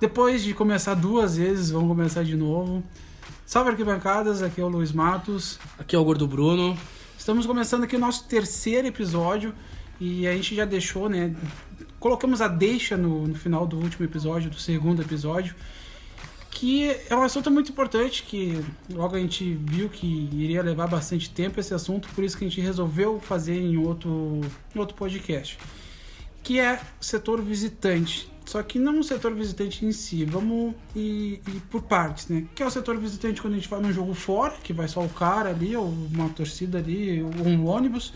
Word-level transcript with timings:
Depois 0.00 0.44
de 0.44 0.54
começar 0.54 0.94
duas 0.94 1.36
vezes, 1.36 1.70
vamos 1.70 1.88
começar 1.88 2.22
de 2.22 2.36
novo. 2.36 2.84
Salve 3.44 3.70
arquibancadas, 3.70 4.42
aqui 4.42 4.60
é 4.60 4.64
o 4.64 4.68
Luiz 4.68 4.92
Matos. 4.92 5.58
Aqui 5.76 5.96
é 5.96 5.98
o 5.98 6.04
Gordo 6.04 6.24
Bruno. 6.24 6.78
Estamos 7.18 7.46
começando 7.46 7.82
aqui 7.82 7.96
o 7.96 7.98
nosso 7.98 8.24
terceiro 8.28 8.86
episódio 8.86 9.52
e 10.00 10.24
a 10.28 10.32
gente 10.34 10.54
já 10.54 10.64
deixou, 10.64 11.08
né? 11.08 11.34
Colocamos 11.98 12.40
a 12.40 12.46
deixa 12.46 12.96
no, 12.96 13.26
no 13.26 13.34
final 13.34 13.66
do 13.66 13.76
último 13.76 14.04
episódio, 14.04 14.48
do 14.48 14.60
segundo 14.60 15.02
episódio, 15.02 15.56
que 16.48 16.96
é 17.10 17.16
um 17.16 17.22
assunto 17.22 17.50
muito 17.50 17.72
importante, 17.72 18.22
que 18.22 18.64
logo 18.94 19.16
a 19.16 19.18
gente 19.18 19.52
viu 19.52 19.88
que 19.88 20.28
iria 20.32 20.62
levar 20.62 20.86
bastante 20.86 21.28
tempo 21.28 21.58
esse 21.58 21.74
assunto, 21.74 22.08
por 22.14 22.22
isso 22.22 22.38
que 22.38 22.44
a 22.44 22.48
gente 22.48 22.60
resolveu 22.60 23.18
fazer 23.18 23.60
em 23.60 23.76
outro, 23.76 24.42
em 24.72 24.78
outro 24.78 24.94
podcast, 24.94 25.58
que 26.44 26.60
é 26.60 26.80
setor 27.00 27.42
visitante. 27.42 28.30
Só 28.48 28.62
que 28.62 28.78
não 28.78 29.00
o 29.00 29.04
setor 29.04 29.34
visitante 29.34 29.84
em 29.84 29.92
si, 29.92 30.24
vamos 30.24 30.74
ir, 30.96 31.42
por 31.68 31.82
partes, 31.82 32.28
né? 32.28 32.46
Que 32.54 32.62
é 32.62 32.66
o 32.66 32.70
setor 32.70 32.96
visitante 32.96 33.42
quando 33.42 33.52
a 33.52 33.56
gente 33.56 33.68
vai 33.68 33.78
num 33.78 33.92
jogo 33.92 34.14
fora, 34.14 34.54
que 34.62 34.72
vai 34.72 34.88
só 34.88 35.02
o 35.04 35.08
cara 35.10 35.50
ali, 35.50 35.76
ou 35.76 35.86
uma 35.86 36.30
torcida 36.30 36.78
ali, 36.78 37.22
ou 37.22 37.46
um 37.46 37.66
ônibus. 37.66 38.14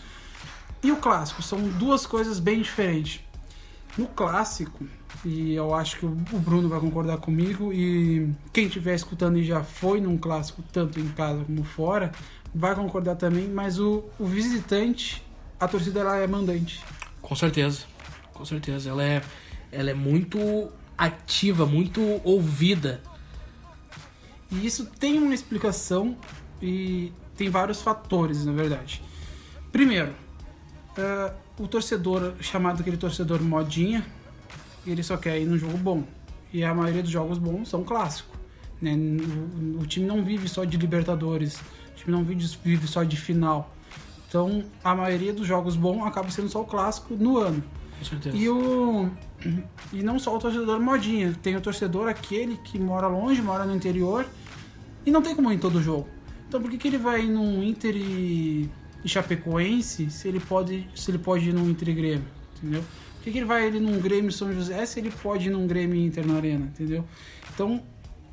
E 0.83 0.91
o 0.91 0.95
clássico, 0.95 1.43
são 1.43 1.59
duas 1.77 2.07
coisas 2.07 2.39
bem 2.39 2.63
diferentes. 2.63 3.21
No 3.95 4.07
clássico, 4.07 4.83
e 5.23 5.53
eu 5.53 5.75
acho 5.75 5.99
que 5.99 6.05
o 6.07 6.09
Bruno 6.09 6.67
vai 6.67 6.79
concordar 6.79 7.17
comigo, 7.17 7.71
e 7.71 8.27
quem 8.51 8.65
estiver 8.65 8.95
escutando 8.95 9.37
e 9.37 9.43
já 9.43 9.63
foi 9.63 10.01
num 10.01 10.17
clássico, 10.17 10.63
tanto 10.73 10.99
em 10.99 11.09
casa 11.09 11.43
como 11.43 11.63
fora, 11.63 12.11
vai 12.55 12.73
concordar 12.73 13.17
também, 13.17 13.47
mas 13.47 13.77
o, 13.79 14.03
o 14.17 14.25
visitante, 14.25 15.23
a 15.59 15.67
torcida 15.67 16.03
lá 16.03 16.17
é 16.17 16.25
mandante. 16.25 16.83
Com 17.21 17.35
certeza, 17.35 17.81
com 18.33 18.43
certeza. 18.43 18.89
Ela 18.89 19.03
é 19.03 19.21
ela 19.73 19.89
é 19.89 19.93
muito 19.93 20.69
ativa, 20.97 21.65
muito 21.65 22.21
ouvida. 22.23 23.01
E 24.51 24.65
isso 24.65 24.85
tem 24.85 25.17
uma 25.17 25.33
explicação 25.33 26.15
e 26.61 27.11
tem 27.35 27.49
vários 27.49 27.81
fatores, 27.81 28.45
na 28.45 28.51
verdade. 28.51 29.01
Primeiro, 29.71 30.11
uh, 30.97 31.33
o 31.61 31.67
torcedor, 31.67 32.33
chamado 32.39 32.81
aquele 32.81 32.97
torcedor 32.97 33.41
modinha, 33.41 34.05
ele 34.85 35.01
só 35.01 35.17
quer 35.17 35.39
ir 35.39 35.45
num 35.45 35.57
jogo 35.57 35.77
bom. 35.77 36.03
E 36.51 36.63
a 36.63 36.73
maioria 36.73 37.01
dos 37.01 37.11
jogos 37.11 37.39
bons 37.39 37.69
são 37.69 37.83
clássicos. 37.83 38.37
Né? 38.79 38.95
O, 38.95 39.81
o, 39.81 39.85
time 39.87 40.05
não 40.05 40.23
vive 40.23 40.47
só 40.47 40.63
de 40.63 40.77
Libertadores, 40.77 41.55
o 41.55 41.95
time 41.95 42.11
não 42.11 42.23
vive, 42.23 42.45
vive 42.63 42.87
só 42.87 43.03
de 43.03 43.17
final. 43.17 43.73
Então, 44.27 44.63
a 44.83 44.93
maioria 44.93 45.33
dos 45.33 45.47
jogos 45.47 45.75
bons 45.75 46.05
acaba 46.05 46.29
sendo 46.29 46.49
só 46.49 46.61
o 46.61 46.65
clássico 46.65 47.15
no 47.15 47.37
ano. 47.37 47.63
Com 47.99 48.05
certeza. 48.05 48.35
E 48.35 48.49
o 48.49 49.09
e 49.91 50.01
não 50.01 50.17
só 50.19 50.35
o 50.35 50.39
torcedor 50.39 50.79
modinha, 50.79 51.35
tem 51.41 51.55
o 51.55 51.61
torcedor 51.61 52.07
aquele 52.07 52.57
que 52.57 52.79
mora 52.79 53.07
longe, 53.07 53.41
mora 53.41 53.65
no 53.65 53.75
interior 53.75 54.25
e 55.05 55.11
não 55.11 55.21
tem 55.21 55.35
como 55.35 55.51
ir 55.51 55.55
em 55.55 55.59
todo 55.59 55.81
jogo. 55.81 56.07
Então 56.47 56.61
por 56.61 56.69
que, 56.69 56.77
que 56.77 56.87
ele 56.87 56.97
vai 56.97 57.23
num 57.23 57.63
Inter 57.63 57.95
e, 57.95 58.69
e 59.03 59.09
Chapecoense 59.09 60.09
se 60.09 60.27
ele 60.27 60.39
pode 60.39 60.87
se 60.95 61.11
ele 61.11 61.17
pode 61.17 61.49
ir 61.49 61.53
num 61.53 61.69
Inter 61.69 61.89
e 61.89 61.93
Grêmio, 61.93 62.27
entendeu? 62.57 62.83
Por 63.15 63.23
que, 63.23 63.31
que 63.31 63.37
ele 63.37 63.45
vai 63.45 63.65
ele 63.65 63.79
num 63.79 63.99
Grêmio 63.99 64.31
São 64.31 64.53
José 64.53 64.85
se 64.85 64.99
ele 64.99 65.11
pode 65.11 65.47
ir 65.47 65.51
num 65.51 65.65
Grêmio 65.65 65.95
Inter 65.95 66.25
na 66.25 66.35
Arena, 66.35 66.65
entendeu? 66.65 67.05
Então 67.53 67.81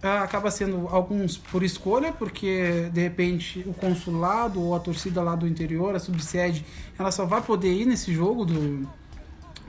acaba 0.02 0.50
sendo 0.50 0.88
alguns 0.88 1.36
por 1.36 1.62
escolha, 1.62 2.10
porque 2.10 2.88
de 2.92 3.02
repente 3.02 3.62
o 3.66 3.74
consulado 3.74 4.60
ou 4.60 4.74
a 4.74 4.80
torcida 4.80 5.22
lá 5.22 5.34
do 5.34 5.46
interior, 5.46 5.94
a 5.94 5.98
subsede, 5.98 6.64
ela 6.98 7.12
só 7.12 7.26
vai 7.26 7.42
poder 7.42 7.72
ir 7.72 7.84
nesse 7.84 8.12
jogo 8.12 8.46
do, 8.46 8.88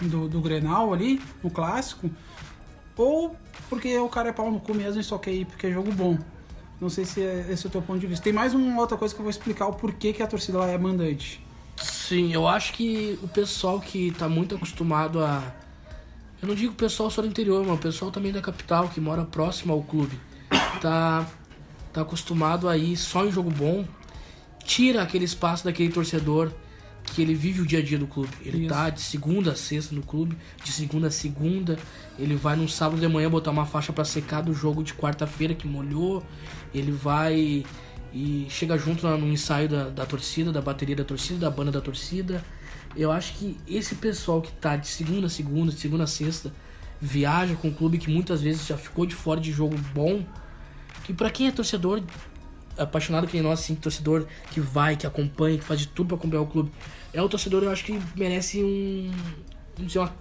do, 0.08 0.28
do 0.28 0.42
Grenal 0.42 0.94
ali, 0.94 1.22
no 1.44 1.50
clássico, 1.50 2.10
ou 2.98 3.36
porque 3.70 3.98
o 3.98 4.10
cara 4.10 4.30
é 4.30 4.32
pau 4.32 4.52
no 4.52 4.60
cu 4.60 4.74
mesmo 4.74 5.00
e 5.00 5.04
só 5.04 5.18
quer 5.18 5.32
ir 5.32 5.46
porque 5.46 5.68
é 5.68 5.72
jogo 5.72 5.92
bom. 5.92 6.18
Não 6.80 6.90
sei 6.90 7.06
se 7.06 7.22
é 7.22 7.48
esse 7.50 7.66
é 7.66 7.70
o 7.70 7.72
teu 7.72 7.82
ponto 7.82 8.00
de 8.00 8.08
vista. 8.08 8.24
Tem 8.24 8.34
mais 8.34 8.54
uma 8.54 8.80
outra 8.82 8.98
coisa 8.98 9.14
que 9.14 9.20
eu 9.20 9.24
vou 9.24 9.30
explicar 9.30 9.68
o 9.68 9.74
porquê 9.74 10.12
que 10.12 10.24
a 10.24 10.28
torcida 10.28 10.58
lá 10.58 10.68
é 10.68 10.78
mandante. 10.78 11.44
Sim, 11.78 12.34
eu 12.34 12.48
acho 12.48 12.74
que 12.74 13.20
o 13.22 13.28
pessoal 13.28 13.80
que 13.80 14.12
tá 14.12 14.28
muito 14.28 14.56
acostumado 14.56 15.24
a. 15.24 15.54
Eu 16.42 16.48
não 16.48 16.56
digo 16.56 16.74
pessoal 16.74 17.10
só 17.12 17.22
do 17.22 17.28
interior, 17.28 17.64
mas 17.66 17.76
o 17.76 17.78
pessoal 17.78 18.12
também 18.12 18.32
da 18.32 18.42
capital, 18.42 18.90
que 18.90 19.00
mora 19.00 19.24
próximo 19.24 19.74
ao 19.74 19.84
clube, 19.84 20.20
tá, 20.82 21.28
tá 21.94 22.02
acostumado 22.02 22.68
a 22.68 22.76
ir 22.76 22.98
só 22.98 23.26
em 23.26 23.32
jogo 23.32 23.52
bom, 23.52 23.86
tira 24.64 25.04
aquele 25.04 25.26
espaço 25.26 25.64
daquele 25.64 25.92
torcedor 25.92 26.52
que 27.14 27.22
ele 27.22 27.36
vive 27.36 27.62
o 27.62 27.66
dia 27.66 27.80
a 27.80 27.82
dia 27.82 27.98
do 27.98 28.08
clube. 28.08 28.32
Ele 28.42 28.60
Isso. 28.60 28.70
tá 28.70 28.90
de 28.90 29.02
segunda 29.02 29.52
a 29.52 29.56
sexta 29.56 29.94
no 29.94 30.02
clube, 30.02 30.38
de 30.64 30.72
segunda 30.72 31.08
a 31.08 31.12
segunda. 31.12 31.78
Ele 32.18 32.36
vai 32.36 32.56
num 32.56 32.68
sábado 32.68 33.00
de 33.00 33.08
manhã 33.08 33.30
botar 33.30 33.52
uma 33.52 33.66
faixa 33.66 33.92
para 33.92 34.06
secar 34.06 34.42
do 34.42 34.54
jogo 34.54 34.82
de 34.84 34.94
quarta-feira 34.94 35.54
que 35.54 35.68
molhou. 35.68 36.24
Ele 36.74 36.92
vai 36.92 37.66
e 38.14 38.48
chega 38.50 38.78
junto 38.78 39.08
no 39.08 39.28
ensaio 39.28 39.68
da, 39.68 39.90
da 39.90 40.06
torcida, 40.06 40.52
da 40.52 40.62
bateria 40.62 40.96
da 40.96 41.04
torcida, 41.04 41.40
da 41.40 41.50
banda 41.50 41.72
da 41.72 41.82
torcida. 41.82 42.44
Eu 42.96 43.12
acho 43.12 43.34
que 43.36 43.58
esse 43.68 43.96
pessoal 43.96 44.42
que 44.42 44.52
tá 44.54 44.76
de 44.76 44.88
segunda 44.88 45.28
a 45.28 45.30
segunda, 45.30 45.72
de 45.72 45.80
segunda 45.80 46.04
a 46.06 46.08
sexta, 46.08 46.54
viaja 47.00 47.56
com 47.56 47.70
o 47.70 47.74
clube 47.74 47.98
que 47.98 48.10
muitas 48.10 48.42
vezes 48.42 48.66
já 48.66 48.78
ficou 48.78 49.06
de 49.06 49.16
fora 49.16 49.40
de 49.40 49.52
jogo 49.52 49.78
bom. 49.94 50.24
Que 51.04 51.14
para 51.14 51.30
quem 51.30 51.48
é 51.48 51.52
torcedor 51.52 52.02
apaixonado 52.78 53.28
que 53.28 53.34
nem 53.34 53.44
nós, 53.44 53.60
assim, 53.60 53.76
torcedor 53.76 54.26
que 54.52 54.60
vai, 54.60 54.96
que 54.96 55.06
acompanha, 55.06 55.58
que 55.58 55.64
faz 55.64 55.80
de 55.80 55.88
tudo 55.88 56.08
para 56.08 56.18
acompanhar 56.18 56.42
o 56.42 56.48
clube. 56.48 56.72
É 57.14 57.22
um 57.22 57.28
torcedor, 57.28 57.64
eu 57.64 57.72
acho 57.72 57.84
que 57.84 58.00
merece 58.16 58.64
um. 58.64 59.12
Vamos 59.76 59.92
dizer, 59.92 60.00
uma, 60.00 60.14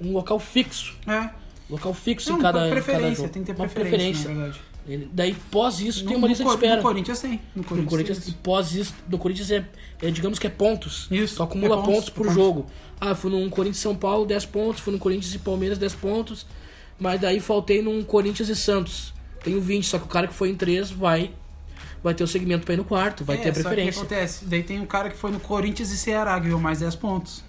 um 0.00 0.12
local 0.12 0.38
fixo. 0.38 0.96
É. 1.06 1.30
Local 1.68 1.94
fixo 1.94 2.30
Não, 2.30 2.38
em 2.38 2.42
cada, 2.42 2.68
preferência, 2.68 3.02
cada 3.02 3.14
jogo. 3.14 3.28
Tem 3.28 3.42
que 3.42 3.52
ter 3.52 3.60
uma 3.60 3.68
preferência, 3.68 4.30
preferência. 4.30 4.70
Daí, 5.12 5.36
pós 5.50 5.80
isso, 5.80 6.02
no, 6.02 6.08
tem 6.08 6.16
uma 6.16 6.26
lista 6.26 6.42
de 6.42 6.50
espera. 6.50 6.76
No 6.76 6.82
Corinthians 6.82 7.20
tem. 7.20 7.40
No 7.54 7.62
Corinthians, 7.62 7.84
no 7.84 7.90
Corinthians 7.90 8.24
tem. 8.24 8.34
pós 8.42 8.74
isso, 8.74 8.94
no 9.08 9.18
Corinthians 9.18 9.50
é, 9.50 9.64
é, 10.02 10.10
digamos 10.10 10.38
que 10.38 10.46
é 10.46 10.50
pontos. 10.50 11.06
Isso. 11.10 11.36
Tu 11.36 11.42
acumula 11.42 11.76
é 11.76 11.78
pontos, 11.78 11.94
pontos 11.94 12.10
por 12.10 12.26
pontos. 12.26 12.34
jogo. 12.34 12.66
Ah, 13.00 13.14
fui 13.14 13.30
num 13.30 13.48
Corinthians 13.48 13.82
São 13.82 13.94
Paulo, 13.94 14.26
10 14.26 14.46
pontos. 14.46 14.80
Fui 14.80 14.92
no 14.92 14.98
Corinthians 14.98 15.34
e 15.34 15.38
Palmeiras, 15.38 15.78
10 15.78 15.94
pontos. 15.94 16.46
Mas 16.98 17.20
daí 17.20 17.40
faltei 17.40 17.80
num 17.82 18.02
Corinthians 18.02 18.48
e 18.48 18.56
Santos. 18.56 19.14
Tenho 19.44 19.60
20, 19.60 19.86
só 19.86 19.98
que 19.98 20.04
o 20.04 20.08
cara 20.08 20.26
que 20.26 20.34
foi 20.34 20.50
em 20.50 20.56
3 20.56 20.90
vai 20.90 21.30
vai 22.02 22.14
ter 22.14 22.24
o 22.24 22.26
segmento 22.26 22.64
pra 22.64 22.74
ir 22.74 22.78
no 22.78 22.84
quarto, 22.84 23.24
vai 23.24 23.36
é, 23.36 23.40
ter 23.40 23.50
a 23.50 23.52
preferência. 23.52 23.92
Só 23.92 24.00
que 24.00 24.14
acontece, 24.14 24.44
daí 24.44 24.62
tem 24.62 24.80
um 24.80 24.86
cara 24.86 25.10
que 25.10 25.16
foi 25.16 25.30
no 25.30 25.40
Corinthians 25.40 25.90
e 25.90 25.98
Ceará, 25.98 26.38
ganhou 26.38 26.60
mais 26.60 26.80
10 26.80 26.96
pontos. 26.96 27.44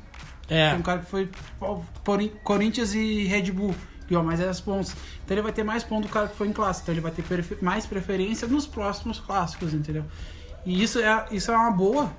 É. 0.50 0.72
Tem 0.72 0.80
um 0.80 0.84
cara 0.84 1.00
que 1.00 1.10
foi 1.10 1.30
Corinthians 2.44 2.94
e 2.94 3.24
Red 3.24 3.52
Bull, 3.52 3.74
ganhou 4.10 4.24
mais 4.24 4.40
10 4.40 4.60
pontos. 4.62 4.96
Então 5.24 5.36
ele 5.36 5.42
vai 5.42 5.54
ter 5.54 5.64
mais 5.64 5.84
pontos 5.84 6.10
do 6.10 6.14
cara 6.14 6.28
que 6.28 6.36
foi 6.36 6.48
em 6.48 6.54
classe, 6.54 6.82
então 6.82 6.94
ele 6.94 7.02
vai 7.02 7.12
ter 7.12 7.24
mais 7.62 7.86
preferência 7.86 8.48
nos 8.48 8.68
próximos 8.68 9.20
clássicos, 9.20 9.74
entendeu? 9.74 10.04
E 10.66 10.84
isso 10.84 11.00
é, 11.00 11.26
isso 11.32 11.52
é 11.52 11.56
uma 11.56 11.72
boa 11.72 12.12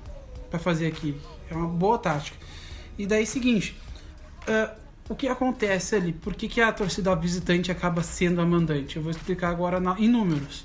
para 0.50 0.58
fazer 0.58 0.86
aqui, 0.86 1.18
é 1.50 1.54
uma 1.54 1.68
boa 1.68 1.98
tática. 1.98 2.36
E 2.98 3.06
daí 3.06 3.26
seguinte, 3.26 3.76
uh, 4.48 4.82
o 5.08 5.14
que 5.14 5.28
acontece 5.28 5.94
ali? 5.94 6.12
Por 6.12 6.34
que, 6.34 6.48
que 6.48 6.60
a 6.60 6.72
torcida 6.72 7.14
visitante 7.14 7.70
acaba 7.70 8.02
sendo 8.02 8.40
a 8.40 8.46
mandante? 8.46 8.96
Eu 8.96 9.02
vou 9.02 9.10
explicar 9.10 9.50
agora 9.50 9.78
na, 9.78 9.98
em 9.98 10.08
números. 10.08 10.64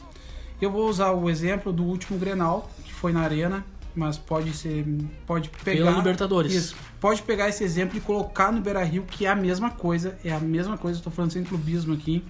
Eu 0.61 0.71
vou 0.71 0.89
usar 0.89 1.11
o 1.11 1.29
exemplo 1.29 1.71
do 1.71 1.83
último 1.83 2.17
Grenal, 2.17 2.69
que 2.83 2.93
foi 2.93 3.13
na 3.13 3.21
Arena, 3.21 3.63
mas 3.95 4.17
pode 4.17 4.53
ser. 4.53 4.85
Pode 5.25 5.49
pegar. 5.49 5.85
Pela 5.85 5.97
Libertadores. 5.97 6.53
Isso. 6.53 6.75
Pode 6.99 7.21
pegar 7.21 7.49
esse 7.49 7.63
exemplo 7.63 7.97
e 7.97 8.01
colocar 8.01 8.51
no 8.51 8.59
Beira 8.61 8.83
Rio, 8.83 9.03
que 9.03 9.25
é 9.25 9.29
a 9.29 9.35
mesma 9.35 9.69
coisa. 9.69 10.17
É 10.23 10.31
a 10.31 10.39
mesma 10.39 10.77
coisa, 10.77 10.99
estou 10.99 11.11
falando 11.11 11.31
sem 11.31 11.43
clubismo 11.43 11.93
aqui. 11.93 12.23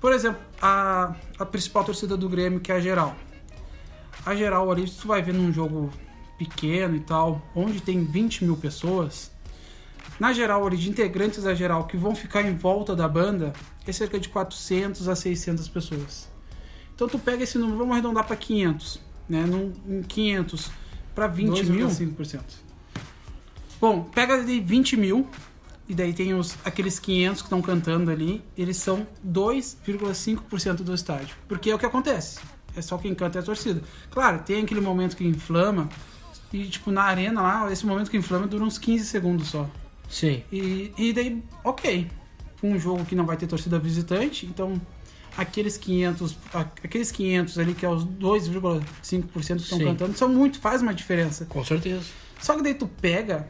Por 0.00 0.12
exemplo, 0.12 0.40
a, 0.62 1.14
a 1.38 1.44
principal 1.44 1.84
torcida 1.84 2.16
do 2.16 2.28
Grêmio, 2.28 2.60
que 2.60 2.70
é 2.70 2.76
a 2.76 2.80
geral. 2.80 3.16
A 4.24 4.34
geral 4.34 4.70
ali, 4.70 4.88
tu 4.88 5.08
vai 5.08 5.22
ver 5.22 5.34
num 5.34 5.52
jogo 5.52 5.90
pequeno 6.38 6.96
e 6.96 7.00
tal, 7.00 7.42
onde 7.54 7.80
tem 7.80 8.04
20 8.04 8.44
mil 8.44 8.56
pessoas. 8.56 9.30
Na 10.18 10.32
geral, 10.32 10.66
ali, 10.66 10.76
de 10.76 10.88
integrantes 10.88 11.44
da 11.44 11.54
geral 11.54 11.86
que 11.86 11.96
vão 11.96 12.14
ficar 12.14 12.42
em 12.42 12.54
volta 12.54 12.94
da 12.94 13.08
banda, 13.08 13.52
é 13.86 13.92
cerca 13.92 14.18
de 14.18 14.28
400 14.28 15.08
a 15.08 15.16
600 15.16 15.68
pessoas. 15.68 16.28
Então 16.98 17.06
tu 17.06 17.16
pega 17.16 17.44
esse 17.44 17.56
número, 17.58 17.78
vamos 17.78 17.92
arredondar 17.92 18.26
para 18.26 18.34
500, 18.34 19.00
né? 19.28 19.46
Num, 19.46 20.02
500 20.02 20.68
para 21.14 21.28
20 21.28 21.66
mil. 21.66 21.86
5%. 21.86 22.40
Bom, 23.80 24.02
pega 24.02 24.42
de 24.42 24.58
20 24.58 24.96
mil 24.96 25.24
e 25.88 25.94
daí 25.94 26.12
tem 26.12 26.34
os, 26.34 26.56
aqueles 26.64 26.98
500 26.98 27.40
que 27.40 27.46
estão 27.46 27.62
cantando 27.62 28.10
ali, 28.10 28.42
eles 28.56 28.78
são 28.78 29.06
2,5% 29.24 30.78
do 30.78 30.92
estádio. 30.92 31.36
Porque 31.46 31.70
é 31.70 31.74
o 31.76 31.78
que 31.78 31.86
acontece. 31.86 32.40
É 32.74 32.82
só 32.82 32.98
quem 32.98 33.14
canta 33.14 33.38
é 33.38 33.42
a 33.42 33.44
torcida. 33.44 33.80
Claro, 34.10 34.40
tem 34.40 34.64
aquele 34.64 34.80
momento 34.80 35.16
que 35.16 35.24
inflama 35.24 35.88
e 36.52 36.64
tipo 36.64 36.90
na 36.90 37.04
arena 37.04 37.40
lá, 37.40 37.72
esse 37.72 37.86
momento 37.86 38.10
que 38.10 38.16
inflama 38.16 38.48
dura 38.48 38.64
uns 38.64 38.76
15 38.76 39.04
segundos 39.04 39.46
só. 39.46 39.70
Sim. 40.08 40.42
E, 40.50 40.92
e 40.98 41.12
daí, 41.12 41.44
ok. 41.62 42.10
Um 42.60 42.76
jogo 42.76 43.04
que 43.04 43.14
não 43.14 43.24
vai 43.24 43.36
ter 43.36 43.46
torcida 43.46 43.78
visitante, 43.78 44.46
então 44.46 44.80
aqueles 45.38 45.78
500, 45.78 46.36
aqueles 46.84 47.10
500 47.10 47.58
ali 47.58 47.72
que 47.72 47.86
é 47.86 47.88
os 47.88 48.04
2,5% 48.04 49.32
que 49.32 49.52
estão 49.62 49.78
cantando, 49.78 50.18
são 50.18 50.28
muito, 50.28 50.58
faz 50.58 50.82
uma 50.82 50.92
diferença. 50.92 51.46
Com 51.46 51.64
certeza. 51.64 52.04
Só 52.42 52.56
que 52.56 52.62
daí 52.62 52.74
tu 52.74 52.86
pega 52.86 53.48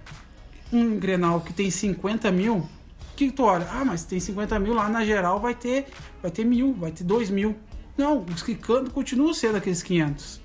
um 0.70 0.98
Grenal 0.98 1.40
que 1.40 1.50
tem 1.52 1.70
50 1.70 2.30
mil, 2.30 2.68
que 3.16 3.32
tu 3.32 3.42
olha? 3.42 3.66
Ah, 3.70 3.84
mas 3.84 4.04
tem 4.04 4.20
50 4.20 4.58
mil 4.60 4.74
lá 4.74 4.88
na 4.88 5.04
geral, 5.04 5.40
vai 5.40 5.54
ter, 5.54 5.86
vai 6.22 6.30
ter 6.30 6.44
mil, 6.44 6.74
vai 6.74 6.92
ter 6.92 7.04
dois 7.04 7.30
mil. 7.30 7.56
Não, 7.96 8.24
os 8.32 8.42
que 8.42 8.54
cantam 8.54 8.92
continuam 8.92 9.34
sendo 9.34 9.56
aqueles 9.56 9.82
500. 9.82 10.40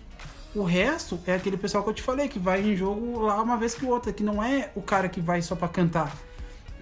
O 0.55 0.63
resto 0.63 1.19
é 1.25 1.35
aquele 1.35 1.57
pessoal 1.57 1.83
que 1.83 1.89
eu 1.89 1.93
te 1.93 2.01
falei, 2.01 2.27
que 2.27 2.39
vai 2.39 2.61
em 2.61 2.75
jogo 2.75 3.19
lá 3.19 3.41
uma 3.41 3.57
vez 3.57 3.75
que 3.75 3.85
outra, 3.85 4.13
que 4.13 4.23
não 4.23 4.41
é 4.41 4.71
o 4.75 4.81
cara 4.81 5.09
que 5.09 5.19
vai 5.19 5.41
só 5.41 5.55
para 5.55 5.67
cantar. 5.67 6.15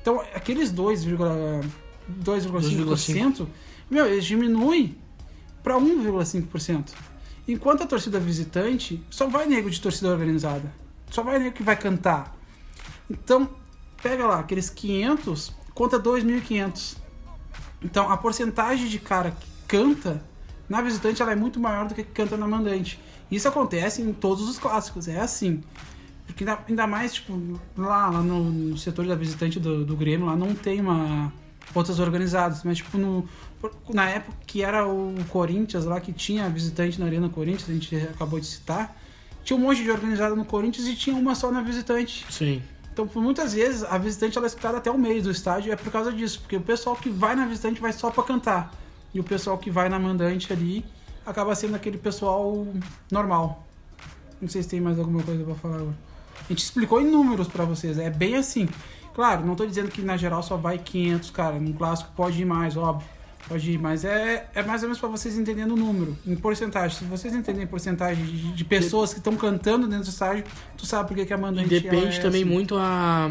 Então, 0.02 0.22
aqueles 0.34 0.72
2,5%, 0.72 3.48
meu, 3.92 4.06
eles 4.08 4.26
diminuem 4.26 4.98
para 5.62 5.76
1,5%. 5.76 6.94
Enquanto 7.48 7.84
a 7.84 7.86
torcida 7.86 8.20
visitante 8.20 9.04
só 9.10 9.28
vai 9.28 9.46
nego 9.46 9.70
de 9.70 9.82
torcida 9.82 10.10
organizada. 10.10 10.72
Só 11.10 11.22
vai 11.22 11.38
nego 11.38 11.56
que 11.56 11.64
vai 11.64 11.76
cantar. 11.76 12.36
Então, 13.10 13.50
pega 14.02 14.26
lá, 14.26 14.40
aqueles 14.40 14.70
500 14.70 15.54
conta 15.76 16.00
2.500. 16.00 16.98
Então, 17.84 18.10
a 18.10 18.16
porcentagem 18.16 18.88
de 18.88 19.00
cara 19.00 19.32
que 19.32 19.48
canta 19.68 20.24
na 20.70 20.82
visitante 20.82 21.22
ela 21.22 21.34
é 21.34 21.36
muito 21.36 21.60
maior 21.60 21.88
do 21.88 21.94
que 21.94 22.04
canta 22.04 22.38
na 22.38 22.48
mandante. 22.48 22.98
Isso 23.30 23.48
acontece 23.48 24.02
em 24.02 24.14
todos 24.14 24.48
os 24.48 24.58
clássicos, 24.58 25.08
é 25.08 25.20
assim. 25.20 25.62
Porque 26.26 26.46
ainda, 26.46 26.64
ainda 26.68 26.88
mais, 26.88 27.14
tipo, 27.16 27.60
lá, 27.78 28.10
lá 28.10 28.22
no, 28.22 28.44
no, 28.44 28.78
setor 28.78 29.06
da 29.06 29.16
visitante 29.16 29.60
do, 29.60 29.84
do 29.84 29.98
Grêmio, 29.98 30.28
lá 30.28 30.36
não 30.36 30.56
tem 30.56 30.80
uma 30.80 31.34
outras 31.74 32.00
organizadas, 32.00 32.64
mas 32.64 32.78
tipo 32.78 32.98
no 32.98 33.28
na 33.94 34.10
época 34.10 34.38
que 34.46 34.64
era 34.64 34.88
o 34.88 35.16
Corinthians 35.30 35.86
lá 35.86 36.00
que 36.00 36.12
tinha 36.12 36.50
visitante 36.50 37.00
na 37.00 37.06
Arena 37.06 37.30
Corinthians, 37.30 37.70
a 37.70 37.74
gente 37.74 37.96
acabou 37.96 38.40
de 38.40 38.46
citar, 38.46 38.96
tinha 39.44 39.58
um 39.58 39.62
monte 39.62 39.84
de 39.84 39.92
organizada 39.92 40.36
no 40.36 40.46
Corinthians 40.46 40.88
e 40.88 40.96
tinha 40.96 41.16
uma 41.16 41.36
só 41.36 41.52
na 41.52 41.62
visitante. 41.62 42.26
Sim. 42.30 42.62
Então, 42.94 43.08
por 43.08 43.22
muitas 43.22 43.54
vezes, 43.54 43.84
a 43.84 43.98
visitante 43.98 44.38
ela 44.38 44.46
é 44.46 44.50
escutada 44.50 44.78
até 44.78 44.92
o 44.92 44.98
meio 44.98 45.22
do 45.22 45.32
estádio 45.32 45.72
é 45.72 45.76
por 45.76 45.92
causa 45.92 46.12
disso, 46.12 46.40
porque 46.42 46.58
o 46.58 46.62
pessoal 46.62 46.96
que 46.96 47.10
vai 47.10 47.36
na 47.36 47.46
visitante 47.46 47.80
vai 47.80 47.94
só 47.94 48.12
para 48.12 48.24
cantar. 48.24 48.74
E 49.14 49.20
o 49.20 49.24
pessoal 49.24 49.58
que 49.58 49.72
vai 49.72 49.90
na 49.90 49.98
mandante 49.98 50.52
ali 50.52 50.86
acaba 51.26 51.56
sendo 51.56 51.76
aquele 51.76 51.98
pessoal 51.98 52.68
normal. 53.10 53.66
Não 54.42 54.50
sei 54.50 54.64
se 54.64 54.70
tem 54.70 54.82
mais 54.82 55.00
alguma 55.00 55.24
coisa 55.24 55.44
para 55.44 55.56
falar 55.56 55.76
agora. 55.76 55.98
A 56.40 56.48
gente 56.50 56.64
explicou 56.64 57.00
em 57.00 57.10
números 57.10 57.48
para 57.48 57.64
vocês, 57.64 57.98
é 57.98 58.10
bem 58.10 58.36
assim. 58.36 58.68
Claro, 59.14 59.46
não 59.46 59.56
tô 59.56 59.66
dizendo 59.66 59.90
que 59.90 60.02
na 60.02 60.18
geral 60.18 60.42
só 60.42 60.58
vai 60.58 60.78
500, 60.78 61.32
cara. 61.32 61.60
No 61.60 61.74
clássico 61.74 62.12
pode 62.16 62.42
ir 62.42 62.46
mais, 62.46 62.76
óbvio. 62.76 63.08
Pode 63.52 63.72
ir, 63.72 63.78
mas 63.78 64.06
é, 64.06 64.50
é 64.56 64.64
mais 64.64 64.82
ou 64.82 64.88
menos 64.88 65.00
para 65.00 65.10
vocês 65.10 65.38
entenderem 65.38 65.72
o 65.72 65.76
número, 65.76 66.18
em 66.26 66.36
porcentagem. 66.36 66.98
Se 67.00 67.04
vocês 67.04 67.34
entenderem 67.36 67.68
porcentagem 67.68 68.24
de, 68.24 68.54
de 68.54 68.64
pessoas 68.64 69.12
que 69.14 69.20
estão 69.20 69.36
cantando 69.36 69.88
dentro 69.88 70.06
do 70.06 70.10
estádio, 70.10 70.46
tu 70.78 70.86
sabe 70.86 71.10
por 71.10 71.16
que, 71.18 71.26
que 71.26 71.34
a 71.34 71.38
mandante 71.38 71.68
E 71.68 71.80
depende 71.82 72.18
é 72.18 72.22
também 72.22 72.44
assim. 72.44 72.50
muito 72.52 72.78
a, 72.78 73.30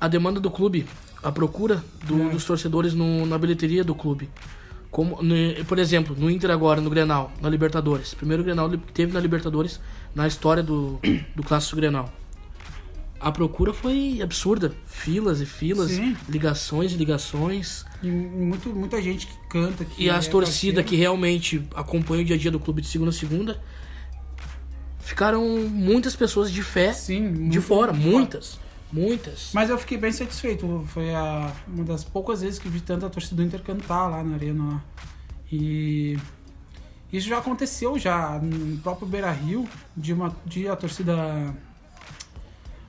a 0.00 0.08
demanda 0.08 0.40
do 0.40 0.50
clube, 0.50 0.86
a 1.22 1.30
procura 1.30 1.84
do, 2.06 2.22
É. 2.22 2.28
dos 2.30 2.44
torcedores 2.46 2.94
no, 2.94 3.26
na 3.26 3.36
bilheteria 3.36 3.84
do 3.84 3.94
clube. 3.94 4.30
Como, 4.90 5.22
no- 5.22 5.64
por 5.66 5.78
exemplo, 5.78 6.16
no 6.18 6.30
Inter 6.30 6.50
agora, 6.50 6.80
no 6.80 6.88
Grenal, 6.88 7.30
na 7.42 7.48
Libertadores. 7.50 8.14
Primeiro 8.14 8.42
Grenal 8.42 8.70
que 8.70 8.78
teve 8.92 9.12
na 9.12 9.20
Libertadores 9.20 9.78
na 10.14 10.26
história 10.26 10.62
do, 10.62 10.98
do 11.36 11.42
Clássico 11.42 11.76
Grenal. 11.76 12.10
A 13.20 13.30
procura 13.30 13.74
foi 13.74 14.20
absurda. 14.22 14.72
Filas 14.86 15.40
e 15.42 15.46
filas, 15.46 15.90
Sim. 15.90 16.16
ligações 16.28 16.92
e 16.92 16.96
ligações. 16.96 17.84
E 18.02 18.10
muito, 18.10 18.70
muita 18.70 19.00
gente 19.02 19.26
que 19.26 19.36
canta. 19.48 19.84
Que 19.84 20.04
E 20.04 20.08
as 20.10 20.26
é 20.26 20.30
torcidas 20.30 20.84
que 20.86 20.96
realmente 20.96 21.62
acompanham 21.74 22.22
o 22.22 22.24
dia 22.24 22.36
a 22.36 22.38
dia 22.38 22.50
do 22.50 22.58
clube 22.58 22.80
de 22.80 22.88
segunda 22.88 23.10
a 23.10 23.12
segunda. 23.12 23.60
Ficaram 25.00 25.44
muitas 25.68 26.16
pessoas 26.16 26.50
de 26.50 26.62
fé 26.62 26.92
Sim, 26.92 27.30
de 27.32 27.38
muito- 27.40 27.62
fora, 27.62 27.92
muitas. 27.92 28.58
Muitas. 28.92 29.50
Mas 29.52 29.70
eu 29.70 29.78
fiquei 29.78 29.96
bem 29.98 30.10
satisfeito. 30.12 30.84
Foi 30.88 31.14
a, 31.14 31.52
uma 31.68 31.84
das 31.84 32.02
poucas 32.02 32.40
vezes 32.40 32.58
que 32.58 32.68
vi 32.68 32.80
tanta 32.80 33.08
torcida 33.08 33.36
do 33.36 33.42
Inter 33.42 33.60
cantar 33.62 34.08
lá 34.08 34.22
na 34.24 34.34
arena. 34.34 34.64
Lá. 34.64 34.84
E 35.52 36.18
isso 37.12 37.28
já 37.28 37.38
aconteceu 37.38 37.98
já 37.98 38.38
no 38.42 38.78
próprio 38.78 39.06
Beira 39.06 39.30
Rio, 39.30 39.68
de, 39.96 40.12
uma, 40.12 40.34
de 40.46 40.66
a 40.68 40.74
torcida. 40.74 41.54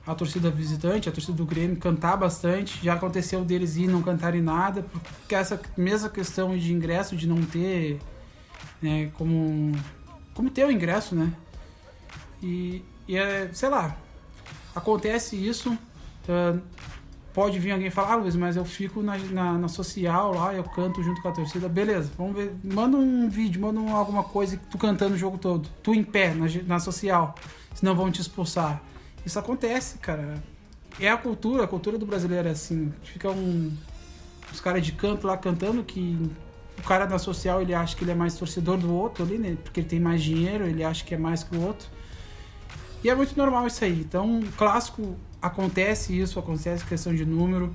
A 0.06 0.14
torcida 0.16 0.50
visitante, 0.50 1.08
a 1.08 1.12
torcida 1.12 1.36
do 1.36 1.46
Grêmio 1.46 1.76
cantar 1.76 2.16
bastante. 2.16 2.80
Já 2.82 2.94
aconteceu 2.94 3.44
deles 3.44 3.76
ir 3.76 3.86
não 3.86 4.02
cantarem 4.02 4.42
nada, 4.42 4.82
porque 5.20 5.34
essa 5.34 5.60
mesma 5.76 6.08
questão 6.08 6.56
de 6.58 6.72
ingresso, 6.72 7.14
de 7.14 7.28
não 7.28 7.40
ter 7.42 8.00
né, 8.80 9.10
como, 9.14 9.72
como 10.34 10.50
ter 10.50 10.66
o 10.66 10.70
ingresso, 10.72 11.14
né? 11.14 11.32
E, 12.42 12.82
e 13.06 13.16
é, 13.16 13.48
sei 13.52 13.68
lá, 13.68 13.96
acontece 14.74 15.36
isso. 15.36 15.78
ah, 16.28 16.58
pode 17.32 17.58
vir 17.60 17.70
alguém 17.70 17.88
falar, 17.88 18.12
ah, 18.12 18.16
Luiz, 18.16 18.34
mas 18.36 18.56
eu 18.56 18.64
fico 18.64 19.02
na, 19.02 19.16
na, 19.16 19.52
na 19.56 19.68
social 19.68 20.34
lá, 20.34 20.52
eu 20.52 20.64
canto 20.64 21.00
junto 21.02 21.22
com 21.22 21.28
a 21.28 21.32
torcida. 21.32 21.68
Beleza, 21.68 22.10
vamos 22.18 22.34
ver. 22.34 22.52
Manda 22.64 22.96
um 22.96 23.28
vídeo, 23.28 23.60
manda 23.60 23.78
um- 23.78 23.94
alguma 23.96 24.24
coisa 24.24 24.56
que 24.56 24.66
tu 24.66 24.76
cantando 24.76 25.14
o 25.14 25.18
jogo 25.18 25.38
todo. 25.38 25.68
Tu 25.82 25.94
em 25.94 26.02
pé 26.02 26.34
na, 26.34 26.46
na 26.66 26.80
social. 26.80 27.34
Senão 27.72 27.94
vão 27.94 28.10
te 28.10 28.20
expulsar. 28.20 28.82
Isso 29.24 29.38
acontece, 29.38 29.98
cara. 29.98 30.42
É 31.00 31.08
a 31.08 31.16
cultura, 31.16 31.64
a 31.64 31.68
cultura 31.68 31.96
do 31.98 32.04
brasileiro 32.04 32.48
é 32.48 32.50
assim. 32.52 32.92
Fica 33.02 33.30
um, 33.30 33.72
os 34.52 34.60
caras 34.60 34.84
de 34.84 34.92
canto 34.92 35.26
lá 35.26 35.36
cantando 35.36 35.82
que 35.82 36.30
o 36.78 36.82
cara 36.82 37.06
na 37.06 37.18
social 37.18 37.62
ele 37.62 37.74
acha 37.74 37.96
que 37.96 38.04
ele 38.04 38.10
é 38.10 38.14
mais 38.14 38.34
torcedor 38.34 38.76
do 38.76 38.92
outro 38.92 39.24
ali, 39.24 39.38
né? 39.38 39.56
Porque 39.62 39.80
ele 39.80 39.88
tem 39.88 40.00
mais 40.00 40.22
dinheiro, 40.22 40.66
ele 40.66 40.84
acha 40.84 41.04
que 41.04 41.14
é 41.14 41.18
mais 41.18 41.42
que 41.42 41.56
o 41.56 41.62
outro. 41.62 41.88
E 43.02 43.10
é 43.10 43.14
muito 43.14 43.36
normal 43.36 43.66
isso 43.66 43.84
aí. 43.84 44.00
Então, 44.00 44.40
clássico 44.56 45.16
acontece 45.40 46.18
isso, 46.18 46.38
acontece 46.38 46.84
questão 46.84 47.14
de 47.14 47.24
número, 47.24 47.74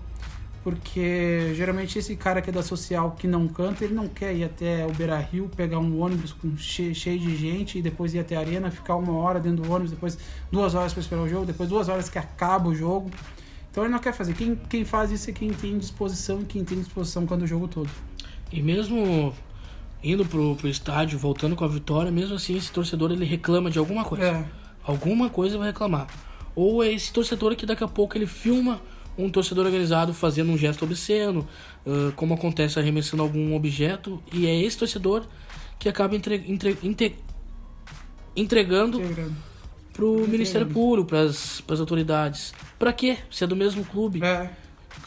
porque 0.63 1.53
geralmente 1.55 1.97
esse 1.97 2.15
cara 2.15 2.41
que 2.41 2.49
é 2.49 2.53
da 2.53 2.61
social 2.63 3.15
que 3.17 3.27
não 3.27 3.47
canta, 3.47 3.83
ele 3.85 3.93
não 3.93 4.07
quer 4.07 4.35
ir 4.35 4.43
até 4.43 4.85
o 4.85 4.91
Beira 4.91 5.17
Rio, 5.17 5.49
pegar 5.55 5.79
um 5.79 6.01
ônibus 6.01 6.33
com 6.33 6.57
che- 6.57 6.93
cheio 6.93 7.19
de 7.19 7.35
gente 7.35 7.79
e 7.79 7.81
depois 7.81 8.13
ir 8.13 8.19
até 8.19 8.35
a 8.35 8.39
arena, 8.39 8.69
ficar 8.69 8.95
uma 8.95 9.13
hora 9.13 9.39
dentro 9.39 9.63
do 9.63 9.71
ônibus, 9.71 9.91
depois 9.91 10.17
duas 10.51 10.75
horas 10.75 10.93
para 10.93 11.01
esperar 11.01 11.21
o 11.21 11.29
jogo, 11.29 11.45
depois 11.45 11.69
duas 11.69 11.87
horas 11.87 12.09
que 12.09 12.17
acaba 12.17 12.69
o 12.69 12.75
jogo. 12.75 13.09
Então 13.71 13.83
ele 13.83 13.93
não 13.93 13.99
quer 13.99 14.13
fazer. 14.13 14.33
Quem, 14.33 14.55
quem 14.55 14.83
faz 14.83 15.11
isso 15.11 15.29
é 15.29 15.33
quem 15.33 15.49
tem 15.51 15.77
disposição 15.77 16.41
e 16.41 16.45
quem 16.45 16.63
tem 16.63 16.79
disposição 16.79 17.25
quando 17.25 17.43
o 17.43 17.47
jogo 17.47 17.67
todo. 17.67 17.89
E 18.51 18.61
mesmo 18.61 19.33
indo 20.03 20.25
pro, 20.25 20.55
pro 20.55 20.67
estádio, 20.67 21.17
voltando 21.17 21.55
com 21.55 21.63
a 21.63 21.67
vitória, 21.67 22.11
mesmo 22.11 22.35
assim 22.35 22.57
esse 22.57 22.71
torcedor 22.71 23.11
ele 23.11 23.25
reclama 23.25 23.69
de 23.69 23.77
alguma 23.79 24.03
coisa. 24.03 24.25
É. 24.25 24.45
Alguma 24.83 25.29
coisa 25.29 25.57
vai 25.57 25.67
reclamar. 25.67 26.07
Ou 26.55 26.83
é 26.83 26.91
esse 26.91 27.13
torcedor 27.13 27.55
que 27.55 27.65
daqui 27.65 27.83
a 27.83 27.87
pouco 27.87 28.17
ele 28.17 28.25
filma 28.25 28.81
um 29.17 29.29
torcedor 29.29 29.65
organizado 29.65 30.13
fazendo 30.13 30.51
um 30.51 30.57
gesto 30.57 30.83
obsceno, 30.85 31.47
ah, 31.85 32.11
como 32.15 32.33
acontece 32.33 32.79
arremessando 32.79 33.23
algum 33.23 33.55
objeto, 33.55 34.21
e 34.31 34.45
é 34.47 34.55
esse 34.61 34.77
torcedor 34.77 35.25
que 35.79 35.87
acaba 35.89 36.15
entre, 36.15 36.35
entre- 36.47 36.77
entregando 38.35 38.99
pro 39.93 40.11
Entregando. 40.13 40.27
Ministério 40.27 40.67
Público, 40.67 41.09
pras, 41.09 41.61
pras 41.61 41.79
autoridades. 41.79 42.53
Pra 42.77 42.93
quê? 42.93 43.17
Se 43.31 43.43
é 43.43 43.47
do 43.47 43.55
mesmo 43.55 43.83
clube. 43.83 44.23
É. 44.23 44.49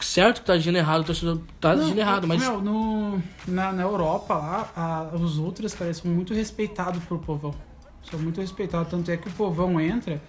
Certo 0.01 0.39
que 0.41 0.47
tá 0.47 0.53
agindo 0.53 0.77
errado, 0.77 1.01
o 1.01 1.03
torcedor 1.03 1.39
tá 1.59 1.71
agindo 1.71 1.99
errado, 1.99 2.27
mas 2.27 2.41
Meu, 2.41 2.59
no, 2.61 3.21
na, 3.47 3.71
na 3.71 3.83
Europa 3.83 4.33
lá, 4.35 4.71
a- 4.75 5.15
os 5.15 5.37
ultras, 5.37 5.73
cara, 5.73 5.93
são 5.93 6.09
muito 6.09 6.33
respeitados 6.33 7.03
pelo 7.03 7.19
povão. 7.19 7.53
São 8.09 8.19
muito 8.19 8.41
respeitados. 8.41 8.89
Tanto 8.89 9.11
é 9.11 9.17
que 9.17 9.27
o 9.27 9.31
povão 9.31 9.79
entra, 9.79 10.19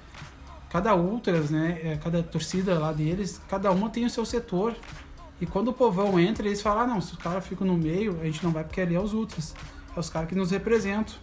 cada 0.73 0.97
ultras, 0.97 1.51
né? 1.51 1.79
é, 1.85 1.97
Cada 2.03 2.23
torcida 2.23 2.79
lá 2.79 2.93
deles, 2.93 3.39
cada 3.47 3.71
uma 3.71 3.91
tem 3.91 4.07
o 4.07 4.11
seu 4.11 4.25
setor. 4.25 4.75
E 5.39 5.45
quando 5.45 5.69
o 5.69 5.73
povão 5.73 6.19
entra, 6.19 6.47
eles 6.47 6.63
falam, 6.63 6.85
ah, 6.85 6.87
não, 6.87 7.01
se 7.01 7.13
os 7.13 7.19
caras 7.19 7.47
ficam 7.47 7.67
no 7.67 7.77
meio, 7.77 8.19
a 8.23 8.25
gente 8.25 8.43
não 8.43 8.51
vai 8.51 8.65
porque 8.65 8.81
ali 8.81 8.95
é 8.95 9.01
os 9.01 9.13
ultras. 9.13 9.55
É 9.95 10.01
os 10.01 10.09
caras 10.09 10.29
que 10.31 10.35
nos 10.35 10.51
representam. 10.51 11.15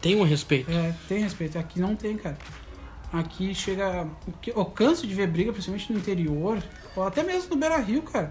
tem 0.00 0.16
um 0.16 0.22
respeito. 0.22 0.70
É, 0.70 0.94
tem 1.06 1.20
respeito. 1.22 1.58
Aqui 1.58 1.78
não 1.80 1.94
tem, 1.94 2.16
cara. 2.16 2.38
Aqui 3.12 3.54
chega. 3.54 4.06
Eu 4.46 4.64
canso 4.64 5.06
de 5.06 5.14
ver 5.14 5.26
briga, 5.26 5.52
principalmente 5.52 5.92
no 5.92 5.98
interior, 5.98 6.62
ou 6.96 7.02
até 7.06 7.22
mesmo 7.22 7.50
no 7.50 7.56
Beira 7.56 7.78
Rio, 7.78 8.02
cara. 8.02 8.30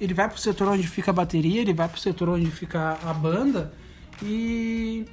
Ele 0.00 0.14
vai 0.14 0.28
pro 0.28 0.38
setor 0.38 0.68
onde 0.68 0.86
fica 0.88 1.12
a 1.12 1.14
bateria, 1.14 1.60
ele 1.60 1.72
vai 1.72 1.88
pro 1.88 2.00
setor 2.00 2.28
onde 2.30 2.50
fica 2.50 2.98
a 3.04 3.12
banda 3.14 3.72
e. 4.20 5.06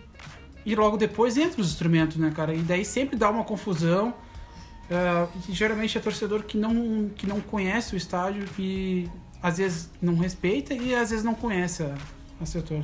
E 0.65 0.75
logo 0.75 0.97
depois 0.97 1.37
entra 1.37 1.61
os 1.61 1.69
instrumentos, 1.69 2.17
né, 2.17 2.31
cara? 2.35 2.53
E 2.53 2.59
daí 2.59 2.83
sempre 2.83 3.15
dá 3.15 3.29
uma 3.29 3.43
confusão. 3.43 4.13
E 5.47 5.51
geralmente 5.53 5.97
é 5.97 6.01
torcedor 6.01 6.43
que 6.43 6.57
não, 6.57 7.09
que 7.15 7.27
não 7.27 7.39
conhece 7.39 7.93
o 7.93 7.97
estádio, 7.97 8.45
que 8.55 9.09
às 9.41 9.57
vezes 9.57 9.89
não 10.01 10.15
respeita 10.17 10.73
e 10.73 10.95
às 10.95 11.11
vezes 11.11 11.23
não 11.23 11.35
conhece 11.35 11.83
a, 11.83 11.95
a 12.41 12.45
setor. 12.45 12.83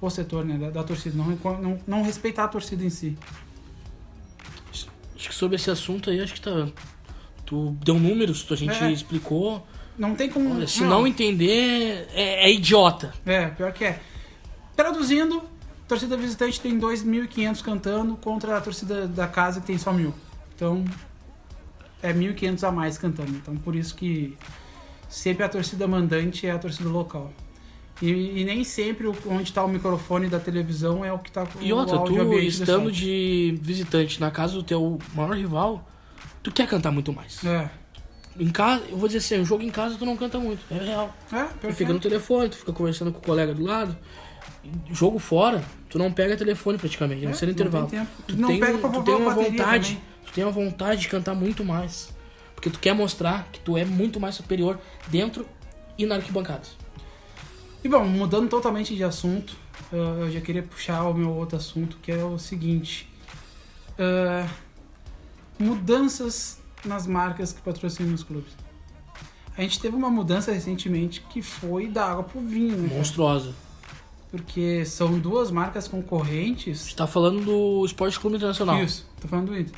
O 0.00 0.10
setor, 0.10 0.44
né, 0.44 0.58
da, 0.58 0.70
da 0.70 0.84
torcida. 0.84 1.16
Não, 1.16 1.26
não, 1.60 1.78
não 1.86 2.02
respeitar 2.02 2.44
a 2.44 2.48
torcida 2.48 2.84
em 2.84 2.90
si. 2.90 3.16
Acho 5.14 5.28
que 5.28 5.34
sobre 5.34 5.56
esse 5.56 5.70
assunto 5.70 6.10
aí, 6.10 6.20
acho 6.20 6.34
que 6.34 6.40
tá. 6.40 6.68
Tu 7.46 7.76
deu 7.82 7.98
números, 7.98 8.42
tu, 8.42 8.52
a 8.54 8.56
gente 8.56 8.74
É. 8.82 8.90
explicou. 8.90 9.66
Não 9.96 10.14
tem 10.14 10.28
como. 10.28 10.54
Olha, 10.54 10.66
se 10.66 10.82
não 10.84 11.06
entender, 11.06 12.06
é, 12.12 12.48
é 12.48 12.52
idiota. 12.52 13.14
É, 13.24 13.46
pior 13.46 13.72
que 13.72 13.84
é. 13.84 14.00
Traduzindo, 14.76 15.38
a 15.38 15.88
torcida 15.88 16.16
visitante 16.16 16.60
tem 16.60 16.78
2.500 16.78 17.62
cantando 17.62 18.16
contra 18.16 18.58
a 18.58 18.60
torcida 18.60 19.06
da 19.08 19.26
casa 19.26 19.60
que 19.60 19.66
tem 19.68 19.78
só 19.78 19.92
mil. 19.92 20.12
Então, 20.54 20.84
é 22.02 22.12
1.500 22.12 22.68
a 22.68 22.72
mais 22.72 22.98
cantando. 22.98 23.30
Então, 23.32 23.56
por 23.56 23.74
isso 23.74 23.94
que 23.94 24.36
sempre 25.08 25.44
a 25.44 25.48
torcida 25.48 25.86
mandante 25.86 26.46
é 26.46 26.50
a 26.50 26.58
torcida 26.58 26.88
local. 26.88 27.32
E, 28.00 28.40
e 28.40 28.44
nem 28.44 28.62
sempre 28.62 29.06
onde 29.06 29.44
está 29.44 29.64
o 29.64 29.68
microfone 29.68 30.28
da 30.28 30.38
televisão 30.38 31.02
é 31.04 31.10
o 31.12 31.18
que 31.18 31.30
está 31.30 31.46
com 31.46 31.62
E 31.62 31.72
outra, 31.72 31.98
tu 32.00 32.32
estando 32.34 32.92
de 32.92 33.58
visitante 33.62 34.20
na 34.20 34.30
casa 34.30 34.54
do 34.54 34.62
teu 34.62 34.98
maior 35.14 35.34
rival, 35.34 35.88
tu 36.42 36.52
quer 36.52 36.68
cantar 36.68 36.90
muito 36.90 37.12
mais. 37.12 37.42
É, 37.42 37.70
Em 38.38 38.50
casa, 38.50 38.84
eu 38.90 38.98
vou 38.98 39.08
dizer 39.08 39.18
assim, 39.18 39.40
o 39.40 39.46
jogo 39.46 39.62
em 39.62 39.70
casa 39.70 39.96
tu 39.96 40.04
não 40.04 40.14
canta 40.14 40.38
muito, 40.38 40.60
é 40.70 40.78
real. 40.78 41.14
é 41.32 41.44
Tu 41.58 41.72
fica 41.72 41.92
no 41.92 41.98
telefone, 41.98 42.50
tu 42.50 42.58
fica 42.58 42.72
conversando 42.72 43.10
com 43.12 43.18
o 43.18 43.22
colega 43.22 43.54
do 43.54 43.64
lado. 43.64 43.96
Jogo 44.90 45.18
fora, 45.18 45.62
tu 45.88 45.98
não 45.98 46.12
pega 46.12 46.36
telefone 46.36 46.76
praticamente, 46.78 47.22
a 47.22 47.24
não 47.24 47.30
É, 47.30 47.34
ser 47.34 47.46
no 47.46 47.54
tem 47.54 47.66
intervalo. 47.66 47.86
tempo. 47.88 48.10
Tu 48.26 48.36
Não 48.36 48.48
tem, 48.48 48.58
pega 48.60 48.78
pra 48.78 48.90
tu 48.90 49.02
tem 49.02 49.14
uma 49.14 49.34
vontade, 49.34 49.88
também. 49.94 50.02
tu 50.26 50.32
tem 50.32 50.44
uma 50.44 50.52
vontade 50.52 51.00
de 51.02 51.08
cantar 51.08 51.34
muito 51.34 51.64
mais. 51.64 52.14
Porque 52.54 52.70
tu 52.70 52.78
quer 52.80 52.94
mostrar 52.94 53.48
que 53.52 53.60
tu 53.60 53.76
é 53.76 53.84
muito 53.84 54.18
mais 54.18 54.34
superior 54.34 54.78
dentro 55.08 55.46
e 55.98 56.04
na 56.06 56.16
arquibancada. 56.16 56.62
E 57.84 57.88
bom, 57.88 58.04
mudando 58.04 58.48
totalmente 58.48 58.96
de 58.96 59.04
assunto, 59.04 59.56
uh, 59.92 59.96
eu 60.24 60.30
já 60.32 60.40
queria 60.40 60.62
puxar 60.62 61.04
o 61.04 61.14
meu 61.14 61.30
outro 61.30 61.56
assunto, 61.56 61.96
que 62.02 62.10
é 62.10 62.24
o 62.24 62.38
seguinte. 62.38 63.08
uh, 63.98 64.48
mudanças 65.58 66.58
nas 66.84 67.06
marcas 67.06 67.52
que 67.52 67.60
patrocinam 67.62 68.14
os 68.14 68.22
clubes. 68.22 68.52
A 69.56 69.62
gente 69.62 69.80
teve 69.80 69.96
uma 69.96 70.10
mudança 70.10 70.52
recentemente 70.52 71.22
que 71.30 71.40
foi 71.40 71.88
da 71.88 72.04
água 72.10 72.24
pro 72.24 72.40
vinho, 72.40 72.76
né? 72.76 72.94
Monstruosa. 72.94 73.54
Porque 74.30 74.84
são 74.84 75.18
duas 75.18 75.50
marcas 75.50 75.86
concorrentes. 75.86 76.80
Você 76.80 76.96
tá 76.96 77.06
falando 77.06 77.44
do 77.44 77.84
Esporte 77.84 78.18
Clube 78.18 78.36
Internacional. 78.36 78.82
Isso, 78.82 79.06
tô 79.20 79.28
falando 79.28 79.46
do 79.46 79.58
Inter. 79.58 79.74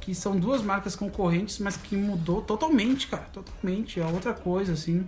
Que 0.00 0.14
são 0.14 0.38
duas 0.38 0.62
marcas 0.62 0.94
concorrentes, 0.94 1.58
mas 1.58 1.76
que 1.76 1.96
mudou 1.96 2.42
totalmente, 2.42 3.06
cara. 3.06 3.24
Totalmente. 3.32 4.00
É 4.00 4.06
outra 4.06 4.32
coisa, 4.32 4.72
assim. 4.72 5.06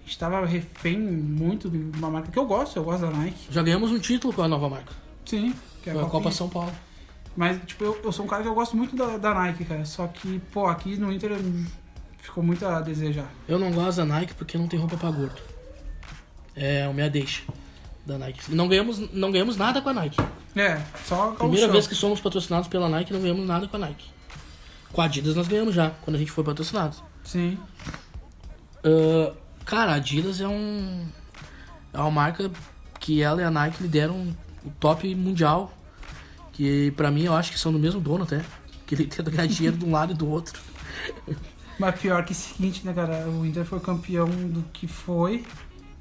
A 0.00 0.04
gente 0.04 0.18
tava 0.18 0.44
refém 0.44 0.98
muito 0.98 1.70
de 1.70 1.78
uma 1.96 2.10
marca 2.10 2.30
que 2.30 2.38
eu 2.38 2.44
gosto, 2.44 2.76
eu 2.76 2.84
gosto 2.84 3.02
da 3.02 3.10
Nike. 3.10 3.46
Já 3.50 3.62
ganhamos 3.62 3.90
um 3.90 3.98
título 3.98 4.32
com 4.32 4.42
a 4.42 4.48
nova 4.48 4.68
marca. 4.68 4.92
Sim, 5.24 5.54
que 5.82 5.90
é 5.90 5.92
Foi 5.92 6.02
a 6.02 6.06
Copa. 6.06 6.30
São 6.30 6.48
Paulo. 6.48 6.72
Mas, 7.36 7.58
tipo, 7.64 7.84
eu, 7.84 8.00
eu 8.02 8.12
sou 8.12 8.24
um 8.24 8.28
cara 8.28 8.42
que 8.42 8.48
eu 8.48 8.54
gosto 8.54 8.76
muito 8.76 8.96
da, 8.96 9.16
da 9.16 9.32
Nike, 9.32 9.64
cara. 9.64 9.84
Só 9.84 10.06
que, 10.06 10.40
pô, 10.52 10.66
aqui 10.66 10.96
no 10.96 11.12
Inter 11.12 11.38
ficou 12.18 12.42
muito 12.42 12.66
a 12.66 12.80
desejar. 12.80 13.32
Eu 13.48 13.58
não 13.58 13.70
gosto 13.70 13.98
da 13.98 14.04
Nike 14.04 14.34
porque 14.34 14.58
não 14.58 14.66
tem 14.66 14.78
roupa 14.78 14.96
pra 14.96 15.10
gordo. 15.10 15.40
É 16.54 16.84
a 16.84 16.92
minha 16.92 17.08
deixa 17.08 17.42
da 18.06 18.18
Nike. 18.18 18.54
Não 18.54 18.68
ganhamos, 18.68 18.98
não 19.12 19.30
ganhamos 19.30 19.56
nada 19.56 19.80
com 19.80 19.88
a 19.88 19.92
Nike. 19.94 20.20
É, 20.56 20.80
só 21.06 21.32
Primeira 21.32 21.66
gauchão. 21.66 21.72
vez 21.72 21.86
que 21.86 21.94
somos 21.94 22.20
patrocinados 22.20 22.68
pela 22.68 22.88
Nike, 22.88 23.12
não 23.12 23.20
ganhamos 23.20 23.46
nada 23.46 23.66
com 23.68 23.76
a 23.76 23.80
Nike. 23.80 24.10
Com 24.92 25.00
a 25.00 25.04
Adidas 25.06 25.34
nós 25.34 25.48
ganhamos 25.48 25.74
já, 25.74 25.90
quando 26.02 26.16
a 26.16 26.18
gente 26.18 26.30
foi 26.30 26.44
patrocinado. 26.44 26.96
Sim. 27.24 27.58
Ah, 28.84 29.32
cara, 29.64 29.92
a 29.92 29.94
Adidas 29.94 30.40
é 30.40 30.48
um. 30.48 31.06
É 31.92 31.98
uma 31.98 32.10
marca 32.10 32.50
que 32.98 33.22
ela 33.22 33.40
e 33.40 33.44
a 33.44 33.50
Nike 33.50 33.82
lideram 33.82 34.34
o 34.64 34.70
top 34.80 35.14
mundial. 35.14 35.72
Que 36.52 36.90
pra 36.92 37.10
mim 37.10 37.22
eu 37.24 37.34
acho 37.34 37.50
que 37.50 37.58
são 37.58 37.72
do 37.72 37.78
mesmo 37.78 38.00
dono 38.00 38.24
até. 38.24 38.44
Que 38.86 38.94
ele 38.94 39.06
tenta 39.06 39.30
ganhar 39.30 39.46
dinheiro 39.46 39.76
de 39.76 39.84
um 39.84 39.92
lado 39.92 40.12
e 40.12 40.14
do 40.14 40.28
outro. 40.28 40.60
Mas 41.78 41.98
pior 41.98 42.22
que 42.24 42.32
o 42.32 42.34
seguinte, 42.34 42.84
né, 42.84 42.92
cara? 42.92 43.26
O 43.28 43.46
Inter 43.46 43.64
foi 43.64 43.80
campeão 43.80 44.28
do 44.28 44.62
que 44.72 44.86
foi 44.86 45.44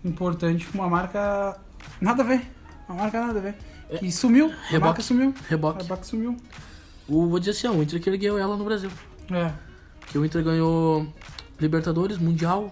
importante 0.04 0.66
com 0.66 0.80
uma 0.80 0.90
marca 0.90 1.58
nada 2.00 2.24
a 2.24 2.26
ver. 2.26 2.50
Uma 2.88 3.04
marca 3.04 3.26
nada 3.26 3.40
a 3.40 3.42
ver. 3.42 3.56
Que 4.00 4.12
sumiu. 4.12 4.48
A 4.48 4.68
Reboque. 4.68 4.80
marca 4.80 5.02
sumiu. 5.02 5.34
A 5.38 5.50
Reboque. 5.50 5.88
marca 5.88 6.04
sumiu. 6.04 6.38
O, 7.08 7.28
vou 7.28 7.40
dizer 7.40 7.52
assim, 7.52 7.68
ó, 7.68 7.72
o 7.72 7.84
Inter 7.84 8.02
que 8.02 8.10
ergueu 8.10 8.38
ela 8.38 8.56
no 8.56 8.64
Brasil. 8.64 8.92
É. 9.32 9.52
Que 10.08 10.18
o 10.18 10.26
Inter 10.26 10.44
ganhou 10.44 11.12
Libertadores, 11.60 12.18
Mundial, 12.18 12.70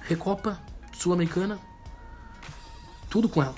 Recopa, 0.00 0.58
Sul-Americana. 0.92 1.58
Tudo 3.08 3.28
com 3.28 3.42
ela. 3.42 3.54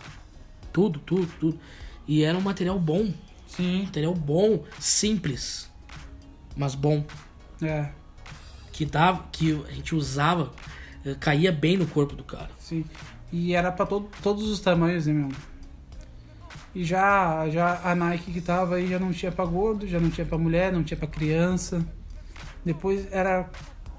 Tudo, 0.73 0.99
tudo, 1.00 1.26
tudo. 1.38 1.61
E 2.07 2.23
era 2.23 2.37
um 2.37 2.41
material 2.41 2.79
bom. 2.79 3.12
Sim. 3.47 3.83
Material 3.85 4.14
bom, 4.14 4.64
simples, 4.81 5.71
mas 6.57 6.75
bom. 6.75 7.05
É. 7.61 7.91
Que 8.73 8.87
dava, 8.87 9.25
que 9.31 9.52
a 9.69 9.73
gente 9.73 9.95
usava, 9.95 10.50
eh, 11.05 11.14
caía 11.21 11.52
bem 11.52 11.76
no 11.76 11.87
corpo 11.87 12.17
do 12.17 12.25
cara. 12.25 12.50
Sim. 12.59 12.85
E 13.33 13.55
era 13.55 13.73
pra 13.73 13.87
todo, 13.87 14.09
todos 14.23 14.49
os 14.49 14.61
tamanhos, 14.61 15.07
né, 15.07 15.15
meu? 15.15 15.31
E 16.75 16.85
já, 16.85 17.49
já 17.51 17.81
a 17.83 17.95
Nike 17.95 18.33
que 18.33 18.41
tava 18.41 18.77
aí 18.77 18.89
já 18.89 18.99
não 18.99 19.12
tinha 19.12 19.33
pra 19.33 19.45
gordo, 19.45 19.87
já 19.87 19.99
não 19.99 20.11
tinha 20.11 20.27
pra 20.27 20.39
mulher, 20.39 20.73
não 20.73 20.85
tinha 20.85 20.97
pra 20.97 21.09
criança. 21.09 21.85
Depois 22.65 23.11
era 23.11 23.51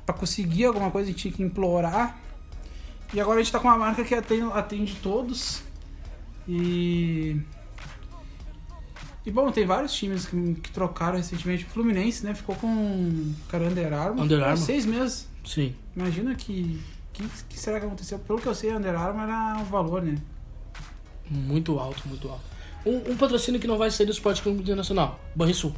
pra 0.05 0.13
conseguir 0.13 0.65
alguma 0.65 0.91
coisa 0.91 1.09
a 1.09 1.11
gente 1.11 1.21
tinha 1.21 1.33
que 1.33 1.43
implorar. 1.43 2.19
E 3.13 3.19
agora 3.19 3.39
a 3.39 3.43
gente 3.43 3.51
tá 3.51 3.59
com 3.59 3.67
uma 3.67 3.77
marca 3.77 4.03
que 4.03 4.15
atende, 4.15 4.49
atende 4.53 4.95
todos. 4.95 5.63
E. 6.47 7.39
E 9.25 9.31
bom, 9.31 9.51
tem 9.51 9.65
vários 9.65 9.93
times 9.93 10.25
que, 10.25 10.55
que 10.55 10.71
trocaram 10.71 11.17
recentemente. 11.17 11.65
O 11.65 11.69
Fluminense, 11.69 12.25
né? 12.25 12.33
Ficou 12.33 12.55
com. 12.55 13.33
Cara, 13.49 13.65
Under 13.65 13.93
Armour. 13.93 14.25
Under 14.25 14.43
Armour. 14.43 14.57
Seis 14.57 14.85
meses. 14.85 15.29
Sim. 15.45 15.75
Imagina 15.95 16.33
que. 16.35 16.81
Que. 17.13 17.23
que 17.49 17.59
será 17.59 17.79
que 17.79 17.85
aconteceu? 17.85 18.19
Pelo 18.19 18.39
que 18.39 18.47
eu 18.47 18.55
sei, 18.55 18.71
a 18.71 18.77
Under 18.77 18.95
Armour 18.95 19.23
era 19.23 19.57
o 19.61 19.65
valor, 19.65 20.01
né? 20.01 20.15
Muito 21.29 21.79
alto, 21.79 22.07
muito 22.07 22.27
alto. 22.29 22.41
Um, 22.85 23.11
um 23.13 23.17
patrocínio 23.17 23.59
que 23.59 23.67
não 23.67 23.77
vai 23.77 23.89
ser 23.89 24.05
do 24.05 24.11
Esporte 24.11 24.41
Clube 24.41 24.61
Internacional, 24.61 25.19
Banrisul. 25.35 25.73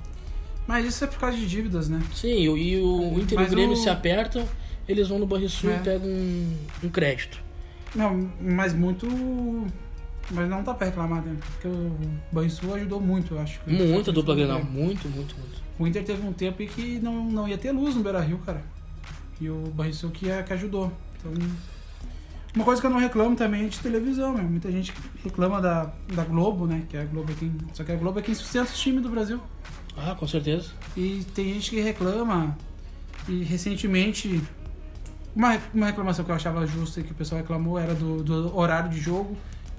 Mas 0.68 0.86
isso 0.86 1.04
é 1.04 1.08
por 1.08 1.20
causa 1.20 1.38
de 1.38 1.46
dívidas, 1.46 1.88
né? 1.88 2.02
Sim, 2.14 2.40
e 2.42 2.50
o- 2.50 2.58
e 2.58 2.82
o, 2.82 3.20
Inter 3.20 3.38
e 3.38 3.42
Mas 3.44 3.52
o 3.52 3.56
Grêmio 3.56 3.74
o- 3.74 3.78
se 3.78 3.88
apertam, 3.88 4.48
eles 4.88 5.08
vão 5.08 5.20
no 5.20 5.28
Banrisul 5.28 5.70
É. 5.70 5.76
e 5.76 5.80
pegam 5.80 6.08
um, 6.10 6.58
um 6.84 6.90
crédito. 6.90 7.40
Não, 7.94 8.30
mas 8.42 8.74
muito. 8.74 9.08
Mas 10.32 10.50
não 10.50 10.64
dá 10.64 10.74
pra 10.74 10.88
reclamar, 10.88 11.22
né? 11.22 11.38
Porque 11.52 11.68
o 11.68 11.96
Banrisul 12.32 12.74
ajudou 12.74 13.00
muito, 13.00 13.36
eu 13.36 13.40
acho. 13.40 13.60
Muito 13.68 14.10
a 14.10 14.14
dupla 14.14 14.34
Grenal, 14.36 14.58
bem. 14.64 14.72
muito, 14.72 15.08
muito, 15.08 15.36
muito. 15.38 15.64
O 15.78 15.86
Inter 15.86 16.04
teve 16.04 16.26
um 16.26 16.34
tempo 16.34 16.64
em 16.64 16.68
que 16.68 16.98
não, 17.00 17.26
não 17.26 17.48
ia 17.48 17.58
ter 17.60 17.72
luz 17.72 17.94
no 17.96 18.02
Beira 18.02 18.20
Rio, 18.22 18.40
cara. 18.40 18.64
E 19.40 19.48
o 19.50 19.58
Banrisul 19.76 20.10
que, 20.10 20.28
é- 20.30 20.42
que 20.42 20.52
ajudou. 20.54 20.92
Então. 21.34 21.48
Uma 22.56 22.64
coisa 22.64 22.80
que 22.80 22.88
eu 22.88 22.92
não 22.92 23.00
reclamo 23.00 23.36
também 23.36 23.66
é 23.66 23.68
de 23.68 23.80
televisão, 23.80 24.34
meu. 24.34 24.44
Muita 24.46 24.72
gente 24.72 24.94
reclama 25.24 25.62
da, 25.62 25.92
da 26.14 26.24
Globo, 26.24 26.66
né? 26.66 26.84
Que 26.88 26.96
a 26.96 27.04
Globo 27.04 27.32
é 27.32 27.36
quem. 27.36 27.52
Só 27.74 27.84
que 27.84 27.92
a 27.92 27.96
Globo 27.96 28.20
é 28.20 28.22
quem 28.22 28.34
sustenta 28.34 28.66
os 28.72 28.80
times 28.80 29.04
do 29.04 29.10
Brasil. 29.10 29.42
Ah, 29.98 30.16
com 30.16 30.26
certeza. 30.28 30.70
E 30.96 31.26
tem 31.36 31.54
gente 31.54 31.70
que 31.72 31.82
reclama. 31.82 32.58
E 33.28 33.44
recentemente, 33.44 34.42
uma, 35.36 35.58
uma 35.74 35.88
reclamação 35.88 36.24
que 36.24 36.32
eu 36.32 36.36
achava 36.36 36.66
justa 36.66 37.02
e 37.02 37.04
que 37.04 37.12
o 37.12 37.16
pessoal 37.16 37.42
reclamou 37.42 37.78
era 37.78 37.94
do, 37.94 38.24
do 38.24 38.58
horário 38.58 38.90
de 38.90 39.02
jogo. 39.02 39.36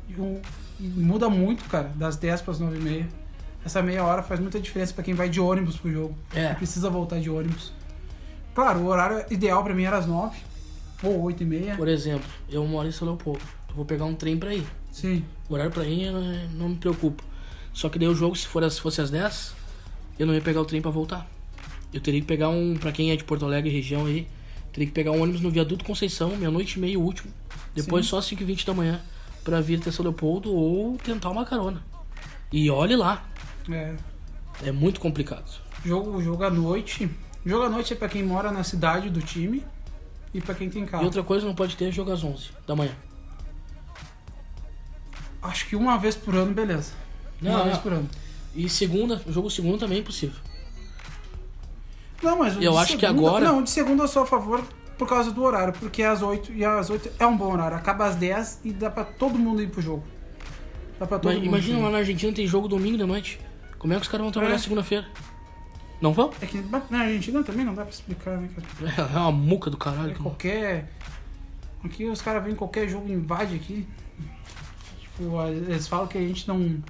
E, 0.09 0.21
um- 0.21 0.41
e 0.79 0.83
muda 0.87 1.31
muito, 1.31 1.65
cara, 1.71 1.91
das 1.95 2.17
10 2.17 2.43
para 2.43 2.53
as 2.53 2.61
9 2.61 2.77
e 2.77 2.81
meia. 2.83 3.09
Essa 3.65 3.81
meia 3.83 4.05
hora 4.05 4.23
faz 4.23 4.39
muita 4.39 4.61
diferença 4.61 4.93
para 4.93 5.03
quem 5.03 5.15
vai 5.15 5.31
de 5.31 5.41
ônibus 5.41 5.79
pro 5.79 5.91
jogo. 5.91 6.15
É. 6.35 6.53
Precisa 6.53 6.91
voltar 6.91 7.19
de 7.21 7.31
ônibus. 7.31 7.73
Claro, 8.55 8.81
o 8.81 8.87
horário 8.87 9.25
ideal 9.31 9.65
para 9.65 9.73
mim 9.75 9.85
era 9.85 9.97
as 9.97 10.07
9 10.07 10.37
ou 11.03 11.23
8 11.23 11.43
e 11.43 11.47
meia. 11.47 11.77
Por 11.77 11.89
exemplo, 11.89 12.29
eu 12.49 12.67
moro 12.67 12.89
em 12.89 12.93
São 12.93 13.07
Leopoldo. 13.07 13.43
Eu 13.69 13.75
vou 13.75 13.85
pegar 13.85 14.05
um 14.05 14.15
trem 14.15 14.37
pra 14.39 14.55
ir. 14.55 14.67
Sim, 14.91 15.25
O 15.49 15.55
horário 15.55 15.71
pra 15.71 15.85
ir 15.85 16.07
eh, 16.07 16.49
não 16.55 16.71
me 16.71 16.77
preocupa. 16.77 17.23
Só 17.73 17.89
que 17.89 17.99
daí 17.99 18.09
o 18.09 18.15
jogo, 18.15 18.35
se, 18.35 18.47
for, 18.47 18.69
se 18.71 18.81
fosse 18.81 19.01
às 19.03 19.11
10, 19.11 19.55
eu 20.19 20.27
não 20.27 20.33
ia 20.33 20.41
pegar 20.41 20.63
o 20.63 20.65
trem 20.65 20.81
pra 20.81 20.91
voltar. 20.91 21.29
Eu 21.93 22.01
teria 22.01 22.21
que 22.21 22.27
pegar 22.27 22.49
um, 22.49 22.75
pra 22.77 22.91
quem 22.91 23.11
é 23.11 23.17
de 23.17 23.25
Porto 23.25 23.45
Alegre 23.45 23.71
região 23.71 24.07
aí, 24.07 24.27
teria 24.73 24.87
que 24.87 24.93
pegar 24.93 25.11
um 25.11 25.23
ônibus 25.23 25.43
no 25.43 25.51
Viaduto 25.51 25.85
Conceição, 25.85 26.35
meia-noite 26.37 26.79
e 26.79 26.81
meia, 26.81 26.99
o 26.99 27.03
último. 27.03 27.31
Depois 27.75 28.07
Sim. 28.07 28.11
só 28.11 28.23
5 28.23 28.43
h 28.43 28.47
20 28.47 28.67
da 28.67 28.75
manhã 28.75 29.01
pra 29.45 29.61
vir 29.61 29.79
até 29.79 29.91
São 29.91 30.03
Leopoldo 30.03 30.53
ou 30.53 30.97
tentar 30.97 31.29
uma 31.31 31.45
carona. 31.45 31.83
E 32.51 32.71
olhe 32.71 32.97
lá, 32.97 33.23
é. 33.71 33.95
é 34.65 34.73
muito 34.73 34.99
complicado. 34.99 35.61
Jogo, 35.85 36.23
jogo 36.23 36.43
à 36.45 36.51
noite. 36.51 37.11
Jogo 37.45 37.65
à 37.65 37.69
noite 37.69 37.93
é 37.93 37.97
para 37.97 38.09
quem 38.09 38.23
mora 38.23 38.51
na 38.51 38.65
cidade 38.65 39.11
do 39.11 39.21
time 39.21 39.63
e 40.37 40.41
para 40.41 40.55
quem 40.55 40.69
tem 40.69 40.83
E 40.85 40.87
carro. 40.87 41.05
outra 41.05 41.23
coisa, 41.23 41.47
não 41.47 41.55
pode 41.55 41.77
ter 41.77 41.91
jogo 41.93 42.13
às 42.13 42.23
11 42.23 42.51
da 42.67 42.77
manhã. 42.77 42.93
Acho 45.43 45.67
que 45.69 45.77
uma 45.77 45.97
vez 45.99 46.15
por 46.15 46.35
ano, 46.35 46.53
beleza. 46.53 46.93
Não, 47.41 47.51
uma 47.53 47.59
não. 47.61 47.65
vez 47.67 47.79
por 47.79 47.93
ano. 47.93 48.09
E 48.55 48.69
segunda, 48.69 49.23
jogo 49.29 49.51
segundo 49.51 49.79
também 49.79 49.99
é 49.99 50.01
impossível. 50.01 50.37
Não, 52.23 52.39
mas 52.39 52.57
o 52.57 52.63
Eu 52.63 52.77
acho 52.79 52.95
que 52.97 53.07
segunda- 53.07 53.29
agora- 53.29 53.45
Não, 53.45 53.63
de 53.63 53.71
segunda 53.71 54.05
eu 54.05 54.09
sou 54.09 54.23
a 54.23 54.27
favor 54.27 54.65
por 54.99 55.07
causa 55.07 55.31
do 55.31 55.43
horário, 55.43 55.73
porque 55.75 56.03
às 56.03 56.23
8 56.23 56.53
e 56.53 56.65
às 56.65 56.89
8 56.91 57.11
é 57.19 57.27
um 57.27 57.37
bom 57.37 57.53
horário. 57.53 57.77
Acaba 57.77 58.07
às 58.07 58.17
10 58.17 58.61
e 58.65 58.73
dá 58.73 58.91
pra 58.91 59.05
todo 59.05 59.39
mundo 59.39 59.63
ir 59.63 59.69
pro 59.69 59.81
jogo. 59.83 60.03
Dá 60.99 61.07
pra 61.07 61.19
todo 61.19 61.27
Mas 61.33 61.37
mundo. 61.37 61.47
imagina 61.47 61.79
ir. 61.79 61.83
lá 61.83 61.91
na 61.91 61.99
Argentina 61.99 62.33
tem 62.33 62.47
jogo 62.47 62.67
domingo 62.67 62.97
de 62.97 63.05
noite. 63.05 63.39
Como 63.79 63.93
é 63.93 63.97
que 63.97 64.03
os 64.03 64.09
caras 64.09 64.25
vão 64.25 64.33
trabalhar 64.33 64.55
É. 64.55 64.59
segunda-feira? 64.59 65.07
Não 66.01 66.13
vão? 66.13 66.31
É 66.41 66.47
que 66.47 66.63
na 66.91 67.01
Argentina 67.01 67.43
também 67.43 67.65
não 67.65 67.75
dá 67.75 67.83
pra 67.83 67.91
explicar, 67.91 68.37
né, 68.39 68.49
cara? 68.55 69.11
É 69.15 69.19
uma 69.19 69.33
muca 69.33 69.71
do 69.71 69.77
caralho. 69.77 70.11
É 70.11 70.15
qualquer. 70.15 70.91
Aqui 71.85 72.05
os 72.05 72.21
caras 72.21 72.45
vêm 72.45 72.55
qualquer 72.55 72.89
jogo 72.89 73.09
e 73.09 73.13
invade 73.13 73.55
aqui. 73.55 73.87
Tipo, 75.01 75.43
eles 75.47 75.89
falam 75.89 76.07
que 76.07 76.19
a 76.19 76.21
gente 76.21 76.47
não, 76.47 76.83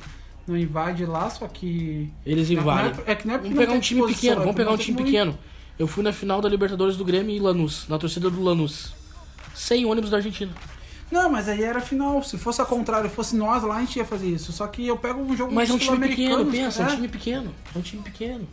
não 0.46 0.56
invade 0.56 1.04
lá, 1.04 1.30
só 1.30 1.46
que. 1.46 2.10
Eles 2.24 2.50
não 2.50 2.60
invadem. 2.60 2.92
É, 3.06 3.12
é 3.12 3.14
que 3.14 3.26
não 3.26 3.34
é 3.34 3.38
porque 3.38 3.54
Vamos 3.54 3.66
pegar 3.66 3.76
um 3.76 3.80
time 3.80 4.06
pequeno, 4.06 4.32
é 4.32 4.34
vamos 4.34 4.46
porque 4.46 4.62
pegar 4.62 4.72
um 4.72 4.76
time 4.76 4.96
pequeno. 4.96 5.38
Eu 5.78 5.86
fui 5.86 6.02
na 6.02 6.12
final 6.12 6.40
da 6.40 6.48
Libertadores 6.48 6.96
do 6.96 7.04
Grêmio 7.04 7.36
e 7.36 7.38
Lanús, 7.38 7.86
na 7.88 7.98
torcida 7.98 8.30
do 8.30 8.42
Lanús. 8.42 8.94
100 9.54 9.86
ônibus 9.86 10.10
da 10.10 10.16
Argentina. 10.16 10.52
Não, 11.10 11.30
mas 11.30 11.48
aí 11.48 11.62
era 11.62 11.80
final. 11.80 12.22
Se 12.22 12.36
fosse 12.36 12.60
ao 12.60 12.66
contrário, 12.66 13.08
fosse 13.08 13.36
nós 13.36 13.62
lá, 13.62 13.76
a 13.76 13.80
gente 13.80 13.96
ia 13.96 14.04
fazer 14.04 14.28
isso. 14.28 14.52
Só 14.52 14.66
que 14.66 14.86
eu 14.86 14.96
pego 14.96 15.20
um 15.20 15.36
jogo 15.36 15.54
Mas 15.54 15.70
é 15.70 15.72
um 15.72 15.78
time 15.78 16.08
pequeno, 16.08 16.46
pensa, 16.46 16.82
é 16.82 16.86
um 16.86 16.88
é. 16.88 16.94
time 16.94 17.08
pequeno. 17.08 17.54
É 17.74 17.78
um 17.78 17.82
time 17.82 18.02
pequeno. 18.02 18.48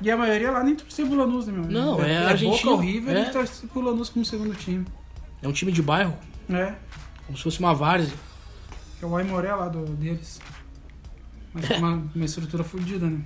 E 0.00 0.10
a 0.10 0.16
maioria 0.16 0.50
lá 0.50 0.62
nem 0.62 0.76
torcia 0.76 1.04
pro 1.06 1.16
Lanús, 1.16 1.46
né, 1.46 1.52
meu? 1.52 1.64
Não, 1.64 2.02
é 2.02 2.12
é 2.12 2.18
argentino, 2.26 2.72
Boca, 2.72 2.82
o 2.82 2.86
River 2.86 3.16
é. 3.16 3.28
e 3.28 3.32
torce 3.32 3.66
pro 3.66 3.80
Lanús 3.80 4.08
como 4.08 4.24
segundo 4.24 4.54
time. 4.54 4.86
É 5.42 5.48
um 5.48 5.52
time 5.52 5.72
de 5.72 5.82
bairro, 5.82 6.16
É. 6.48 6.74
como 7.26 7.36
se 7.36 7.44
fosse 7.44 7.58
uma 7.60 7.74
várzea. 7.74 8.14
É 9.02 9.06
o 9.06 9.16
Aimoré 9.16 9.52
lá 9.54 9.68
do, 9.68 9.84
deles. 9.94 10.40
Mas 11.52 11.66
com 11.68 11.74
uma, 11.76 12.02
uma 12.14 12.24
estrutura 12.24 12.62
fodida, 12.62 13.06
né? 13.06 13.20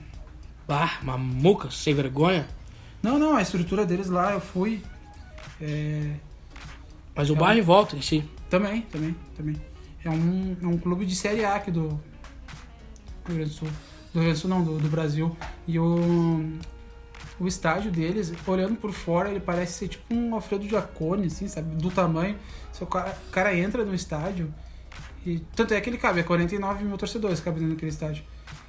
Ah, 0.69 0.99
mamuca, 1.03 1.71
sem 1.71 1.93
vergonha. 1.95 2.47
Não, 3.03 3.19
não, 3.19 3.37
a 3.37 3.43
estrutura 3.43 3.85
deles 3.85 4.09
lá 4.09 4.33
eu 4.33 4.41
fui. 4.41 4.83
É, 5.61 6.15
Mas 7.15 7.29
o 7.29 7.35
É 7.35 7.37
um- 7.37 7.39
bairro 7.39 7.59
em 7.59 7.63
volta 7.63 7.97
em 7.97 8.01
si. 8.03 8.25
também, 8.49 8.83
também, 8.83 9.15
também. 9.37 9.57
É 10.05 10.09
um, 10.11 10.57
é 10.63 10.67
um 10.67 10.79
clube 10.79 11.05
de 11.05 11.15
Série 11.15 11.45
A 11.45 11.57
aqui 11.57 11.71
do 11.71 11.89
Rio 11.89 12.01
Grande 13.37 13.51
do 13.51 13.55
Sul. 13.55 13.69
Do 14.13 14.21
Rio 14.21 14.25
Grande 14.25 14.33
do 14.33 14.39
Sul 14.39 14.51
não, 14.51 14.63
do, 14.63 14.79
do 14.79 14.89
Brasil. 14.89 15.37
E 15.67 15.79
o, 15.79 16.53
o 17.41 17.47
estádio 17.47 17.91
deles, 17.91 18.33
olhando 18.47 18.77
por 18.77 18.93
fora, 18.93 19.31
ele 19.31 19.41
parece 19.41 19.73
ser 19.79 19.89
tipo 19.89 20.15
um 20.15 20.35
Alfredo 20.35 20.69
Jacone, 20.69 21.27
assim, 21.27 21.49
sabe? 21.49 21.75
Do 21.77 21.91
tamanho. 21.91 22.37
O 22.81 22.87
cara, 22.87 23.17
o 23.29 23.31
cara 23.31 23.57
entra 23.57 23.85
no 23.85 23.95
estádio, 23.95 24.53
e 25.25 25.39
tanto 25.55 25.73
é 25.73 25.81
que 25.81 25.89
ele 25.89 25.99
cabe, 25.99 26.21
é 26.21 26.23
49 26.23 26.85
mil 26.85 26.97
torcedores 26.99 27.41
cabe 27.41 27.61
dentro 27.61 27.75
daquele 27.75 27.91
estádio. 27.91 28.25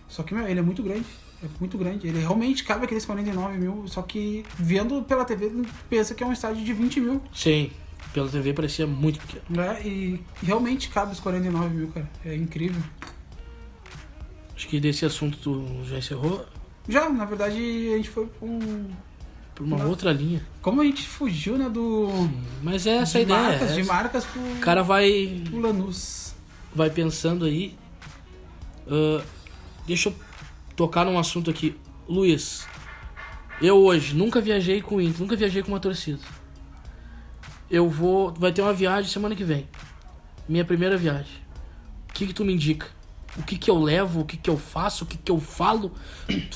Só 0.07 0.21
que, 0.23 0.33
meu, 0.33 0.47
ele 0.47 0.59
é 0.59 0.63
muito 0.63 0.83
grande. 0.83 1.05
É 1.43 1.47
muito 1.59 1.77
grande. 1.77 2.07
Ele 2.07 2.19
realmente 2.19 2.63
cabe 2.63 2.85
aqueles 2.85 3.05
49 3.05 3.57
mil, 3.57 3.87
só 3.87 4.01
que 4.01 4.45
vendo 4.57 5.01
pela 5.03 5.25
TV, 5.25 5.51
pensa 5.89 6.13
que 6.13 6.23
é 6.23 6.27
um 6.27 6.31
estádio 6.31 6.63
de 6.63 6.71
20 6.71 6.99
mil. 7.01 7.21
Sim, 7.33 7.71
pela 8.13 8.29
TV 8.29 8.53
parecia 8.53 8.85
muito 8.85 9.19
pequeno. 9.19 9.43
né? 9.49 9.81
E 9.83 10.21
realmente 10.43 10.89
cabe 10.89 11.11
os 11.11 11.19
49 11.19 11.75
mil, 11.75 11.87
cara. 11.87 12.09
É 12.23 12.35
incrível. 12.35 12.81
Acho 14.63 14.69
que 14.69 14.79
desse 14.79 15.05
assunto 15.05 15.37
tu 15.39 15.65
já 15.89 15.97
encerrou 15.97 16.45
Já, 16.87 17.09
na 17.09 17.25
verdade, 17.25 17.57
a 17.93 17.97
gente 17.97 18.09
foi 18.09 18.25
pra 18.27 18.47
um. 18.47 18.87
por 19.53 19.65
uma 19.65 19.83
outra 19.83 20.13
linha. 20.13 20.41
Como 20.61 20.79
a 20.79 20.85
gente 20.85 21.05
fugiu, 21.05 21.57
né, 21.57 21.67
do. 21.67 22.07
Mas 22.61 22.87
é 22.87 22.95
essa 22.97 23.17
de 23.17 23.25
ideia. 23.25 23.41
marcas, 23.41 23.71
é 23.71 23.75
de 23.75 23.83
marcas 23.83 24.23
pro, 24.23 24.39
O 24.41 24.59
cara 24.59 24.81
vai, 24.81 25.41
pro 25.43 25.59
Lanús. 25.59 26.33
vai 26.73 26.89
pensando 26.89 27.43
aí. 27.43 27.75
Ah, 28.87 29.21
deixa 29.85 30.07
eu 30.07 30.15
tocar 30.77 31.03
num 31.03 31.19
assunto 31.19 31.49
aqui. 31.51 31.75
Luiz, 32.07 32.65
eu 33.61 33.75
hoje 33.83 34.15
nunca 34.15 34.39
viajei 34.39 34.81
com 34.81 34.95
o 34.95 35.01
Inter, 35.01 35.19
nunca 35.19 35.35
viajei 35.35 35.61
com 35.61 35.73
uma 35.73 35.79
torcida. 35.81 36.21
Eu 37.69 37.89
vou. 37.89 38.33
Vai 38.33 38.53
ter 38.53 38.61
uma 38.61 38.73
viagem 38.73 39.11
semana 39.11 39.35
que 39.35 39.43
vem. 39.43 39.67
Minha 40.47 40.63
primeira 40.63 40.95
viagem. 40.95 41.43
O 42.09 42.13
que, 42.13 42.27
que 42.27 42.33
tu 42.33 42.45
me 42.45 42.53
indica? 42.53 42.87
O 43.37 43.43
que, 43.43 43.57
que 43.57 43.69
eu 43.69 43.79
levo? 43.79 44.21
O 44.21 44.25
que, 44.25 44.37
que 44.37 44.49
eu 44.49 44.57
faço? 44.57 45.03
O 45.03 45.07
que, 45.07 45.17
que 45.17 45.31
eu 45.31 45.39
falo? 45.39 45.91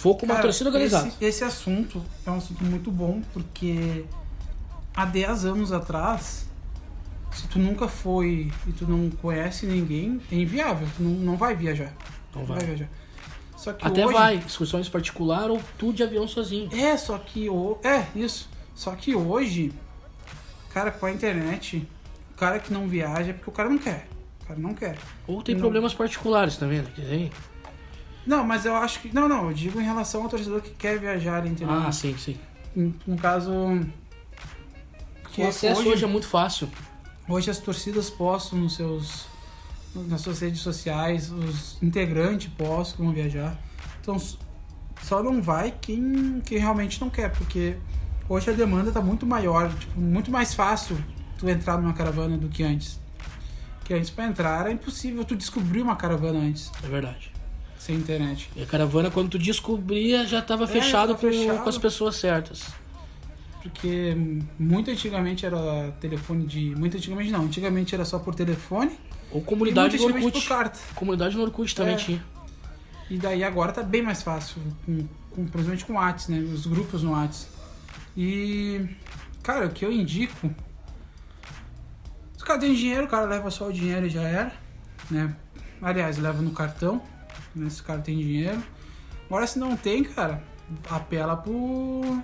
Vou 0.01 0.15
com 0.15 0.25
uma 0.25 0.35
Cara, 0.35 0.47
torcida 0.47 0.69
organizada. 0.69 1.07
Esse, 1.07 1.25
esse 1.25 1.43
assunto 1.43 2.03
é 2.25 2.29
um 2.29 2.37
assunto 2.37 2.63
muito 2.63 2.91
bom, 2.91 3.21
porque 3.33 4.05
há 4.95 5.05
10 5.05 5.45
anos 5.45 5.71
atrás, 5.71 6.47
se 7.31 7.47
tu 7.47 7.57
nunca 7.57 7.87
foi 7.87 8.51
e 8.67 8.71
tu 8.73 8.85
não 8.87 9.09
conhece 9.09 9.65
ninguém, 9.65 10.21
é 10.31 10.35
inviável. 10.35 10.87
Tu 10.95 11.03
não, 11.03 11.11
não 11.11 11.37
vai 11.37 11.55
viajar. 11.55 11.93
Não 12.33 12.41
Não 12.41 12.45
vai. 12.47 12.57
vai 12.57 12.67
viajar. 12.67 12.89
Só 13.55 13.73
que 13.73 13.85
Até 13.87 14.05
hoje, 14.05 14.13
vai, 14.13 14.35
excursões 14.37 14.87
particular 14.87 15.49
ou 15.49 15.59
tu 15.79 15.91
de 15.91 16.03
avião 16.03 16.27
sozinho. 16.27 16.69
É, 16.71 16.95
só 16.95 17.17
que 17.17 17.49
o 17.49 17.79
é 17.83 18.05
isso. 18.15 18.47
Só 18.75 18.91
que 18.95 19.15
hoje, 19.15 19.73
cara, 20.71 20.91
com 20.91 21.07
a 21.07 21.11
internet, 21.11 21.87
o 22.31 22.37
cara 22.37 22.59
que 22.59 22.71
não 22.71 22.87
viaja 22.87 23.31
é 23.31 23.33
porque 23.33 23.49
o 23.49 23.53
cara 23.53 23.67
não 23.67 23.79
quer. 23.79 24.07
Cara 24.47 24.59
não. 24.59 24.73
Ou 25.27 25.43
tem 25.43 25.55
Não. 25.55 25.61
problemas 25.61 25.93
particulares 25.93 26.55
também, 26.55 26.79
né? 26.81 26.87
Que 26.95 27.01
tem. 27.01 27.31
Não, 28.25 28.45
mas 28.45 28.65
eu 28.65 28.75
acho 28.75 29.01
que 29.01 29.13
não, 29.13 29.27
não. 29.27 29.49
Eu 29.49 29.53
digo 29.53 29.79
em 29.79 29.83
relação 29.83 30.23
ao 30.23 30.29
torcedor 30.29 30.61
que 30.61 30.69
quer 30.71 30.97
viajar, 30.99 31.45
entendeu? 31.45 31.73
Ah, 31.73 31.91
sim, 31.91 32.15
sim. 32.17 32.37
no, 32.75 33.17
caso, 33.17 33.51
que 35.31 35.41
O 35.41 35.47
acesso 35.47 35.81
hoje, 35.81 35.89
hoje 35.89 36.03
é 36.05 36.07
muito 36.07 36.27
fácil. 36.27 36.69
hoje 37.27 37.49
as 37.49 37.59
torcidas 37.59 38.09
postam 38.09 38.59
nos 38.59 38.75
seus 38.75 39.25
nas 39.95 40.21
suas 40.21 40.41
redes 40.41 40.59
sociais, 40.61 41.31
os 41.31 41.81
integrantes 41.81 42.51
postam 42.55 42.97
que 42.97 43.03
vão 43.03 43.11
viajar. 43.13 43.57
Então 44.01 44.17
só 45.01 45.23
não 45.23 45.41
vai 45.41 45.73
quem, 45.81 46.41
quem 46.45 46.57
realmente 46.57 47.01
não 47.01 47.09
quer, 47.09 47.31
porque 47.31 47.77
hoje 48.29 48.49
a 48.49 48.53
demanda 48.53 48.89
está 48.89 49.01
muito 49.01 49.25
maior, 49.25 49.73
tipo, 49.73 49.99
muito 49.99 50.29
mais 50.29 50.53
fácil 50.53 50.97
tu 51.37 51.49
entrar 51.49 51.77
numa 51.77 51.93
caravana 51.93 52.37
do 52.37 52.49
que 52.49 52.63
antes. 52.63 52.99
Que 53.87 53.93
antes 53.93 54.09
para 54.09 54.25
entrar 54.27 54.59
era 54.61 54.71
impossível 54.71 55.23
tu 55.23 55.33
descobrir 55.35 55.81
uma 55.81 55.95
caravana 55.95 56.39
antes, 56.39 56.69
É 56.83 56.87
verdade. 56.87 57.31
sem 57.79 57.95
internet. 57.95 58.49
E 58.55 58.61
a 58.61 58.65
caravana, 58.65 59.09
quando 59.09 59.29
tu 59.29 59.39
descobria, 59.39 60.25
já 60.27 60.39
estava 60.39 60.65
É, 60.65 60.67
fechado, 60.67 61.15
tava 61.15 61.19
com, 61.19 61.31
fechado. 61.31 61.63
com 61.63 61.69
as 61.69 61.77
pessoas 61.77 62.15
certas. 62.17 62.63
Porque 63.63 64.15
muito 64.59 64.91
antigamente 64.91 65.45
era 65.45 65.91
telefone 65.99 66.45
de. 66.45 66.75
Muito 66.75 66.95
antigamente 66.97 67.31
não, 67.31 67.43
antigamente 67.45 67.95
era 67.95 68.03
só 68.05 68.19
por 68.19 68.35
telefone. 68.35 68.91
Ou 69.31 69.41
comunidade 69.41 69.97
no 69.97 70.05
Orkut. 70.05 70.31
por 70.31 70.47
carta. 70.47 70.79
Comunidade 70.95 71.35
no 71.35 71.43
Orkut 71.43 71.75
também 71.75 71.95
É. 71.95 71.97
tinha. 71.97 72.23
E 73.09 73.17
daí 73.17 73.43
agora 73.43 73.71
tá 73.71 73.83
bem 73.83 74.01
mais 74.01 74.21
fácil, 74.21 74.61
com, 74.85 74.99
com, 75.31 75.45
principalmente 75.45 75.85
com 75.85 75.93
o 75.93 75.95
Whats, 75.97 76.27
né? 76.27 76.39
Os 76.39 76.65
grupos 76.65 77.03
no 77.03 77.11
Whats. 77.11 77.47
E, 78.15 78.85
cara, 79.43 79.65
o 79.67 79.69
que 79.69 79.85
eu 79.85 79.91
indico. 79.91 80.49
Cara 82.47 82.61
tem 82.61 82.73
dinheiro, 82.73 83.03
o 83.03 83.07
cara 83.09 83.25
leva 83.25 83.51
só 83.51 83.67
o 83.67 83.73
dinheiro 83.73 84.05
e 84.05 84.09
já 84.09 84.21
era, 84.21 84.53
né? 85.11 85.35
Aliás, 85.81 86.17
leva 86.17 86.41
no 86.41 86.51
cartão, 86.51 87.01
né? 87.53 87.69
Se 87.69 87.81
o 87.81 87.83
cara 87.83 87.99
tem 87.99 88.17
dinheiro. 88.17 88.63
Agora, 89.25 89.45
se 89.45 89.59
não 89.59 89.75
tem, 89.75 90.01
cara, 90.01 90.41
apela 90.89 91.35
pro, 91.35 92.23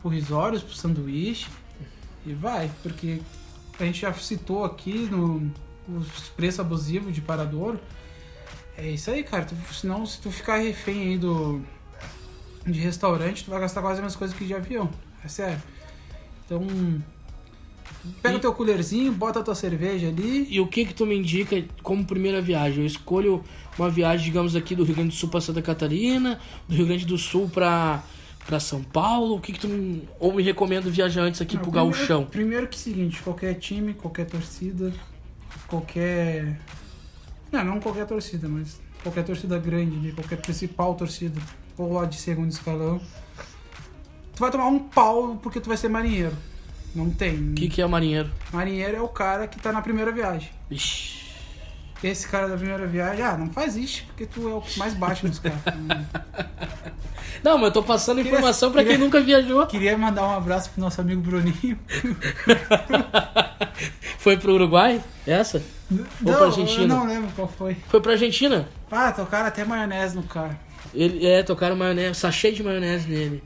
pro 0.00 0.08
risórios, 0.08 0.62
pro 0.62 0.72
sanduíche 0.72 1.48
e 2.24 2.32
vai, 2.32 2.70
porque 2.80 3.20
a 3.80 3.82
gente 3.82 4.02
já 4.02 4.12
citou 4.12 4.64
aqui 4.64 5.08
no 5.10 5.50
os 5.88 6.28
preços 6.28 6.60
abusivos 6.60 7.12
de 7.12 7.20
Paradouro. 7.20 7.80
É 8.76 8.88
isso 8.88 9.10
aí, 9.10 9.24
cara. 9.24 9.48
Senão, 9.72 10.06
se 10.06 10.20
tu 10.20 10.30
ficar 10.30 10.58
refém 10.58 11.08
aí 11.08 11.18
do. 11.18 11.60
de 12.64 12.78
restaurante, 12.78 13.44
tu 13.44 13.50
vai 13.50 13.58
gastar 13.58 13.80
quase 13.80 13.94
as 13.94 13.98
mesmas 13.98 14.14
coisas 14.14 14.36
que 14.36 14.46
de 14.46 14.54
avião. 14.54 14.88
É 15.24 15.26
sério. 15.26 15.60
Então. 16.46 16.64
Pega 18.22 18.36
o 18.36 18.40
teu 18.40 18.52
colherzinho, 18.54 19.12
bota 19.12 19.40
a 19.40 19.42
tua 19.42 19.54
cerveja 19.54 20.08
ali. 20.08 20.46
E 20.50 20.58
o 20.60 20.66
que 20.66 20.84
que 20.86 20.94
tu 20.94 21.04
me 21.06 21.14
indica 21.16 21.62
como 21.82 22.04
primeira 22.04 22.40
viagem? 22.40 22.80
Eu 22.80 22.86
escolho 22.86 23.44
uma 23.78 23.90
viagem, 23.90 24.24
digamos, 24.26 24.56
aqui 24.56 24.74
do 24.74 24.84
Rio 24.84 24.94
Grande 24.94 25.10
do 25.10 25.14
Sul 25.14 25.28
para 25.28 25.40
Santa 25.40 25.60
Catarina, 25.62 26.40
do 26.68 26.74
Rio 26.74 26.86
Grande 26.86 27.04
do 27.06 27.18
Sul 27.18 27.48
para 27.48 28.02
para 28.46 28.58
São 28.58 28.82
Paulo. 28.82 29.36
O 29.36 29.40
que 29.40 29.52
que 29.52 29.60
tu 29.60 29.68
me- 29.68 30.08
ou 30.18 30.32
me 30.32 30.42
recomenda 30.42 30.90
viajar 30.90 31.22
antes 31.22 31.40
aqui 31.40 31.54
Não, 31.56 31.62
pro 31.62 31.70
primeiro- 31.70 31.96
Gauchão? 31.98 32.24
Primeiro 32.24 32.66
que 32.66 32.76
é 32.76 32.80
o 32.80 32.82
seguinte, 32.82 33.22
qualquer 33.22 33.54
time, 33.54 33.94
qualquer 33.94 34.24
torcida, 34.26 34.92
qualquer. 35.68 36.58
Não, 37.52 37.64
não 37.64 37.80
qualquer 37.80 38.06
torcida, 38.06 38.48
mas 38.48 38.80
qualquer 39.02 39.24
torcida 39.24 39.58
grande 39.58 39.96
ali, 39.96 40.12
qualquer 40.12 40.36
principal 40.40 40.94
torcida, 40.94 41.40
ou 41.76 41.92
lá 41.92 42.06
de 42.06 42.16
segundo 42.16 42.50
escalão. 42.50 43.00
Tu 44.34 44.40
vai 44.40 44.50
tomar 44.50 44.66
um 44.68 44.78
pau 44.78 45.38
porque 45.42 45.60
tu 45.60 45.68
vai 45.68 45.76
ser 45.76 45.88
marinheiro. 45.88 46.34
Não 46.94 47.10
tem. 47.10 47.52
O 47.52 47.54
que 47.54 47.68
que 47.68 47.82
é 47.82 47.86
marinheiro? 47.86 48.30
Marinheiro 48.52 48.96
é 48.96 49.00
o 49.00 49.08
cara 49.08 49.46
que 49.46 49.60
tá 49.60 49.72
na 49.72 49.82
primeira 49.82 50.10
viagem. 50.10 50.48
Ixi. 50.70 51.20
Esse 52.02 52.26
cara 52.28 52.48
da 52.48 52.56
primeira 52.56 52.86
viagem, 52.86 53.22
ah, 53.22 53.36
não 53.36 53.50
faz 53.50 53.76
isso, 53.76 54.04
porque 54.06 54.24
tu 54.24 54.48
é 54.48 54.54
o 54.54 54.62
que 54.62 54.78
mais 54.78 54.94
bate 54.94 55.26
nos 55.26 55.38
caras. 55.38 55.58
Não, 57.44 57.56
mas 57.56 57.66
eu 57.68 57.72
tô 57.72 57.82
passando 57.82 58.18
Queria- 58.18 58.32
informação 58.32 58.70
pra 58.70 58.84
quem 58.84 58.98
nunca 58.98 59.18
viajou. 59.20 59.66
Queria 59.66 59.96
mandar 59.96 60.26
um 60.26 60.36
abraço 60.36 60.70
pro 60.70 60.80
nosso 60.80 61.00
amigo 61.00 61.22
Bruninho. 61.22 61.78
Foi 64.18 64.36
pro 64.36 64.54
Uruguai? 64.54 65.02
Essa? 65.26 65.62
Ou 66.24 66.34
pra 66.34 66.46
Argentina? 66.46 66.82
Eu 66.82 66.88
não 66.88 67.06
lembro 67.06 67.30
qual 67.34 67.48
foi. 67.48 67.76
Foi 67.88 68.00
pra 68.00 68.12
Argentina? 68.12 68.68
Ah, 68.90 69.12
tocaram 69.12 69.46
até 69.46 69.64
maionese 69.64 70.16
no 70.16 70.22
cara. 70.22 70.58
Ele, 70.94 71.26
é, 71.26 71.42
tocaram 71.42 71.76
maionese, 71.76 72.18
sachê 72.20 72.52
de 72.52 72.62
maionese 72.62 73.08
nele. 73.08 73.42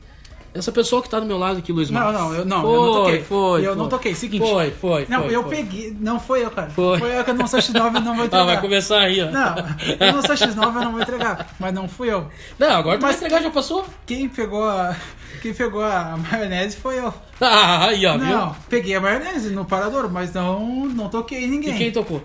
Essa 0.55 0.71
pessoa 0.71 1.01
que 1.03 1.09
tá 1.09 1.19
do 1.19 1.25
meu 1.25 1.37
lado 1.37 1.59
aqui, 1.59 1.73
Luiz 1.73 1.89
Não, 1.89 1.99
Marcos. 2.01 2.21
não, 2.21 2.33
eu 2.33 2.45
não, 2.45 2.61
foi, 2.61 2.71
eu 2.73 2.81
não 2.85 2.93
toquei. 2.93 3.21
Foi, 3.23 3.67
eu 3.67 3.75
não 3.75 3.83
foi. 3.83 3.89
toquei. 3.89 4.15
Seguinte. 4.15 4.49
Foi, 4.49 4.71
foi. 4.71 5.05
Não, 5.09 5.23
foi, 5.23 5.35
eu 5.35 5.43
foi. 5.43 5.55
peguei. 5.55 5.97
Não 5.99 6.19
foi 6.19 6.45
eu, 6.45 6.49
cara. 6.51 6.69
Foi. 6.69 6.93
eu 7.19 7.23
que 7.25 7.29
eu 7.31 7.33
não 7.35 7.45
sou 7.45 7.59
X9 7.59 7.97
e 7.97 7.99
não 7.99 8.15
vou 8.15 8.23
Ah, 8.23 8.25
entregar. 8.25 8.45
vai 8.45 8.61
começar 8.61 8.99
aí, 9.01 9.21
ó. 9.21 9.29
Não, 9.31 9.55
eu 9.99 10.13
não 10.13 10.21
sou 10.21 10.33
X9 10.35 10.63
eu 10.65 10.71
não 10.81 10.91
vou 10.93 11.01
entregar. 11.01 11.53
Mas 11.59 11.73
não 11.73 11.89
fui 11.89 12.09
eu. 12.09 12.29
Não, 12.57 12.71
agora 12.71 12.97
tu 12.97 13.01
vai 13.01 13.11
Mas- 13.11 13.17
entregar, 13.17 13.43
já 13.43 13.51
passou? 13.51 13.85
Quem 14.05 14.29
pegou 14.29 14.67
a. 14.67 14.95
Quem 15.41 15.53
pegou 15.53 15.83
a 15.83 16.17
maionese 16.31 16.77
foi 16.77 16.99
eu. 16.99 17.13
Ah, 17.41 17.87
aí, 17.87 18.05
ó, 18.05 18.17
Não, 18.17 18.55
peguei 18.69 18.95
a 18.95 19.01
maionese 19.01 19.49
no 19.49 19.65
parador, 19.65 20.09
mas 20.09 20.33
não, 20.33 20.85
não 20.87 21.09
toquei 21.09 21.41
viu? 21.41 21.49
ninguém. 21.49 21.75
E 21.75 21.77
quem 21.77 21.91
tocou? 21.91 22.23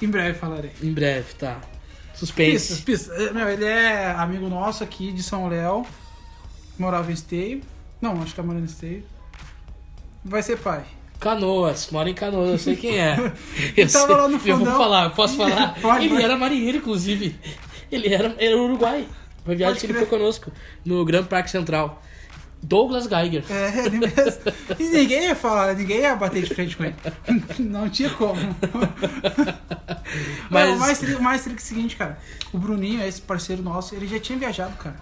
Em 0.00 0.08
breve 0.08 0.38
falarei. 0.38 0.72
Em 0.82 0.92
breve, 0.92 1.34
tá. 1.34 1.58
Suspense. 2.14 2.82
pistas. 2.82 3.16
É, 3.20 3.32
Meu, 3.32 3.48
ele 3.48 3.64
é 3.66 4.10
amigo 4.16 4.48
nosso 4.48 4.82
aqui 4.82 5.12
de 5.12 5.22
São 5.22 5.46
Léo. 5.48 5.84
Morava 6.78 7.10
em 7.10 7.14
Esteio. 7.14 7.60
Não, 8.00 8.14
acho 8.22 8.26
que 8.26 8.34
tá 8.36 8.42
morando 8.42 8.62
em 8.62 8.66
Esteio. 8.66 9.04
Vai 10.24 10.42
ser 10.42 10.58
pai. 10.58 10.84
Canoas, 11.20 11.88
mora 11.90 12.08
em 12.08 12.14
Canoas, 12.14 12.50
eu 12.50 12.58
sei 12.58 12.76
quem 12.76 12.98
é. 13.00 13.16
Eu, 13.76 13.90
tava 13.90 14.06
sei- 14.06 14.14
lá 14.16 14.28
no 14.28 14.34
eu 14.34 14.38
vou 14.38 14.58
fundão. 14.58 14.76
falar, 14.78 15.10
posso 15.10 15.36
falar? 15.38 15.74
Pode, 15.80 16.04
ele 16.04 16.10
pode. 16.14 16.22
era 16.24 16.36
marinheiro, 16.36 16.78
inclusive. 16.78 17.36
Ele 17.90 18.12
era, 18.14 18.36
era 18.38 18.56
Uruguai. 18.56 19.08
Foi 19.44 19.56
viagem 19.56 19.74
Pode 19.74 19.80
que 19.80 19.86
ele 19.86 19.94
crer. 19.94 20.08
foi 20.08 20.18
conosco, 20.18 20.52
no 20.84 21.04
Grand 21.04 21.24
Parque 21.24 21.50
Central. 21.50 22.00
Douglas 22.62 23.06
Geiger. 23.08 23.44
É, 23.50 23.86
ele 23.86 23.98
mesmo. 23.98 24.12
E 24.78 24.82
ninguém 24.90 25.24
ia 25.26 25.34
falar, 25.36 25.74
ninguém 25.74 26.00
ia 26.00 26.14
bater 26.16 26.42
de 26.42 26.52
frente 26.54 26.76
com 26.76 26.84
ele. 26.84 26.94
Não 27.58 27.88
tinha 27.88 28.10
como. 28.10 28.36
Mas- 30.50 30.50
Mas 30.50 30.76
o 30.76 30.78
mais, 30.78 31.02
o 31.18 31.22
mais 31.22 31.46
é 31.46 31.50
o 31.50 31.58
seguinte, 31.60 31.96
cara. 31.96 32.18
O 32.52 32.58
Bruninho, 32.58 33.02
esse 33.04 33.20
parceiro 33.20 33.62
nosso, 33.62 33.94
ele 33.94 34.06
já 34.06 34.18
tinha 34.18 34.38
viajado, 34.38 34.76
cara. 34.76 34.96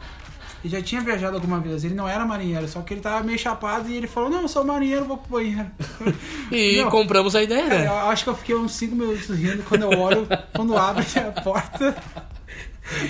Ele 0.64 0.72
já 0.74 0.82
tinha 0.82 1.00
viajado 1.00 1.36
alguma 1.36 1.60
vez. 1.60 1.84
Ele 1.84 1.94
não 1.94 2.08
era 2.08 2.24
marinheiro, 2.24 2.66
só 2.66 2.80
que 2.82 2.94
ele 2.94 3.00
tava 3.00 3.22
meio 3.24 3.38
chapado 3.38 3.88
e 3.88 3.96
ele 3.96 4.06
falou: 4.06 4.28
Não, 4.30 4.42
eu 4.42 4.48
sou 4.48 4.64
marinheiro, 4.64 5.04
vou 5.04 5.18
pro 5.18 5.38
banheiro. 5.38 5.66
E 6.50 6.80
Não. 6.82 6.90
compramos 6.90 7.34
a 7.36 7.42
ideia, 7.42 7.66
Cara, 7.68 7.78
né? 7.80 7.86
eu 7.86 8.08
acho 8.08 8.24
que 8.24 8.30
eu 8.30 8.34
fiquei 8.36 8.54
uns 8.54 8.72
5 8.72 8.94
minutos 8.94 9.28
rindo 9.28 9.62
quando 9.64 9.82
eu 9.82 9.98
olho, 9.98 10.26
quando 10.54 10.76
abre 10.76 11.04
a 11.18 11.40
porta. 11.42 11.96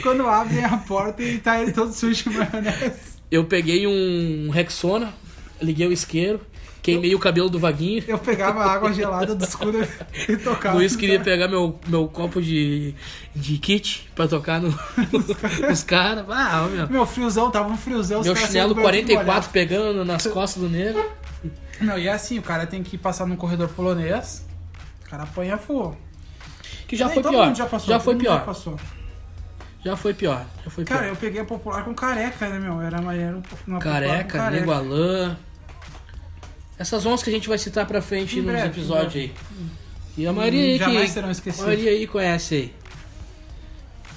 Quando 0.03 0.27
abre 0.27 0.61
a 0.65 0.75
porta 0.79 1.23
e 1.23 1.37
tá 1.37 1.61
ele 1.61 1.71
todo 1.71 1.93
sujo 1.93 2.31
de 2.31 2.37
maionese. 2.39 3.17
Eu 3.31 3.45
peguei 3.45 3.87
um 3.87 4.49
Rexona, 4.51 5.13
liguei 5.61 5.87
o 5.87 5.93
isqueiro, 5.93 6.41
queimei 6.87 7.15
o 7.15 7.19
cabelo 7.19 7.51
do 7.51 7.59
Vaguinho. 7.59 8.05
Eu 8.07 8.19
pegava 8.19 8.65
a 8.65 8.73
água 8.73 8.93
gelada 8.93 9.35
do 9.35 9.45
escuro 9.45 9.87
e 10.29 10.37
tocava. 10.37 10.77
Luiz 10.77 10.95
queria 10.95 11.19
pegar 11.19 11.49
meu, 11.49 11.79
meu 11.89 12.07
copo 12.07 12.41
de, 12.41 12.95
de 13.35 13.59
kit 13.59 14.09
pra 14.15 14.29
tocar 14.29 14.61
no, 14.61 14.69
nos 15.69 15.83
caras. 15.83 16.25
Ah, 16.31 16.69
meu. 16.71 16.89
Meu 16.89 17.07
friozão, 17.07 17.51
tava 17.51 17.69
um 17.69 17.77
friozão. 17.77 18.21
os 18.21 18.27
Meu 18.27 18.37
chinelo 18.37 18.75
sempre 18.75 18.83
muito 18.83 19.07
44 19.07 19.51
pegando 19.51 20.05
nas 20.05 20.27
costas 20.27 20.63
do 20.63 20.69
negro. 20.69 21.05
Não, 21.81 21.99
e 21.99 22.07
é 22.07 22.13
assim, 22.13 22.39
o 22.39 22.43
cara 22.43 22.67
tem 22.67 22.83
que 22.83 22.97
passar 22.97 23.27
num 23.27 23.37
corredor 23.37 23.69
polonês. 23.69 24.47
O 25.05 25.11
cara 25.11 25.25
apanha 25.25 25.59
fogo. 25.59 25.97
Que 26.87 26.97
já 26.97 27.07
Nem 27.07 27.15
foi 27.15 27.31
pior. 27.31 27.55
Já, 27.55 27.67
passou, 27.67 27.89
Já 27.89 28.01
foi 28.01 28.17
pior. 28.17 28.39
Já 28.39 28.45
passou. 28.45 28.77
Já 29.85 29.97
foi 29.97 30.15
pior. 30.15 30.47
Já 30.65 30.71
foi 30.71 30.85
pior. 30.85 30.97
Cara, 30.97 31.09
eu 31.09 31.17
peguei 31.17 31.41
a 31.41 31.45
popular 31.45 31.85
com 31.85 31.95
careca, 31.95 32.49
né, 32.49 32.59
meu? 32.59 32.81
Era 32.81 33.01
maneiro. 33.03 33.43
uma 33.67 33.79
Careca, 33.79 34.51
Nego 34.51 34.71
Alain. 34.71 35.37
Essas 36.79 37.07
11 37.07 37.25
que 37.25 37.31
a 37.31 37.33
gente 37.33 37.49
vai 37.49 37.59
citar 37.59 37.87
pra 37.87 38.03
frente 38.03 38.35
Em 38.39 38.43
nos 38.43 38.53
breve, 38.53 38.67
episódios 38.69 39.15
aí. 39.17 39.33
E 40.19 40.27
a 40.27 40.33
maioria 40.33 40.63
aí 40.63 40.79
Jamais 40.79 41.07
que. 41.07 41.13
serão 41.15 41.29
A 41.29 41.33
esquecidos. 41.33 41.67
maioria 41.67 41.91
aí 41.91 42.07
conhece 42.07 42.55
aí. 42.55 42.73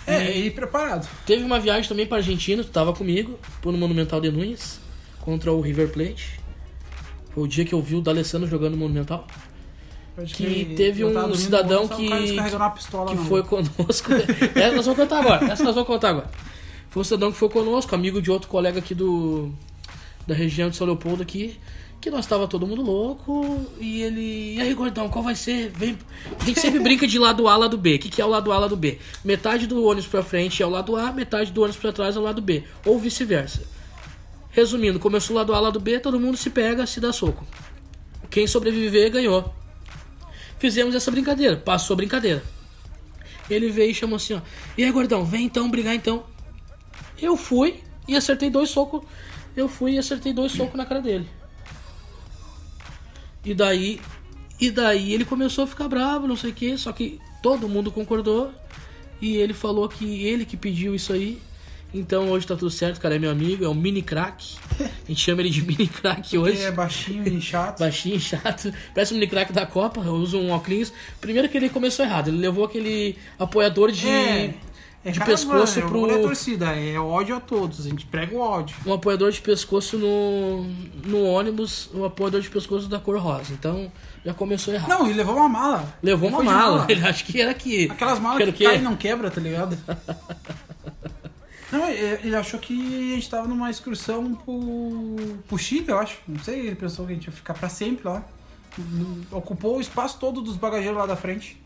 É, 0.08 0.38
e 0.38 0.50
preparado. 0.50 1.08
Teve 1.26 1.44
uma 1.44 1.60
viagem 1.60 1.88
também 1.88 2.06
pra 2.08 2.18
Argentina, 2.18 2.64
tu 2.64 2.70
tava 2.72 2.94
comigo, 2.94 3.38
pro 3.62 3.72
Monumental 3.72 4.20
de 4.20 4.32
Nunes, 4.32 4.80
contra 5.22 5.52
o 5.52 5.62
River 5.62 5.90
Plate. 5.90 6.40
Foi 7.34 7.44
o 7.44 7.48
dia 7.48 7.64
que 7.64 7.74
eu 7.74 7.82
vi 7.82 7.96
o 7.96 8.02
D'Alessandro 8.02 8.48
jogando 8.50 8.72
no 8.72 8.78
Monumental. 8.80 9.28
Pode 10.16 10.34
Que 10.34 10.44
crer. 10.46 10.76
teve 10.76 11.02
Eu 11.04 11.10
um 11.10 11.14
dormindo, 11.14 11.38
cidadão 11.38 11.88
só 11.88 11.94
o 11.94 11.98
que- 11.98 12.10
cara 12.10 12.22
descarregando 12.22 12.64
uma 12.64 12.70
pistola 12.72 13.12
que 13.12 13.16
na 13.18 13.24
foi 13.26 13.40
mão. 13.42 13.50
conosco. 13.50 14.12
Essa 14.56 14.76
nós 14.76 14.86
vamos 14.86 15.00
contar 15.00 15.20
agora. 15.20 15.46
Essa 15.46 15.64
nós 15.64 15.76
vamos 15.76 15.88
contar 15.88 16.10
agora. 16.10 16.30
Foi 16.90 17.02
um 17.02 17.04
cidadão 17.04 17.32
que 17.32 17.38
foi 17.38 17.50
conosco, 17.50 17.94
amigo 17.94 18.20
de 18.22 18.32
outro 18.32 18.50
colega 18.50 18.80
aqui 18.80 18.96
do 18.96 19.52
da 20.26 20.34
região 20.34 20.70
de 20.70 20.76
São 20.76 20.86
Leopoldo 20.88 21.22
aqui, 21.24 21.58
que 22.02 22.10
nós 22.10 22.26
tava 22.26 22.48
todo 22.48 22.66
mundo 22.66 22.82
louco 22.82 23.66
e 23.80 24.02
ele, 24.02 24.56
e 24.56 24.62
aí 24.62 24.74
gordão, 24.74 25.10
qual 25.10 25.24
vai 25.24 25.36
ser? 25.36 25.70
Vem, 25.70 25.98
a 26.40 26.46
gente 26.46 26.60
sempre 26.60 26.80
brinca 26.80 27.06
de 27.06 27.20
lado 27.20 27.48
A, 27.48 27.58
lado 27.58 27.78
B. 27.78 27.96
O 27.96 28.00
que, 28.00 28.10
que 28.10 28.22
é 28.22 28.26
o 28.26 28.30
lado 28.30 28.52
A, 28.52 28.58
lado 28.58 28.78
B? 28.78 29.00
Metade 29.24 29.68
do 29.68 29.84
ônibus 29.84 30.08
pra 30.08 30.24
frente 30.24 30.64
é 30.64 30.66
o 30.66 30.70
lado 30.70 30.96
A, 30.96 31.12
metade 31.12 31.52
do 31.52 31.62
ônibus 31.62 31.80
pra 31.80 31.92
trás 31.92 32.16
é 32.16 32.20
o 32.20 32.24
lado 32.24 32.42
B, 32.42 32.64
ou 32.86 32.98
vice-versa. 32.98 33.64
Resumindo, 34.52 35.00
começou 35.00 35.36
o 35.36 35.40
lado 35.40 35.54
A, 35.54 35.60
lado 35.60 35.80
B, 35.80 36.00
todo 36.00 36.20
mundo 36.20 36.38
se 36.38 36.50
pega, 36.50 36.88
se 36.88 37.02
dá 37.02 37.12
soco. 37.12 37.46
Quem 38.30 38.48
sobreviver 38.48 39.12
ganhou. 39.12 39.54
Fizemos 40.58 40.96
essa 40.96 41.12
brincadeira, 41.12 41.58
passou 41.58 41.96
a 41.96 41.98
brincadeira. 41.98 42.44
Ele 43.50 43.70
veio 43.70 43.92
e 43.92 43.94
chamou 43.94 44.16
assim, 44.16 44.36
ó. 44.36 44.42
E 44.78 44.84
aí, 44.84 44.92
gordão, 44.92 45.26
vem 45.26 45.46
então 45.46 45.70
brigar 45.70 45.96
então. 45.96 46.24
Eu 47.22 47.36
fui 47.36 47.82
e 48.08 48.16
acertei 48.16 48.50
dois 48.50 48.70
socos. 48.70 49.02
Eu 49.56 49.68
fui 49.68 49.94
e 49.94 49.98
acertei 49.98 50.32
dois 50.32 50.52
socos 50.52 50.76
na 50.76 50.86
cara 50.86 51.02
dele. 51.02 51.28
E 53.44 53.54
daí. 53.54 54.00
E 54.60 54.70
daí 54.70 55.14
ele 55.14 55.24
começou 55.24 55.64
a 55.64 55.68
ficar 55.68 55.88
bravo, 55.88 56.28
não 56.28 56.36
sei 56.36 56.52
o 56.52 56.54
que, 56.54 56.78
só 56.78 56.92
que 56.92 57.20
todo 57.42 57.70
mundo 57.70 57.92
concordou. 57.92 58.52
E 59.22 59.38
ele 59.38 59.54
falou 59.54 59.88
que 59.88 60.24
ele 60.26 60.46
que 60.46 60.58
pediu 60.58 60.94
isso 60.96 61.14
aí. 61.14 61.40
Então 61.94 62.30
hoje 62.30 62.46
tá 62.46 62.56
tudo 62.56 62.70
certo, 62.70 63.00
cara. 63.00 63.16
É 63.16 63.20
meu 63.20 63.32
amigo, 63.32 63.66
é 63.66 63.70
um 63.70 63.74
mini 63.74 64.02
crack. 64.02 64.58
A 64.80 65.08
gente 65.08 65.22
chama 65.22 65.42
ele 65.42 65.50
de 65.50 65.62
mini 65.66 65.88
crack 65.88 66.38
hoje. 66.38 66.58
Ele 66.58 66.66
é 66.66 66.72
baixinho 66.72 67.28
e 67.28 67.42
chato. 67.42 67.80
Baixinho, 67.80 68.20
chato. 68.20 68.72
Parece 68.94 69.14
um 69.14 69.18
mini 69.18 69.28
crack 69.28 69.52
da 69.52 69.66
Copa. 69.66 70.02
Eu 70.02 70.14
uso 70.14 70.38
um 70.38 70.52
óculos. 70.52 70.94
Primeiro 71.20 71.50
que 71.50 71.58
ele 71.58 71.70
começou 71.70 72.06
errado. 72.06 72.28
Ele 72.28 72.38
levou 72.38 72.66
aquele 72.66 73.18
apoiador 73.40 73.92
de, 73.92 74.08
É, 74.08 74.54
é 75.04 75.12
de 75.12 75.20
pescoço 75.20 75.82
pro. 75.82 76.08
Não 76.08 76.16
é 76.16 76.18
torcida, 76.20 76.76
é 76.76 77.00
ódio 77.00 77.36
a 77.36 77.40
todos. 77.40 77.86
A 77.86 77.90
gente 77.90 78.06
prega 78.06 78.36
o 78.36 78.40
ódio. 78.40 78.76
Um 78.86 78.94
apoiador 78.94 79.32
de 79.32 79.42
pescoço 79.42 79.98
no, 79.98 80.64
no 81.06 81.24
ônibus. 81.24 81.90
Um 81.94 82.04
apoiador 82.04 82.42
de 82.42 82.50
pescoço 82.50 82.88
da 82.88 83.00
cor 83.00 83.18
rosa. 83.18 83.54
Então 83.54 83.92
já 84.26 84.34
começou 84.34 84.74
errado. 84.74 84.90
Não, 84.90 85.06
ele 85.06 85.16
levou 85.16 85.36
uma 85.36 85.48
mala. 85.48 85.98
Levou 86.04 86.30
uma 86.30 86.40
de 86.40 86.46
mala. 86.46 86.86
Ele 86.90 87.06
acha 87.08 87.24
que 87.24 87.40
era 87.40 87.52
aqui. 87.52 87.90
Aquelas 87.90 88.20
malas 88.20 88.40
Quero 88.40 88.52
que 88.52 88.58
o 88.58 88.60
quê? 88.60 88.66
caem 88.66 88.82
e 88.82 88.84
não 88.84 88.96
quebra, 88.96 89.32
tá 89.32 89.40
ligado? 89.40 89.78
Não, 91.72 91.88
ele 91.88 92.20
ele 92.24 92.36
achou 92.36 92.60
que 92.60 92.74
a 93.12 93.16
gente 93.16 93.30
tava 93.30 93.48
numa 93.48 93.70
excursão 93.70 94.34
pro, 94.34 95.16
pro 95.48 95.56
Chile, 95.56 95.86
eu 95.88 96.00
acho. 96.00 96.18
Não 96.28 96.40
sei, 96.40 96.62
ele 96.62 96.76
pensou 96.76 97.06
que 97.06 97.12
a 97.12 97.16
gente 97.16 97.26
ia 97.26 97.32
ficar 97.32 97.54
pra 97.54 97.70
sempre 97.70 98.08
lá. 98.08 98.26
Ocupou 99.32 99.78
o 99.78 99.82
espaço 99.82 100.18
todo 100.20 100.42
dos 100.42 100.56
bagageiros 100.56 100.98
lá 100.98 101.06
da 101.06 101.16
frente. 101.16 101.59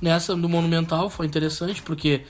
Nessa 0.00 0.34
do 0.34 0.48
Monumental 0.48 1.10
foi 1.10 1.26
interessante 1.26 1.82
porque 1.82 2.22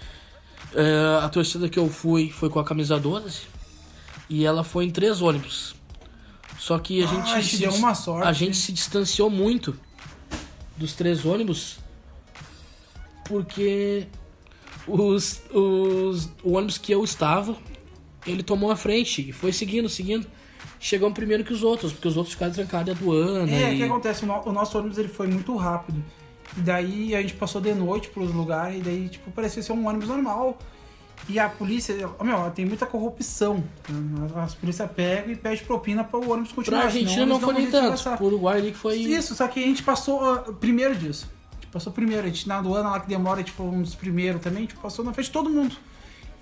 é, 0.75 1.19
a 1.23 1.29
torcida 1.29 1.69
que 1.69 1.79
eu 1.79 1.89
fui 1.89 2.31
foi 2.31 2.49
com 2.51 2.59
a 2.59 2.65
camisa 2.65 2.99
12 2.99 3.43
e 4.29 4.45
ela 4.45 4.65
foi 4.65 4.85
em 4.85 4.91
três 4.91 5.21
ônibus. 5.23 5.75
Só 6.59 6.79
que 6.79 7.03
a 7.03 7.09
Ah, 7.09 7.15
gente, 7.15 7.49
te 7.49 7.57
se, 7.57 7.63
deu 7.63 7.73
uma 7.75 7.95
sorte. 7.95 8.29
a 8.29 8.33
gente 8.33 8.57
se 8.57 8.73
distanciou 8.73 9.31
muito 9.31 9.79
dos 10.77 10.93
três 10.95 11.25
ônibus 11.25 11.79
porque 13.25 14.07
os, 14.87 15.41
os, 15.53 16.29
o 16.43 16.53
ônibus 16.53 16.77
que 16.79 16.93
eu 16.93 17.05
estava 17.05 17.57
ele 18.27 18.43
tomou 18.43 18.71
a 18.71 18.77
frente 18.77 19.29
e 19.31 19.33
foi 19.33 19.53
seguindo, 19.53 19.89
seguindo. 19.89 20.27
Chegamos 20.79 21.15
primeiro 21.15 21.45
que 21.45 21.53
os 21.53 21.63
outros, 21.63 21.93
porque 21.93 22.09
os 22.09 22.17
outros 22.17 22.35
ficaram 22.35 22.53
trancados 22.53 22.89
em 22.93 22.97
aduana. 22.97 23.51
É, 23.51 23.71
o 23.71 23.73
e... 23.75 23.77
que 23.77 23.83
acontece? 23.83 24.25
O 24.25 24.53
nosso 24.53 24.79
ônibus 24.79 24.99
ele 24.99 25.09
foi 25.09 25.27
muito 25.27 25.55
rápido. 25.57 26.03
E 26.57 26.61
daí 26.61 27.15
a 27.15 27.23
gente 27.23 27.35
passou 27.35 27.61
de 27.61 27.73
noite 27.75 28.09
pros 28.09 28.33
lugares, 28.33 28.79
e 28.81 28.83
daí, 28.83 29.09
tipo, 29.09 29.31
parecia 29.31 29.63
ser 29.63 29.73
um 29.73 29.87
ônibus 29.87 30.09
normal. 30.09 30.59
E 31.29 31.39
a 31.39 31.49
polícia, 31.49 31.95
meu, 32.23 32.51
tem 32.51 32.65
muita 32.65 32.87
corrupção. 32.87 33.63
As 34.35 34.55
polícia 34.55 34.89
pega 34.89 35.31
e 35.31 35.37
pede 35.37 35.63
propina 35.63 36.03
para 36.03 36.19
o 36.19 36.31
ônibus 36.33 36.51
continuar. 36.51 36.79
Pra 36.81 36.87
Argentina 36.89 37.27
não 37.27 37.37
eles 37.37 37.45
foi 37.45 37.55
nem 37.55 37.71
tanto. 37.71 37.91
passar. 37.91 38.17
Pro 38.17 38.27
Uruguai 38.27 38.59
ali 38.59 38.73
que 38.73 38.79
foi. 38.79 38.97
Isso, 38.97 39.35
só 39.35 39.47
que 39.47 39.63
a 39.63 39.67
gente 39.67 39.83
passou 39.83 40.25
ah, 40.25 40.53
primeiro 40.55 40.95
disso. 40.97 41.31
A 41.53 41.55
gente 41.57 41.67
passou 41.69 41.93
primeiro. 41.93 42.25
A 42.27 42.31
gente 42.31 42.49
na 42.49 42.59
aduana 42.59 42.91
lá 42.91 43.01
que 43.01 43.07
demora, 43.07 43.37
a 43.37 43.43
gente 43.43 43.53
foi 43.53 43.67
um 43.67 43.83
dos 43.83 43.95
primeiros 43.95 44.41
também, 44.41 44.59
a 44.59 44.63
gente 44.63 44.77
passou 44.77 45.05
na 45.05 45.13
frente 45.13 45.27
de 45.27 45.33
todo 45.33 45.51
mundo. 45.51 45.77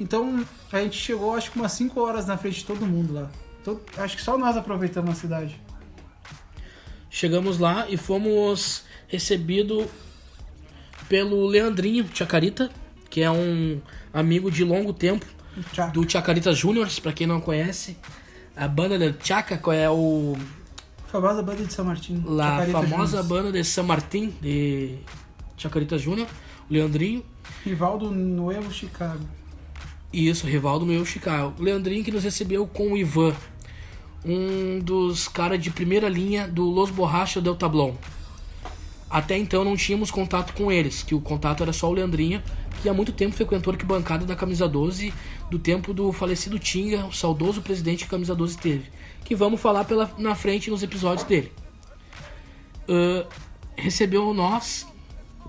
Então 0.00 0.44
a 0.72 0.80
gente 0.80 0.96
chegou 0.96 1.34
acho 1.34 1.50
que 1.50 1.58
umas 1.58 1.72
5 1.72 2.00
horas 2.00 2.26
na 2.26 2.38
frente 2.38 2.58
de 2.60 2.64
todo 2.64 2.86
mundo 2.86 3.12
lá. 3.12 3.28
Todo- 3.64 3.82
acho 3.98 4.16
que 4.16 4.22
só 4.22 4.38
nós 4.38 4.56
aproveitamos 4.56 5.10
a 5.10 5.14
cidade. 5.14 5.60
Chegamos 7.10 7.58
lá 7.58 7.86
e 7.88 7.96
fomos 7.96 8.84
recebidos 9.08 9.86
pelo 11.08 11.46
Leandrinho 11.46 12.06
Chacarita, 12.14 12.70
que 13.10 13.22
é 13.22 13.30
um 13.30 13.80
amigo 14.12 14.50
de 14.50 14.62
longo 14.62 14.92
tempo 14.92 15.26
do 15.92 16.08
Chacarita 16.08 16.52
Juniors, 16.52 17.00
pra 17.00 17.12
quem 17.12 17.26
não 17.26 17.40
conhece. 17.40 17.96
A 18.54 18.68
banda 18.68 18.98
de 18.98 19.26
Chaca, 19.26 19.60
é 19.74 19.88
o 19.88 20.36
Famosa 21.06 21.42
banda 21.42 21.64
de 21.64 21.72
São 21.72 21.84
Martin. 21.86 22.22
a 22.38 22.44
Chacarita 22.44 22.82
famosa 22.82 23.22
Juniors. 23.22 23.26
banda 23.26 23.52
de 23.52 23.64
San 23.64 23.82
Martín 23.84 24.34
de 24.42 24.98
Chacarita 25.56 25.96
Júnior, 25.98 26.28
o 26.68 26.72
Leandrinho. 26.72 27.24
Rival 27.64 27.98
do 27.98 28.10
Nuevo 28.10 28.70
Chicago. 28.70 29.24
Isso, 30.12 30.46
rival 30.46 30.78
do 30.78 30.86
meu 30.86 31.04
Chicago. 31.04 31.54
O 31.58 31.62
Leandrinho 31.62 32.04
que 32.04 32.10
nos 32.10 32.24
recebeu 32.24 32.66
com 32.66 32.92
o 32.92 32.96
Ivan, 32.96 33.34
um 34.24 34.80
dos 34.80 35.28
caras 35.28 35.60
de 35.62 35.70
primeira 35.70 36.08
linha 36.08 36.46
do 36.46 36.64
Los 36.64 36.90
Borrachos 36.90 37.42
del 37.42 37.56
Tablón. 37.56 37.94
Até 39.10 39.38
então 39.38 39.64
não 39.64 39.76
tínhamos 39.76 40.10
contato 40.10 40.52
com 40.52 40.70
eles, 40.70 41.02
que 41.02 41.14
o 41.14 41.20
contato 41.20 41.62
era 41.62 41.72
só 41.72 41.88
o 41.88 41.92
Leandrinho, 41.92 42.42
que 42.82 42.88
há 42.88 42.94
muito 42.94 43.12
tempo 43.12 43.34
frequentou 43.34 43.70
a 43.70 43.74
arquibancada 43.74 44.26
da 44.26 44.36
Camisa 44.36 44.68
12, 44.68 45.12
do 45.50 45.58
tempo 45.58 45.94
do 45.94 46.12
falecido 46.12 46.58
Tinga, 46.58 47.06
o 47.06 47.12
saudoso 47.12 47.62
presidente 47.62 48.00
que 48.00 48.04
a 48.04 48.08
Camisa 48.08 48.34
12 48.34 48.58
teve. 48.58 48.90
Que 49.24 49.34
vamos 49.34 49.60
falar 49.60 49.84
pela, 49.84 50.10
na 50.18 50.34
frente 50.34 50.70
nos 50.70 50.82
episódios 50.82 51.26
dele. 51.26 51.52
Ah, 52.88 53.26
recebeu 53.76 54.32
nós 54.34 54.86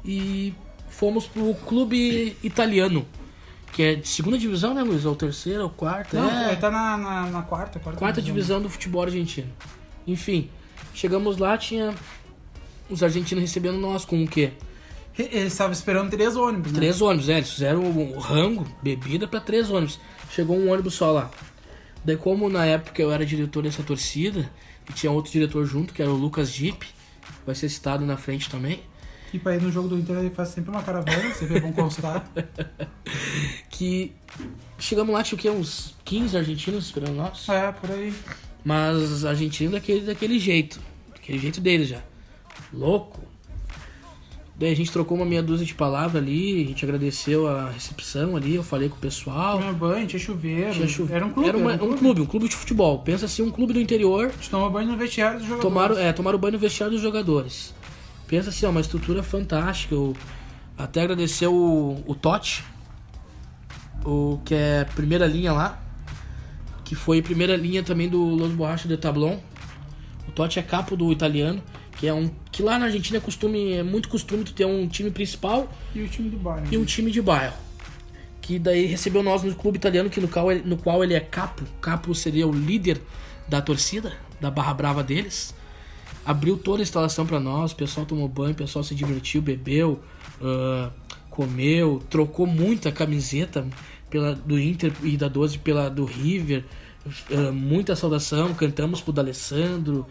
e 0.06 0.54
fomos 0.90 1.28
pro 1.28 1.54
clube 1.54 2.38
italiano, 2.42 3.06
que 3.74 3.84
é 3.84 3.96
de 3.96 4.08
segunda 4.08 4.38
divisão, 4.38 4.74
né, 4.74 4.84
Luiz? 4.84 5.06
Ou 5.06 5.16
terceira, 5.16 5.64
ou 5.64 5.70
quarta? 5.70 6.20
Não, 6.20 6.30
é, 6.30 6.56
tá 6.56 6.72
na, 6.72 6.98
na, 6.98 7.26
na 7.28 7.42
quarta, 7.42 7.78
quarta, 7.80 8.00
quarta 8.00 8.22
divisão 8.22 8.62
do 8.62 8.70
futebol 8.70 9.04
argentino. 9.04 9.50
Enfim, 10.08 10.50
Chegamos 10.94 11.38
lá, 11.38 11.58
tinha 11.58 11.94
os 12.90 13.04
argentinos 13.04 13.42
recebendo 13.42 13.78
nós 13.78 14.06
com 14.06 14.24
o 14.24 14.28
quê? 14.28 14.52
Eles 15.18 15.52
estavam 15.52 15.74
esperando 15.74 16.10
três 16.10 16.36
ônibus, 16.36 16.72
né? 16.72 16.80
Três 16.80 17.02
ônibus, 17.02 17.28
é, 17.28 17.38
eles 17.38 17.52
fizeram 17.52 17.84
o 17.84 18.18
rango, 18.20 18.66
bebida 18.82 19.28
pra 19.28 19.42
três 19.42 19.70
ônibus. 19.70 20.00
Chegou 20.32 20.58
um 20.58 20.72
ônibus 20.72 20.94
só 20.94 21.12
lá. 21.12 21.30
Daí 22.06 22.16
como 22.16 22.50
na 22.50 22.66
época 22.66 23.02
eu 23.02 23.12
era 23.12 23.26
diretor 23.26 23.64
dessa 23.64 23.84
torcida, 23.84 24.50
e 24.90 24.94
tinha 24.94 25.12
outro 25.12 25.32
diretor 25.32 25.66
junto, 25.66 25.94
que 25.94 26.02
era 26.02 26.10
o 26.10 26.16
Lucas 26.16 26.50
Jeep, 26.52 26.88
vai 27.46 27.54
ser 27.54 27.68
citado 27.68 28.06
na 28.06 28.16
frente 28.16 28.50
também. 28.50 28.82
E 29.34 29.38
pra 29.38 29.56
ir 29.56 29.62
no 29.62 29.72
jogo 29.72 29.90
do 29.90 29.98
Inter 29.98 30.18
ele 30.18 30.30
faz 30.30 30.50
sempre 30.50 30.72
uma 30.72 30.82
caravana, 30.82 31.34
sempre 31.34 31.58
é 31.58 31.60
bom 31.60 31.72
constar. 31.72 32.28
que 33.70 34.14
chegamos 34.80 35.14
lá, 35.14 35.22
tinha 35.22 35.38
o 35.38 35.42
quê? 35.42 35.50
Uns 35.50 35.96
15 36.06 36.38
argentinos 36.38 36.86
esperando 36.86 37.16
nós. 37.16 37.48
é, 37.50 37.72
por 37.72 37.92
aí. 37.92 38.14
Mas 38.64 39.24
argentino 39.26 39.72
daquele, 39.74 40.02
daquele 40.02 40.40
jeito. 40.40 40.80
Daquele 41.14 41.38
jeito 41.38 41.62
deles 41.62 41.90
já. 41.90 42.02
Louco. 42.74 43.20
Daí 44.56 44.74
a 44.74 44.76
gente 44.76 44.92
trocou 44.92 45.16
uma 45.16 45.26
meia 45.26 45.42
dúzia 45.42 45.66
de 45.66 45.74
palavras 45.74 46.22
ali, 46.22 46.64
a 46.64 46.68
gente 46.68 46.84
agradeceu 46.84 47.48
a 47.48 47.70
recepção 47.70 48.36
ali, 48.36 48.56
eu 48.56 48.64
falei 48.64 48.90
com 48.90 48.96
o 48.98 49.00
pessoal. 49.00 49.58
Tinha 49.60 49.72
banho, 49.72 50.06
tinha 50.06 50.20
chuveiro. 50.20 50.74
Tinha 50.74 51.16
Era 51.16 51.26
um 51.26 51.30
clube. 51.32 51.48
Era 51.48 51.58
uma- 51.58 51.74
era 51.74 51.84
um 51.86 51.96
clube, 51.98 52.20
um 52.22 52.26
clube 52.26 52.50
de 52.50 52.56
futebol. 52.58 53.00
Pensa 53.00 53.26
assim, 53.26 53.42
um 53.42 53.52
clube 53.52 53.72
do 53.72 53.80
interior. 53.80 54.26
A 54.28 54.32
gente 54.34 54.50
tomou 54.50 54.70
banho 54.70 54.90
no 54.92 54.98
vestiário 54.98 55.40
dos 55.40 55.48
jogadores. 55.48 55.74
Tomaram, 55.74 55.98
é, 55.98 56.12
tomaram 56.12 56.38
banho 56.38 56.54
no 56.54 56.60
vestiário 56.60 56.94
dos 56.94 57.02
jogadores. 57.02 57.74
Pensa 58.28 58.50
assim, 58.50 58.66
ó, 58.66 58.70
uma 58.70 58.82
estrutura 58.82 59.24
fantástica. 59.24 59.96
Eu 59.96 60.14
até 60.78 61.04
agradecer 61.04 61.48
o, 61.48 62.04
o 62.06 62.14
Totti, 62.14 62.66
o 64.06 64.40
que 64.44 64.54
é 64.54 64.84
primeira 64.94 65.26
linha 65.26 65.54
lá, 65.54 65.82
que 66.84 66.96
foi 66.96 67.22
primeira 67.22 67.56
linha 67.56 67.82
também 67.82 68.10
do 68.10 68.22
Los 68.22 68.52
Borrachos 68.52 68.90
de 68.90 68.98
Tablon. 68.98 69.38
O 70.28 70.32
Totti 70.32 70.60
é 70.60 70.62
capo 70.62 70.98
do 70.98 71.12
italiano, 71.14 71.62
que 72.00 72.08
é 72.08 72.14
um 72.14 72.32
que 72.50 72.64
lá 72.64 72.80
na 72.80 72.86
Argentina 72.86 73.18
é 73.18 73.22
costume, 73.22 73.74
é 73.74 73.84
muito 73.84 74.08
costume 74.08 74.46
tu 74.46 74.54
ter 74.54 74.66
um 74.66 74.88
time 74.88 75.12
principal 75.12 75.70
E 75.94 76.02
o 76.02 76.08
time 76.08 76.30
do 76.30 76.38
bairro. 76.38 76.66
e 76.72 76.78
um 76.78 76.86
time 76.86 77.12
de 77.12 77.22
bairro. 77.22 77.58
Que 78.42 78.58
daí 78.58 78.86
recebeu 78.86 79.22
nós 79.22 79.44
no 79.44 79.54
clube 79.54 79.78
italiano, 79.78 80.10
que 80.10 80.22
no 80.22 80.28
qual, 80.30 80.50
ele, 80.50 80.64
no 80.66 80.78
qual 80.78 81.04
ele 81.04 81.14
é 81.14 81.20
capo. 81.20 81.64
Capo 81.82 82.16
seria 82.16 82.48
o 82.48 82.54
líder 82.54 83.02
da 83.50 83.62
torcida, 83.62 84.14
da 84.40 84.50
barra 84.50 84.74
brava 84.74 85.04
deles. 85.04 85.54
Abriu 86.26 86.58
toda 86.58 86.82
a 86.82 86.84
instalação 86.84 87.26
pra 87.26 87.40
nós, 87.40 87.74
o 87.74 87.76
pessoal 87.76 88.06
tomou 88.06 88.30
banho, 88.30 88.52
o 88.54 88.56
pessoal 88.56 88.82
se 88.82 88.96
divertiu, 88.96 89.42
bebeu, 89.42 90.00
ah, 90.42 90.90
comeu, 91.30 92.02
trocou 92.10 92.48
muita 92.48 92.92
camiseta 92.94 93.68
pela, 94.10 94.34
do 94.34 94.58
Inter 94.58 94.94
e 95.04 95.18
da 95.18 95.28
12 95.28 95.60
pela 95.60 95.90
do 95.90 96.06
River. 96.06 96.64
ah, 97.32 97.52
muita 97.52 97.94
saudação, 97.96 98.54
cantamos 98.54 99.02
pro 99.02 99.12
D'Alessandro. 99.12 100.08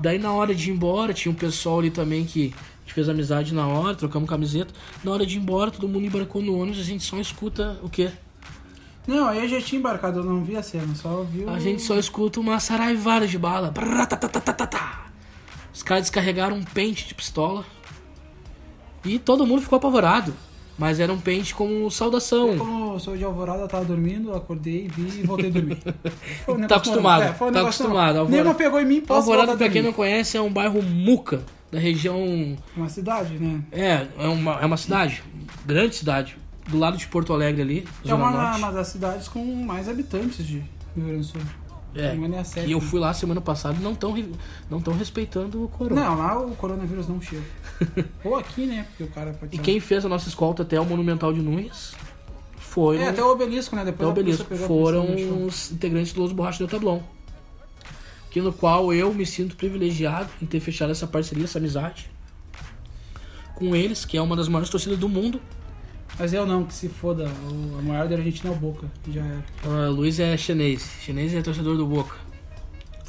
Daí 0.00 0.18
na 0.18 0.32
hora 0.32 0.54
de 0.54 0.70
ir 0.70 0.74
embora, 0.74 1.12
tinha 1.12 1.32
um 1.32 1.34
pessoal 1.34 1.80
ali 1.80 1.90
também 1.90 2.24
que 2.24 2.54
a 2.54 2.80
gente 2.82 2.94
fez 2.94 3.08
amizade 3.08 3.52
na 3.52 3.66
hora, 3.66 3.94
trocamos 3.94 4.28
camiseta. 4.28 4.72
Na 5.02 5.12
hora 5.12 5.26
de 5.26 5.36
ir 5.36 5.40
embora, 5.40 5.70
todo 5.70 5.88
mundo 5.88 6.06
embarcou 6.06 6.40
no 6.40 6.58
ônibus, 6.58 6.80
a 6.80 6.84
gente 6.84 7.04
só 7.04 7.18
escuta 7.18 7.78
o 7.82 7.88
quê? 7.88 8.10
Não, 9.06 9.26
aí 9.26 9.38
eu 9.38 9.48
já 9.48 9.60
tinha 9.60 9.78
embarcado, 9.78 10.20
eu 10.20 10.24
não 10.24 10.44
vi 10.44 10.54
a 10.54 10.62
cena, 10.62 10.94
só 10.94 11.22
vi 11.22 11.42
o... 11.42 11.50
A 11.50 11.58
gente 11.58 11.80
só 11.80 11.96
escuta 11.98 12.38
uma 12.38 12.60
saraivada 12.60 13.26
de 13.26 13.38
bala. 13.38 13.70
Brrratatatata. 13.70 14.78
Os 15.72 15.82
caras 15.82 16.04
descarregaram 16.04 16.56
um 16.56 16.62
pente 16.62 17.08
de 17.08 17.14
pistola. 17.14 17.64
E 19.04 19.18
todo 19.18 19.46
mundo 19.46 19.62
ficou 19.62 19.78
apavorado. 19.78 20.34
Mas 20.78 21.00
era 21.00 21.12
um 21.12 21.18
pente 21.18 21.52
como 21.54 21.90
saudação. 21.90 22.56
Como 22.56 22.94
eu 22.94 23.00
sou 23.00 23.16
de 23.16 23.24
Alvorada, 23.24 23.62
eu 23.62 23.68
tava 23.68 23.84
dormindo, 23.84 24.32
acordei, 24.32 24.88
vi 24.88 25.20
e 25.22 25.26
voltei 25.26 25.48
a 25.48 25.52
dormir. 25.52 25.76
Um 26.46 26.66
Tá 26.66 26.76
acostumado. 26.76 27.22
É, 27.24 27.30
um 27.30 27.52
tá 27.52 27.60
acostumado. 27.62 28.18
Alvorada- 28.20 28.30
Nenhuma 28.30 28.54
pegou 28.54 28.80
em 28.80 28.84
mim, 28.86 29.00
posso 29.00 29.28
Alvorada, 29.30 29.56
pra 29.58 29.68
quem 29.68 29.82
não 29.82 29.92
conhece, 29.92 30.36
é 30.36 30.40
um 30.40 30.52
bairro 30.52 30.80
Muca, 30.82 31.42
da 31.72 31.78
região. 31.80 32.56
Uma 32.76 32.88
cidade, 32.88 33.34
né? 33.38 33.60
É, 33.72 34.06
é 34.18 34.28
uma, 34.28 34.52
é 34.60 34.66
uma 34.66 34.76
cidade, 34.76 35.22
grande 35.66 35.96
cidade, 35.96 36.36
do 36.68 36.78
lado 36.78 36.96
de 36.96 37.06
Porto 37.08 37.32
Alegre 37.32 37.60
ali, 37.62 37.84
É 38.06 38.14
uma, 38.14 38.56
uma 38.56 38.70
das 38.70 38.88
cidades 38.88 39.26
com 39.26 39.44
mais 39.44 39.88
habitantes 39.88 40.46
de 40.46 40.58
Rio 40.94 41.06
Grande 41.06 41.18
do 41.18 41.24
Sul. 41.24 41.40
É, 42.00 42.38
é 42.40 42.44
sétima. 42.44 42.68
e 42.68 42.72
eu 42.72 42.80
fui 42.80 43.00
lá 43.00 43.12
semana 43.12 43.40
passada 43.40 43.76
e 43.78 43.82
não 43.82 43.92
estão 43.92 44.14
não 44.70 44.80
tão 44.80 44.94
respeitando 44.94 45.64
o 45.64 45.68
corona. 45.68 46.00
Não, 46.00 46.16
lá 46.16 46.40
o 46.40 46.54
coronavírus 46.54 47.08
não 47.08 47.20
chega. 47.20 47.42
Ou 48.24 48.36
aqui, 48.36 48.66
né? 48.66 48.86
Porque 48.88 49.04
o 49.04 49.08
cara 49.08 49.32
pode 49.32 49.56
E 49.56 49.58
quem 49.58 49.80
fez 49.80 50.04
a 50.04 50.08
nossa 50.08 50.28
escolta 50.28 50.62
até 50.62 50.80
o 50.80 50.84
Monumental 50.84 51.32
de 51.32 51.40
Nunes 51.40 51.94
foi 52.56 52.98
É, 52.98 53.08
até 53.08 53.22
o 53.22 53.30
obelisco, 53.30 53.74
né? 53.74 53.82
até 53.82 53.90
Depois 53.90 54.08
o 54.08 54.12
a 54.12 54.14
polícia 54.14 54.44
obelisco. 54.44 54.68
Foram 54.68 55.46
os 55.46 55.72
integrantes 55.72 56.12
do 56.12 56.20
Los 56.20 56.32
Borrachos 56.32 56.60
do 56.60 56.68
Tablon. 56.68 57.00
Que 58.30 58.40
no 58.40 58.52
qual 58.52 58.92
eu 58.92 59.12
me 59.12 59.24
sinto 59.24 59.56
privilegiado 59.56 60.28
em 60.40 60.46
ter 60.46 60.60
fechado 60.60 60.92
essa 60.92 61.06
parceria, 61.06 61.44
essa 61.44 61.58
amizade 61.58 62.10
com 63.54 63.74
eles, 63.74 64.04
que 64.04 64.16
é 64.16 64.22
uma 64.22 64.36
das 64.36 64.46
maiores 64.48 64.70
torcidas 64.70 64.98
do 64.98 65.08
mundo. 65.08 65.40
Mas 66.18 66.32
eu 66.32 66.44
não, 66.44 66.64
que 66.64 66.74
se 66.74 66.88
foda. 66.88 67.28
O, 67.50 67.78
a 67.78 67.82
maior 67.82 68.08
da 68.08 68.16
Argentina 68.16 68.50
é 68.52 68.52
o 68.52 68.58
Boca. 68.58 68.90
Já 69.08 69.24
era. 69.24 69.44
Ah, 69.64 69.88
Luiz 69.88 70.18
é 70.18 70.36
chinês. 70.36 70.90
Chinês 71.00 71.32
é 71.32 71.40
torcedor 71.40 71.76
do 71.76 71.86
Boca. 71.86 72.16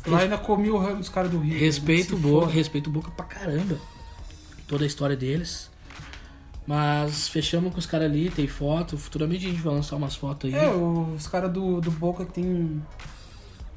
Lá 0.06 0.19
ainda 0.19 0.38
comi 0.38 0.69
o 0.69 0.78
rango 0.78 0.98
dos 0.98 1.10
caras 1.10 1.32
do 1.32 1.39
Rio. 1.39 1.60
Respeito 1.60 2.15
o 2.15 2.19
Boca, 2.19 2.45
foda. 2.45 2.54
respeito 2.54 2.88
o 2.88 2.93
Boca 2.93 3.12
pra 3.12 3.26
caramba. 3.26 3.78
Toda 4.67 4.84
a 4.84 4.88
história 4.88 5.15
deles. 5.15 5.69
Mas 6.65 7.28
fechamos 7.28 7.74
com 7.74 7.80
os 7.80 7.88
caras 7.88 8.10
ali, 8.12 8.30
tem 8.30 8.48
foto. 8.48 8.95
Futuramente 8.95 9.48
a 9.48 9.50
gente 9.50 9.62
vai 9.62 9.74
lançar 9.74 9.95
umas 9.95 10.15
fotos 10.15 10.54
aí. 10.54 10.60
É, 10.60 10.69
os 10.69 11.28
caras 11.28 11.52
do, 11.52 11.82
do 11.82 11.89
Boca 11.89 12.26
que 12.26 12.34
tem 12.34 12.45
o 12.45 12.82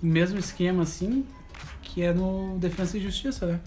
mesmo 0.07 0.39
esquema, 0.39 0.83
assim, 0.83 1.25
que 1.81 2.03
é 2.03 2.13
no 2.13 2.59
Defesa 2.59 2.99
e 2.99 3.01
Justiça, 3.01 3.47
né? 3.47 3.61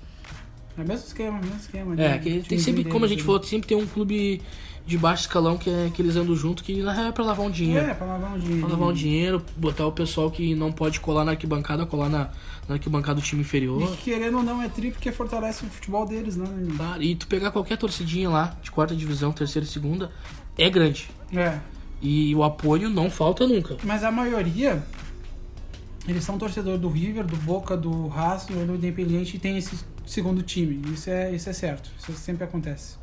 É 0.77 0.81
o 0.81 0.87
mesmo 0.87 1.05
esquema, 1.07 1.39
mesmo 1.39 1.57
esquema. 1.57 1.93
É, 1.93 2.09
né? 2.09 2.19
que 2.19 2.41
tem 2.41 2.59
sempre, 2.59 2.83
como 2.83 3.05
a 3.05 3.07
gente 3.07 3.23
falou, 3.23 3.41
sempre 3.43 3.67
tem 3.67 3.77
um 3.77 3.87
clube 3.87 4.41
de 4.85 4.97
baixo 4.97 5.23
escalão 5.23 5.57
que, 5.57 5.69
é, 5.69 5.89
que 5.91 6.01
eles 6.01 6.15
andam 6.15 6.35
junto, 6.35 6.63
que 6.63 6.81
na 6.83 6.93
real 6.93 7.07
é 7.07 7.11
pra 7.11 7.23
lavar 7.23 7.45
um 7.45 7.49
dinheiro. 7.49 7.85
É, 7.85 7.93
pra 7.93 8.05
lavar 8.05 8.35
um 8.35 8.37
dinheiro. 8.39 8.59
Pra 8.61 8.69
lavar 8.69 8.89
um 8.89 8.93
dinheiro, 8.93 9.45
botar 9.57 9.87
o 9.87 9.91
pessoal 9.91 10.29
que 10.29 10.53
não 10.53 10.71
pode 10.71 10.99
colar 10.99 11.25
na 11.25 11.31
arquibancada, 11.31 11.85
colar 11.85 12.07
na, 12.07 12.29
na 12.67 12.75
arquibancada 12.75 13.19
do 13.19 13.23
time 13.23 13.41
inferior. 13.41 13.81
E 13.93 13.97
querendo 13.97 14.37
ou 14.37 14.43
não, 14.43 14.61
é 14.61 14.69
tri 14.69 14.91
porque 14.91 15.11
fortalece 15.11 15.65
o 15.65 15.69
futebol 15.69 16.05
deles, 16.05 16.37
né? 16.37 16.45
E 16.99 17.15
tu 17.15 17.25
pegar 17.25 17.49
qualquer 17.51 17.77
torcidinha 17.77 18.29
lá, 18.29 18.55
de 18.61 18.69
quarta 18.69 18.95
divisão, 18.95 19.31
terceira 19.31 19.65
e 19.65 19.69
segunda, 19.69 20.11
é 20.57 20.69
grande. 20.69 21.09
É. 21.33 21.57
E 21.99 22.35
o 22.35 22.43
apoio 22.43 22.87
não 22.87 23.09
falta 23.09 23.47
nunca. 23.47 23.77
Mas 23.83 24.03
a 24.03 24.11
maioria, 24.11 24.83
eles 26.07 26.23
são 26.23 26.37
torcedor 26.37 26.77
do 26.77 26.89
River, 26.89 27.25
do 27.25 27.37
Boca, 27.37 27.75
do 27.75 28.07
Racing 28.07 28.53
do 28.65 28.75
Independiente 28.75 29.37
e 29.37 29.39
tem 29.39 29.57
esse 29.57 29.75
segundo 30.05 30.41
time. 30.43 30.81
Isso 30.93 31.09
é, 31.09 31.33
isso 31.33 31.49
é 31.49 31.53
certo. 31.53 31.89
Isso 31.99 32.13
sempre 32.13 32.43
acontece. 32.43 32.95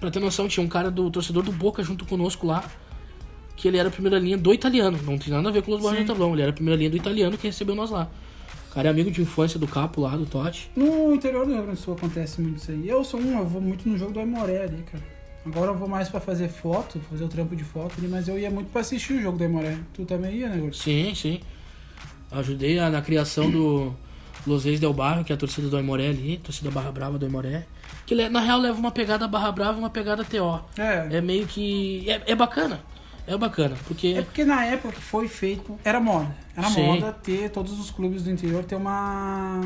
Pra 0.00 0.10
ter 0.10 0.20
noção, 0.20 0.48
tinha 0.48 0.64
um 0.64 0.68
cara 0.68 0.90
do 0.90 1.10
torcedor 1.10 1.42
do 1.42 1.52
Boca 1.52 1.82
junto 1.82 2.04
conosco 2.04 2.46
lá, 2.46 2.68
que 3.56 3.68
ele 3.68 3.76
era 3.78 3.88
a 3.88 3.92
primeira 3.92 4.18
linha 4.18 4.36
do 4.36 4.52
italiano. 4.52 4.98
Não 5.04 5.16
tem 5.18 5.32
nada 5.32 5.48
a 5.48 5.52
ver 5.52 5.62
com 5.62 5.72
os 5.72 5.80
Borges 5.80 6.00
Sim. 6.00 6.04
do 6.04 6.08
Tablão, 6.08 6.32
ele 6.32 6.42
era 6.42 6.50
a 6.50 6.54
primeira 6.54 6.76
linha 6.76 6.90
do 6.90 6.96
italiano 6.96 7.38
que 7.38 7.46
recebeu 7.46 7.74
nós 7.74 7.90
lá. 7.90 8.10
O 8.70 8.74
cara 8.74 8.88
é 8.88 8.90
amigo 8.90 9.10
de 9.10 9.20
infância 9.20 9.60
do 9.60 9.68
Capo 9.68 10.00
lá, 10.00 10.16
do 10.16 10.24
Totti. 10.26 10.70
No 10.74 11.14
interior 11.14 11.44
do 11.44 11.52
Rio 11.52 11.62
Grande 11.62 11.78
do 11.78 11.82
Sul 11.84 11.94
acontece 11.94 12.40
muito 12.40 12.56
isso 12.56 12.70
aí. 12.70 12.88
Eu 12.88 13.04
sou 13.04 13.20
um, 13.20 13.38
eu 13.38 13.46
vou 13.46 13.60
muito 13.60 13.88
no 13.88 13.96
jogo 13.98 14.12
do 14.12 14.18
Aimoré 14.20 14.62
ali, 14.64 14.82
cara. 14.90 15.04
Agora 15.44 15.70
eu 15.72 15.76
vou 15.76 15.86
mais 15.88 16.08
pra 16.08 16.20
fazer 16.20 16.48
foto, 16.48 16.98
fazer 17.10 17.24
o 17.24 17.28
trampo 17.28 17.54
de 17.54 17.64
foto 17.64 17.94
ali, 17.98 18.08
mas 18.08 18.28
eu 18.28 18.38
ia 18.38 18.50
muito 18.50 18.70
pra 18.70 18.80
assistir 18.80 19.12
o 19.14 19.20
jogo 19.20 19.36
do 19.36 19.44
Aimoré. 19.44 19.76
Tu 19.92 20.04
também 20.06 20.36
ia, 20.36 20.48
né, 20.48 20.56
Gordo? 20.56 20.74
Sim, 20.74 21.14
sim. 21.14 21.40
Ajudei 22.30 22.78
a- 22.78 22.88
na 22.90 23.02
criação 23.02 23.50
do 23.50 23.92
Los 24.46 24.64
Reis 24.64 24.80
Del 24.80 24.92
Barro, 24.92 25.24
que 25.24 25.32
é 25.32 25.34
a 25.34 25.38
torcida 25.38 25.68
do 25.68 25.76
Aimoré 25.76 26.08
ali, 26.08 26.38
torcida 26.38 26.70
Barra 26.70 26.90
Brava 26.90 27.18
do 27.18 27.24
Aimoré. 27.24 27.66
Que 28.06 28.28
na 28.28 28.40
real 28.40 28.58
leva 28.58 28.78
uma 28.78 28.90
pegada 28.90 29.28
Barra 29.28 29.52
Brava 29.52 29.78
e 29.78 29.78
uma 29.78 29.90
pegada 29.90 30.24
TO. 30.24 30.60
É. 30.76 31.18
É 31.18 31.20
meio 31.20 31.46
que. 31.46 32.08
É, 32.10 32.32
é 32.32 32.34
bacana. 32.34 32.80
É 33.26 33.36
bacana, 33.36 33.76
porque. 33.86 34.08
É 34.08 34.22
porque 34.22 34.44
na 34.44 34.64
época 34.64 34.94
que 34.94 35.00
foi 35.00 35.28
feito, 35.28 35.78
era 35.84 36.00
moda. 36.00 36.34
Era 36.56 36.68
Sim. 36.68 36.86
moda 36.86 37.12
ter 37.12 37.50
todos 37.50 37.78
os 37.78 37.90
clubes 37.90 38.24
do 38.24 38.30
interior 38.30 38.64
ter 38.64 38.74
uma. 38.74 39.60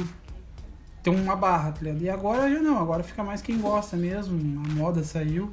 ter 1.02 1.10
uma 1.10 1.34
barra, 1.34 1.72
tá 1.72 1.80
ligado? 1.82 2.02
E 2.02 2.10
agora 2.10 2.50
já 2.50 2.60
não, 2.60 2.78
agora 2.78 3.02
fica 3.02 3.24
mais 3.24 3.40
quem 3.40 3.58
gosta 3.58 3.96
mesmo. 3.96 4.62
A 4.64 4.68
moda 4.74 5.02
saiu. 5.02 5.52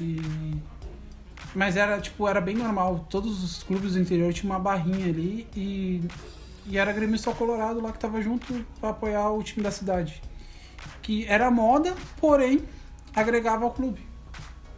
E. 0.00 0.20
Mas 1.54 1.76
era, 1.76 2.00
tipo, 2.00 2.26
era 2.26 2.40
bem 2.40 2.56
normal. 2.56 3.06
Todos 3.08 3.44
os 3.44 3.62
clubes 3.62 3.92
do 3.92 4.00
interior 4.00 4.32
tinham 4.32 4.50
uma 4.52 4.58
barrinha 4.58 5.06
ali 5.06 5.46
e. 5.56 6.02
E 6.66 6.78
era 6.78 6.92
gremista 6.92 7.30
colorado 7.32 7.80
lá 7.80 7.92
que 7.92 7.98
tava 7.98 8.20
junto 8.22 8.64
pra 8.80 8.90
apoiar 8.90 9.30
o 9.30 9.42
time 9.42 9.62
da 9.62 9.70
cidade. 9.70 10.22
Que 11.02 11.26
era 11.26 11.50
moda, 11.50 11.94
porém 12.18 12.62
agregava 13.14 13.64
ao 13.64 13.70
clube. 13.70 14.00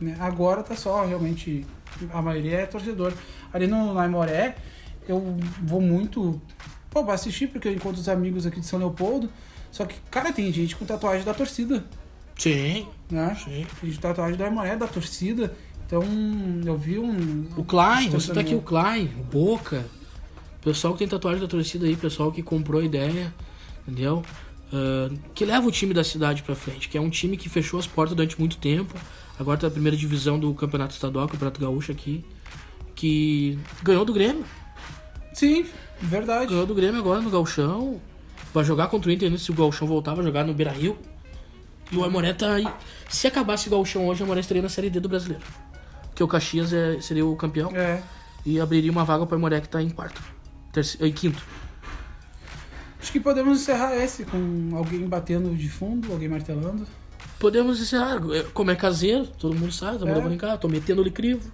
né? 0.01 0.17
Agora 0.19 0.63
tá 0.63 0.75
só 0.75 1.05
realmente. 1.07 1.65
A 2.13 2.21
maioria 2.21 2.59
é 2.59 2.67
torcedor. 2.67 3.13
Ali 3.53 3.67
no 3.67 3.95
Naimoré, 3.95 4.57
eu 5.09 5.37
vou 5.63 5.81
muito. 5.81 6.41
Pô, 6.91 7.05
pra 7.05 7.15
assistir, 7.15 7.47
porque 7.49 7.69
eu 7.69 7.73
encontro 7.73 8.01
os 8.01 8.09
amigos 8.09 8.47
aqui 8.47 8.61
de 8.61 8.67
São 8.67 8.79
Leopoldo. 8.79 9.31
Só 9.71 9.85
que, 9.85 9.95
cara, 10.11 10.33
tem 10.33 10.51
gente 10.53 10.75
com 10.77 10.85
tatuagem 10.85 11.25
da 11.25 11.35
torcida, 11.35 11.85
Sim, 12.39 12.87
né? 13.11 13.37
sim. 13.43 13.67
Tem 13.81 13.93
tatuagem 13.93 14.37
da 14.37 14.47
Naimoré, 14.47 14.77
da 14.77 14.87
torcida. 14.87 15.55
Então, 15.87 16.03
eu 16.65 16.77
vi 16.77 16.99
um. 16.99 17.47
O 17.57 17.63
Klein, 17.65 18.11
você 18.11 18.33
tá 18.35 18.41
aqui, 18.41 18.55
o. 18.55 18.61
Klein, 18.61 19.11
o 19.21 19.23
Boca. 19.25 19.85
Pessoal 20.67 20.95
que 20.95 20.99
tem 20.99 21.07
tatuagem 21.07 21.41
da 21.41 21.47
torcida 21.47 21.87
aí, 21.87 21.95
pessoal 21.95 22.33
que 22.33 22.43
comprou 22.43 22.81
a 22.81 22.85
ideia. 22.85 23.33
entendeu? 23.87 24.25
Ah, 24.73 25.09
que 25.33 25.45
leva 25.45 25.65
o 25.65 25.71
time 25.71 25.95
da 25.95 26.03
cidade 26.03 26.43
pra 26.43 26.57
frente, 26.57 26.89
que 26.89 26.99
é 26.99 27.01
um 27.01 27.09
time 27.09 27.37
que 27.37 27.49
fechou 27.49 27.79
as 27.79 27.87
portas 27.87 28.17
durante 28.17 28.37
muito 28.37 28.57
tempo. 28.57 28.93
Agora 29.39 29.57
tá 29.57 29.69
na 29.69 29.71
primeira 29.73 29.97
divisão 29.97 30.41
do 30.41 30.53
Campeonato 30.55 30.93
Estadual, 30.93 31.29
Campeonato 31.29 31.61
Gaúcho 31.61 31.93
aqui, 31.93 32.25
que 32.97 33.57
ganhou 33.81 34.05
do 34.05 34.13
Grêmio. 34.13 34.45
Sim, 35.33 35.67
verdade. 36.03 36.51
Ganhou 36.51 36.67
do 36.67 36.75
Grêmio 36.75 36.99
agora 36.99 37.21
no 37.21 37.31
Galchão. 37.31 38.01
Vai 38.53 38.65
jogar 38.65 38.89
contra 38.89 39.09
o 39.09 39.13
Inter 39.13 39.31
né, 39.31 39.39
se 39.39 39.53
o 39.53 39.55
Galchão 39.55 39.87
voltar, 39.87 40.15
vai 40.15 40.25
jogar 40.25 40.43
no 40.45 40.53
Beira 40.53 40.73
Rio. 40.73 40.99
E 41.93 41.97
o 41.97 42.03
Aimoré 42.03 42.33
tá 42.33 42.55
aí. 42.55 42.67
Se 43.09 43.29
acabasse 43.29 43.69
o 43.69 43.71
Galchão 43.71 44.09
hoje, 44.09 44.21
o 44.21 44.25
Aimoré 44.25 44.41
estaria 44.41 44.63
na 44.65 44.69
Série 44.69 44.91
D 44.91 44.99
do 44.99 45.09
Brasileiro. 45.09 45.45
Porque 46.09 46.25
o 46.25 46.27
Caxias 46.27 46.73
é- 46.73 47.01
seria 47.01 47.25
o 47.25 47.37
campeão 47.37 47.71
É. 47.77 48.03
e 48.45 48.59
abriria 48.59 48.91
uma 48.91 49.05
vaga 49.05 49.25
para 49.27 49.35
o 49.35 49.39
Aimoré 49.39 49.61
que 49.61 49.69
tá 49.69 49.81
em 49.81 49.91
quarto. 49.91 50.21
Terce... 50.77 50.99
Em 51.03 51.11
quinto. 51.11 51.43
Acho 53.01 53.11
que 53.11 53.19
podemos 53.19 53.63
encerrar 53.63 53.97
esse 53.97 54.25
com 54.27 54.73
alguém 54.77 55.09
batendo 55.09 55.55
de 55.57 55.71
fundo, 55.71 56.13
alguém 56.13 56.29
martelando. 56.29 56.87
Podemos 57.39 57.81
encerrar. 57.81 58.17
É, 58.35 58.43
Como 58.53 58.71
é 58.71 58.75
caseiro, 58.77 59.27
todo 59.27 59.55
mundo 59.57 59.73
sabe, 59.73 59.99
todo 59.99 60.09
mundo 60.09 60.21
É. 60.21 60.29
brincar, 60.29 60.59
tô 60.59 60.69
metendo-lhe 60.69 61.11
crivo. 61.11 61.51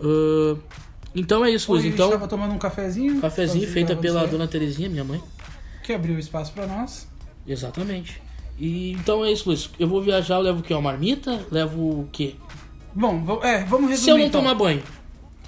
Ah, 0.00 0.56
então 1.14 1.44
é 1.44 1.50
isso, 1.50 1.70
Luiz. 1.70 1.80
Hoje 1.80 1.88
a 1.88 1.90
gente 1.90 1.94
Então, 2.00 2.10
tava 2.10 2.26
tomando 2.28 2.54
um 2.54 2.58
cafezinho. 2.58 3.20
cafezinho 3.20 3.68
feita 3.68 3.94
pela 3.94 4.26
dona 4.26 4.48
Terezinha, 4.48 4.88
minha 4.88 5.04
mãe. 5.04 5.22
Que 5.82 5.92
abriu 5.92 6.18
espaço 6.18 6.52
pra 6.52 6.66
nós. 6.66 7.06
Exatamente. 7.46 8.22
E 8.58 8.92
então 8.92 9.22
é 9.22 9.30
isso, 9.32 9.48
Luiz. 9.50 9.68
Eu 9.78 9.86
vou 9.88 10.00
viajar, 10.00 10.36
eu 10.36 10.40
levo 10.42 10.60
o 10.60 10.62
quê? 10.62 10.72
Uma 10.72 10.82
marmita? 10.82 11.44
Levo 11.50 12.00
o 12.02 12.08
quê? 12.10 12.36
Bom, 12.94 13.40
é, 13.42 13.64
vamos 13.64 13.90
resumir. 13.90 13.96
Se 13.98 14.10
eu 14.10 14.16
não 14.18 14.24
então. 14.24 14.40
tomar 14.40 14.54
banho, 14.54 14.82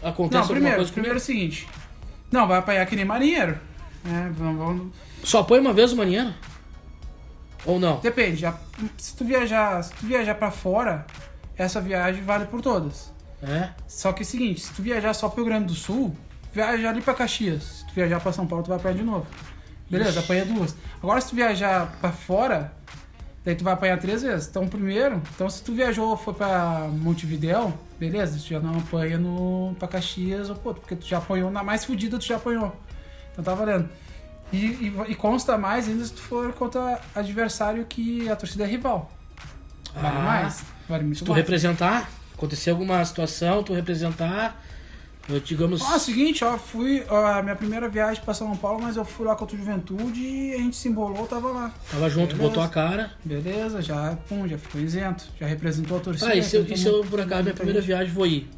acontece 0.03 0.35
Não, 0.35 0.41
alguma 0.41 0.55
primeiro, 0.57 0.77
coisa 0.77 0.93
primeiro 0.93 1.17
é 1.17 1.21
o 1.21 1.23
seguinte. 1.23 1.69
Não, 2.33 2.49
vai 2.49 2.59
apanhar 2.59 2.85
que 2.87 2.97
nem 2.97 3.05
marinheiro. 3.05 3.59
É, 4.05 4.29
vamos, 4.31 4.59
vamos- 4.59 4.93
Só 5.23 5.41
apoia 5.41 5.61
uma 5.61 5.73
vez 5.73 5.93
o 5.93 5.97
marinheiro? 5.97 6.33
Ou 7.65 7.79
não? 7.79 8.01
Depende. 8.01 8.45
Se 8.97 9.15
tu 9.17 9.25
viajar, 9.25 9.83
se 9.85 9.93
tu 9.93 10.07
viajar 10.07 10.35
para 10.35 10.51
fora, 10.51 11.07
essa 11.57 11.81
viagem 11.81 12.23
vale 12.25 12.47
por 12.47 12.61
todas. 12.61 13.13
É? 13.43 13.71
Só 13.87 14.13
que 14.13 14.23
é 14.23 14.25
o 14.25 14.27
seguinte, 14.27 14.61
se 14.61 14.73
tu 14.73 14.83
viajar 14.83 15.15
só 15.15 15.29
pro 15.29 15.43
Rio 15.43 15.47
Grande 15.53 15.67
do 15.67 15.75
Sul, 15.75 16.17
viaja 16.53 16.89
ali 16.89 17.01
pra 17.01 17.15
Caxias. 17.15 17.63
Se 17.63 17.87
tu 17.87 17.93
viajar 17.95 18.21
pra 18.21 18.33
São 18.33 18.47
Paulo, 18.47 18.65
tu 18.65 18.69
vai 18.69 18.79
apanhar 18.79 18.95
de 18.97 19.03
novo. 19.03 19.27
Beleza, 19.91 20.11
Ixi. 20.11 20.19
apanha 20.21 20.45
duas. 20.45 20.75
Agora 21.03 21.21
se 21.21 21.29
tu 21.31 21.37
viajar 21.37 21.93
pra 22.01 22.11
fora, 22.11 22.73
daí 23.45 23.55
tu 23.55 23.63
vai 23.63 23.75
apanhar 23.75 23.99
três 23.99 24.23
vezes. 24.23 24.49
Então 24.49 24.67
primeiro, 24.67 25.21
então 25.35 25.49
se 25.51 25.63
tu 25.63 25.73
viajou 25.73 26.17
foi 26.17 26.35
pra 26.35 26.89
Montevidéu, 26.91 27.73
beleza, 28.03 28.37
tu 28.39 28.49
já 28.49 28.59
não 28.59 28.79
apanha 28.79 29.17
no 29.17 29.77
pra 29.79 29.87
Caxias 29.87 30.51
ou 30.51 30.57
pô, 30.57 30.75
porque 30.75 30.97
tu 30.97 31.07
já 31.07 31.19
apanhou 31.19 31.51
na 31.53 31.63
mais 31.63 31.85
fodida, 31.85 32.19
tu 32.19 32.25
já 32.25 32.35
apanhou. 32.37 32.75
Então 33.33 33.45
tá 33.45 33.55
valendo. 33.55 33.89
E, 34.53 34.57
e, 34.57 34.95
e 35.09 35.15
consta 35.15 35.57
mais 35.57 35.89
ainda 35.89 36.05
se 36.05 36.13
tu 36.13 36.21
for 36.21 36.53
contra 36.53 37.01
adversário 37.15 37.85
que 37.85 38.29
a 38.29 38.35
torcida 38.35 38.65
é 38.65 38.67
rival. 38.67 39.11
Vale 39.95 40.17
Ah, 40.19 40.23
mais. 40.23 40.65
Vale 40.89 41.05
muito 41.05 41.19
Se 41.19 41.25
tu 41.25 41.31
mais. 41.31 41.41
representar, 41.43 42.11
acontecer 42.35 42.71
alguma 42.71 43.05
situação, 43.05 43.63
tu 43.63 43.73
representar, 43.73 44.61
eu, 45.33 45.41
digamos. 45.41 45.83
Ó, 45.83 45.99
seguinte, 45.99 46.45
ó, 46.45 46.57
fui. 46.57 47.05
Ó, 47.09 47.27
a 47.27 47.43
minha 47.43 47.57
primeira 47.57 47.89
viagem 47.89 48.23
pra 48.23 48.35
São 48.35 48.55
Paulo, 48.57 48.81
mas 48.83 48.97
eu 48.97 49.05
fui 49.05 49.27
lá 49.27 49.35
contra 49.35 49.57
o 49.57 49.59
Juventude 49.59 50.21
e 50.21 50.55
a 50.55 50.59
gente 50.59 50.77
se 50.77 50.89
embolou, 50.89 51.27
tava 51.27 51.49
lá. 51.51 51.73
Tava 51.91 52.09
junto, 52.09 52.35
Beleza. 52.35 52.49
botou 52.49 52.63
a 52.63 52.69
cara. 52.69 53.13
Beleza, 53.25 53.83
já, 53.83 54.17
pum, 54.29 54.47
já 54.47 54.59
ficou 54.59 54.81
isento. 54.81 55.25
Já 55.41 55.47
representou 55.47 55.97
a 55.97 56.01
torcida. 56.01 56.31
Ah, 56.31 56.37
e 56.37 56.43
se 56.43 56.57
eu, 56.57 56.61
e 56.61 56.65
representou 56.65 56.93
se 56.93 57.07
eu 57.07 57.11
por 57.11 57.21
acaso, 57.21 57.43
minha 57.43 57.55
primeira 57.55 57.81
viagem, 57.81 58.13
vou 58.13 58.27
ir? 58.27 58.49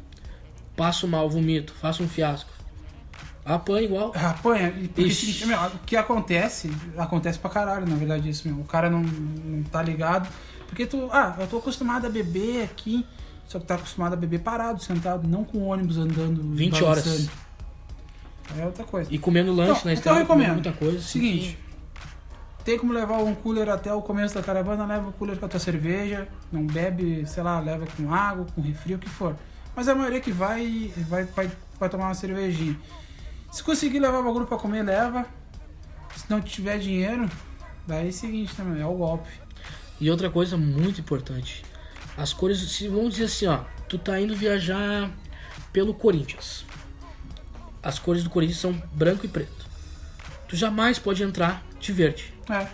Passo 0.75 1.07
mal, 1.07 1.29
vomito, 1.29 1.73
faço 1.73 2.03
um 2.03 2.07
fiasco. 2.07 2.49
Apanha 3.45 3.85
igual. 3.85 4.11
Apanha, 4.15 4.73
e 4.81 4.87
porque 4.87 5.11
seguinte, 5.11 5.45
meu, 5.45 5.59
o 5.59 5.79
que 5.85 5.95
acontece, 5.95 6.71
acontece 6.97 7.37
pra 7.37 7.49
caralho, 7.49 7.87
na 7.87 7.95
verdade, 7.95 8.27
isso 8.27 8.47
mesmo. 8.47 8.63
O 8.63 8.65
cara 8.65 8.89
não, 8.89 9.01
não 9.01 9.61
tá 9.63 9.83
ligado. 9.83 10.27
Porque 10.67 10.85
tu, 10.87 11.07
ah, 11.11 11.35
eu 11.39 11.45
tô 11.45 11.57
acostumado 11.59 12.07
a 12.07 12.09
beber 12.09 12.63
aqui, 12.63 13.05
só 13.47 13.59
que 13.59 13.65
tá 13.65 13.75
acostumado 13.75 14.13
a 14.13 14.15
beber 14.15 14.39
parado, 14.41 14.81
sentado, 14.83 15.27
não 15.27 15.43
com 15.43 15.67
ônibus 15.67 15.97
andando. 15.97 16.41
20 16.55 16.83
horas. 16.83 17.29
É 18.57 18.65
outra 18.65 18.83
coisa. 18.83 19.13
E 19.13 19.17
comendo 19.17 19.51
lanche 19.53 19.71
Então, 19.79 19.85
na 19.85 19.93
então 19.93 20.13
eu 20.15 20.21
estrada, 20.21 20.25
comendo 20.25 20.49
recomendo. 20.49 20.63
muita 20.65 20.71
coisa. 20.79 20.97
assim, 20.97 21.07
Seguinte, 21.19 21.59
tem 22.63 22.77
como 22.77 22.93
levar 22.93 23.17
um 23.17 23.33
cooler 23.35 23.69
até 23.69 23.93
o 23.93 24.01
começo 24.01 24.35
da 24.35 24.41
caravana, 24.43 24.85
leva 24.85 25.09
o 25.09 25.13
cooler 25.13 25.37
com 25.37 25.45
a 25.45 25.49
tua 25.49 25.59
cerveja, 25.59 26.27
não 26.51 26.65
bebe, 26.65 27.25
sei 27.27 27.43
lá, 27.43 27.59
leva 27.59 27.85
com 27.97 28.13
água, 28.13 28.45
com 28.55 28.61
refri, 28.61 28.95
o 28.95 28.99
que 28.99 29.09
for. 29.09 29.35
Mas 29.75 29.87
a 29.87 29.95
maioria 29.95 30.21
que 30.21 30.31
vai, 30.31 30.91
vai, 31.09 31.23
vai, 31.25 31.51
vai 31.79 31.89
tomar 31.89 32.05
uma 32.05 32.13
cervejinha. 32.13 32.79
Se 33.51 33.63
conseguir 33.63 33.99
levar 33.99 34.19
o 34.19 34.23
bagulho 34.23 34.45
pra 34.45 34.57
comer, 34.57 34.83
leva. 34.83 35.25
Se 36.15 36.25
não 36.29 36.39
tiver 36.41 36.77
dinheiro, 36.79 37.29
daí 37.85 38.05
é 38.07 38.09
o 38.09 38.13
seguinte, 38.13 38.53
né, 38.57 38.63
mano? 38.63 38.81
É 38.81 38.85
o 38.85 38.93
golpe. 38.93 39.29
E 39.99 40.09
outra 40.09 40.29
coisa 40.29 40.55
muito 40.57 41.01
importante. 41.01 41.63
As 42.17 42.33
cores, 42.33 42.59
se 42.59 42.87
vamos 42.87 43.15
dizer 43.15 43.25
assim, 43.25 43.47
ó, 43.47 43.59
tu 43.89 43.97
tá 43.97 44.19
indo 44.19 44.35
viajar 44.35 45.11
pelo 45.73 45.93
Corinthians. 45.93 46.65
As 47.83 47.99
cores 47.99 48.23
do 48.23 48.29
Corinthians 48.29 48.59
são 48.59 48.81
branco 48.93 49.25
e 49.25 49.29
preto. 49.29 49.65
Tu 50.47 50.55
jamais 50.55 50.97
pode 50.97 51.21
entrar 51.23 51.63
de 51.79 51.91
verde. 51.91 52.33
É. 52.49 52.67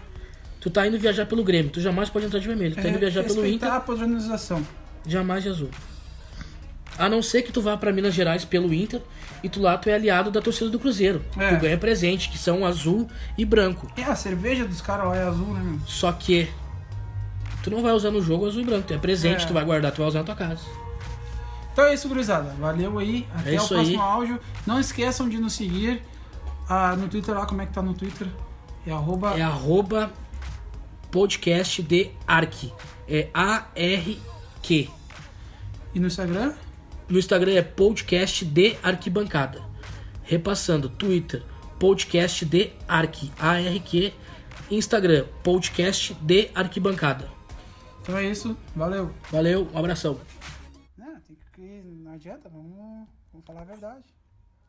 Tu 0.59 0.69
tá 0.69 0.85
indo 0.85 0.99
viajar 0.99 1.25
pelo 1.25 1.43
Grêmio, 1.43 1.71
tu 1.71 1.81
jamais 1.81 2.09
pode 2.09 2.25
entrar 2.27 2.39
de 2.39 2.47
vermelho. 2.47 2.75
Tu 2.75 2.81
tá 2.81 2.89
indo 2.89 2.99
viajar 2.99 3.23
pelo 3.23 3.45
Inter, 3.45 3.71
a 3.71 3.79
padronização. 3.79 4.65
jamais 5.07 5.41
de 5.43 5.49
azul. 5.49 5.69
A 6.99 7.09
não 7.09 7.21
ser 7.21 7.41
que 7.41 7.51
tu 7.51 7.61
vá 7.61 7.75
pra 7.75 7.91
Minas 7.91 8.13
Gerais 8.13 8.45
pelo 8.45 8.71
Inter 8.71 9.01
e 9.43 9.49
tu 9.49 9.59
lá 9.59 9.75
tu 9.77 9.89
é 9.89 9.95
aliado 9.95 10.29
da 10.29 10.39
torcida 10.39 10.69
do 10.69 10.77
Cruzeiro. 10.77 11.23
É. 11.35 11.55
Tu 11.55 11.61
ganha 11.61 11.77
presente, 11.77 12.29
que 12.29 12.37
são 12.37 12.63
azul 12.63 13.09
e 13.37 13.43
branco. 13.43 13.91
É, 13.97 14.03
a 14.03 14.15
cerveja 14.15 14.65
dos 14.65 14.81
caras 14.81 15.07
lá 15.07 15.17
é 15.17 15.23
azul, 15.23 15.53
né, 15.53 15.61
meu? 15.63 15.79
Só 15.87 16.11
que 16.11 16.47
tu 17.63 17.69
não 17.71 17.81
vai 17.81 17.91
usar 17.93 18.11
no 18.11 18.21
jogo 18.21 18.47
azul 18.47 18.61
e 18.61 18.65
branco. 18.65 18.87
Tu 18.87 18.93
é 18.93 18.97
presente, 18.97 19.43
É. 19.43 19.47
tu 19.47 19.53
vai 19.53 19.63
guardar, 19.65 19.91
tu 19.91 19.97
vai 19.99 20.07
usar 20.07 20.19
na 20.19 20.25
tua 20.25 20.35
casa. 20.35 20.61
Então 21.73 21.85
é 21.85 21.93
isso, 21.93 22.07
gurizada. 22.07 22.53
Valeu 22.59 22.99
aí. 22.99 23.25
Até 23.33 23.55
É 23.55 23.61
o 23.61 23.67
próximo 23.67 24.01
aí. 24.01 24.09
áudio. 24.09 24.39
Não 24.67 24.79
esqueçam 24.79 25.29
de 25.29 25.37
nos 25.37 25.53
seguir 25.53 26.01
ah, 26.69 26.95
no 26.97 27.07
Twitter 27.07 27.33
lá. 27.33 27.45
Como 27.45 27.61
é 27.61 27.65
que 27.65 27.73
tá 27.73 27.81
no 27.81 27.93
Twitter? 27.93 28.27
É 28.85 28.91
arroba... 28.91 29.37
É 29.37 29.41
arroba 29.41 30.11
podcast 31.09 31.81
de 31.81 32.11
Arq. 32.27 32.71
É 33.07 33.29
A-R-Q. 33.33 34.89
E 35.93 35.99
no 35.99 36.07
Instagram? 36.07 36.53
No 37.09 37.19
Instagram 37.19 37.53
é 37.53 37.61
podcast 37.61 38.43
de 38.45 38.75
arquibancada. 38.81 39.61
Repassando, 40.23 40.87
Twitter, 40.89 41.43
podcast 41.77 42.45
de 42.45 42.71
Arq. 42.87 43.31
A-R-Q. 43.39 44.13
Instagram, 44.69 45.25
podcast 45.43 46.13
de 46.21 46.49
arquibancada. 46.55 47.29
Então 48.01 48.17
é 48.17 48.25
isso. 48.29 48.57
Valeu. 48.75 49.13
Valeu, 49.31 49.69
um 49.71 49.77
abração. 49.77 50.19
Não, 50.97 51.19
tem 51.21 51.37
que... 51.53 51.61
Não 51.83 52.13
adianta. 52.13 52.49
Vamos, 52.49 53.07
vamos 53.31 53.45
falar 53.45 53.61
a 53.61 53.65
verdade. 53.65 54.03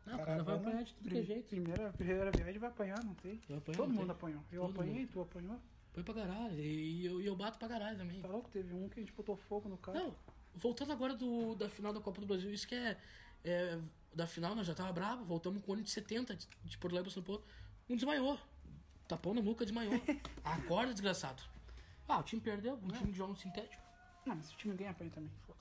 Não, 0.06 0.16
o 0.16 0.24
cara 0.24 0.42
vai 0.42 0.56
apanhar 0.56 0.82
de 0.84 0.94
tudo 0.94 1.08
que 1.08 1.18
é 1.18 1.22
jeito. 1.22 1.46
Primeira, 1.48 1.92
primeira 1.92 2.30
viagem 2.30 2.58
vai 2.58 2.68
apanhar, 2.70 3.02
não 3.04 3.14
tem? 3.14 3.36
Apanhar, 3.44 3.60
Todo 3.62 3.78
não 3.88 3.94
mundo 3.94 4.00
tem. 4.06 4.10
apanhou. 4.10 4.42
Eu 4.50 4.62
Todo 4.62 4.70
apanhei, 4.72 5.00
mundo. 5.00 5.10
tu 5.12 5.20
apanhou. 5.20 5.58
Foi 5.92 6.02
pra 6.02 6.14
caralho. 6.14 6.58
E 6.58 7.06
eu, 7.06 7.20
eu 7.20 7.36
bato 7.36 7.58
pra 7.58 7.68
caralho 7.68 7.96
também. 7.96 8.20
Tá 8.20 8.28
louco? 8.28 8.50
Teve 8.50 8.74
um 8.74 8.88
que 8.88 8.98
a 8.98 9.02
gente 9.02 9.12
botou 9.12 9.36
fogo 9.36 9.68
no 9.68 9.76
carro. 9.78 9.98
Não, 9.98 10.14
voltando 10.54 10.92
agora 10.92 11.14
do, 11.14 11.54
da 11.54 11.68
final 11.68 11.92
da 11.92 12.00
Copa 12.00 12.20
do 12.20 12.26
Brasil, 12.26 12.50
isso 12.52 12.66
que 12.66 12.74
é, 12.74 12.96
é, 13.44 13.78
Da 14.14 14.26
final, 14.26 14.54
nós 14.54 14.66
já 14.66 14.74
tava 14.74 14.92
bravo, 14.92 15.24
voltamos 15.24 15.62
com 15.62 15.70
o 15.70 15.74
ano 15.74 15.82
de 15.82 15.90
70, 15.90 16.34
de, 16.34 16.48
de 16.64 16.78
Porto 16.78 16.94
Alegre 16.94 17.10
pra 17.10 17.14
São 17.14 17.22
Paulo. 17.22 17.42
Um 17.88 17.94
desmaiou. 17.94 18.38
Tapão 19.06 19.34
na 19.34 19.42
nuca, 19.42 19.64
desmaiou. 19.64 20.00
Acorda, 20.44 20.92
desgraçado. 20.92 21.42
Ah, 22.08 22.18
o 22.18 22.22
time 22.22 22.40
perdeu, 22.42 22.74
um 22.74 22.88
time 22.88 23.12
de 23.12 23.18
jogo 23.18 23.36
sintético. 23.36 23.82
Não, 24.26 24.36
mas 24.36 24.52
o 24.52 24.56
time 24.56 24.74
ganha 24.76 24.90
apanha 24.90 25.10
também. 25.10 25.30
Foda-se. 25.46 25.51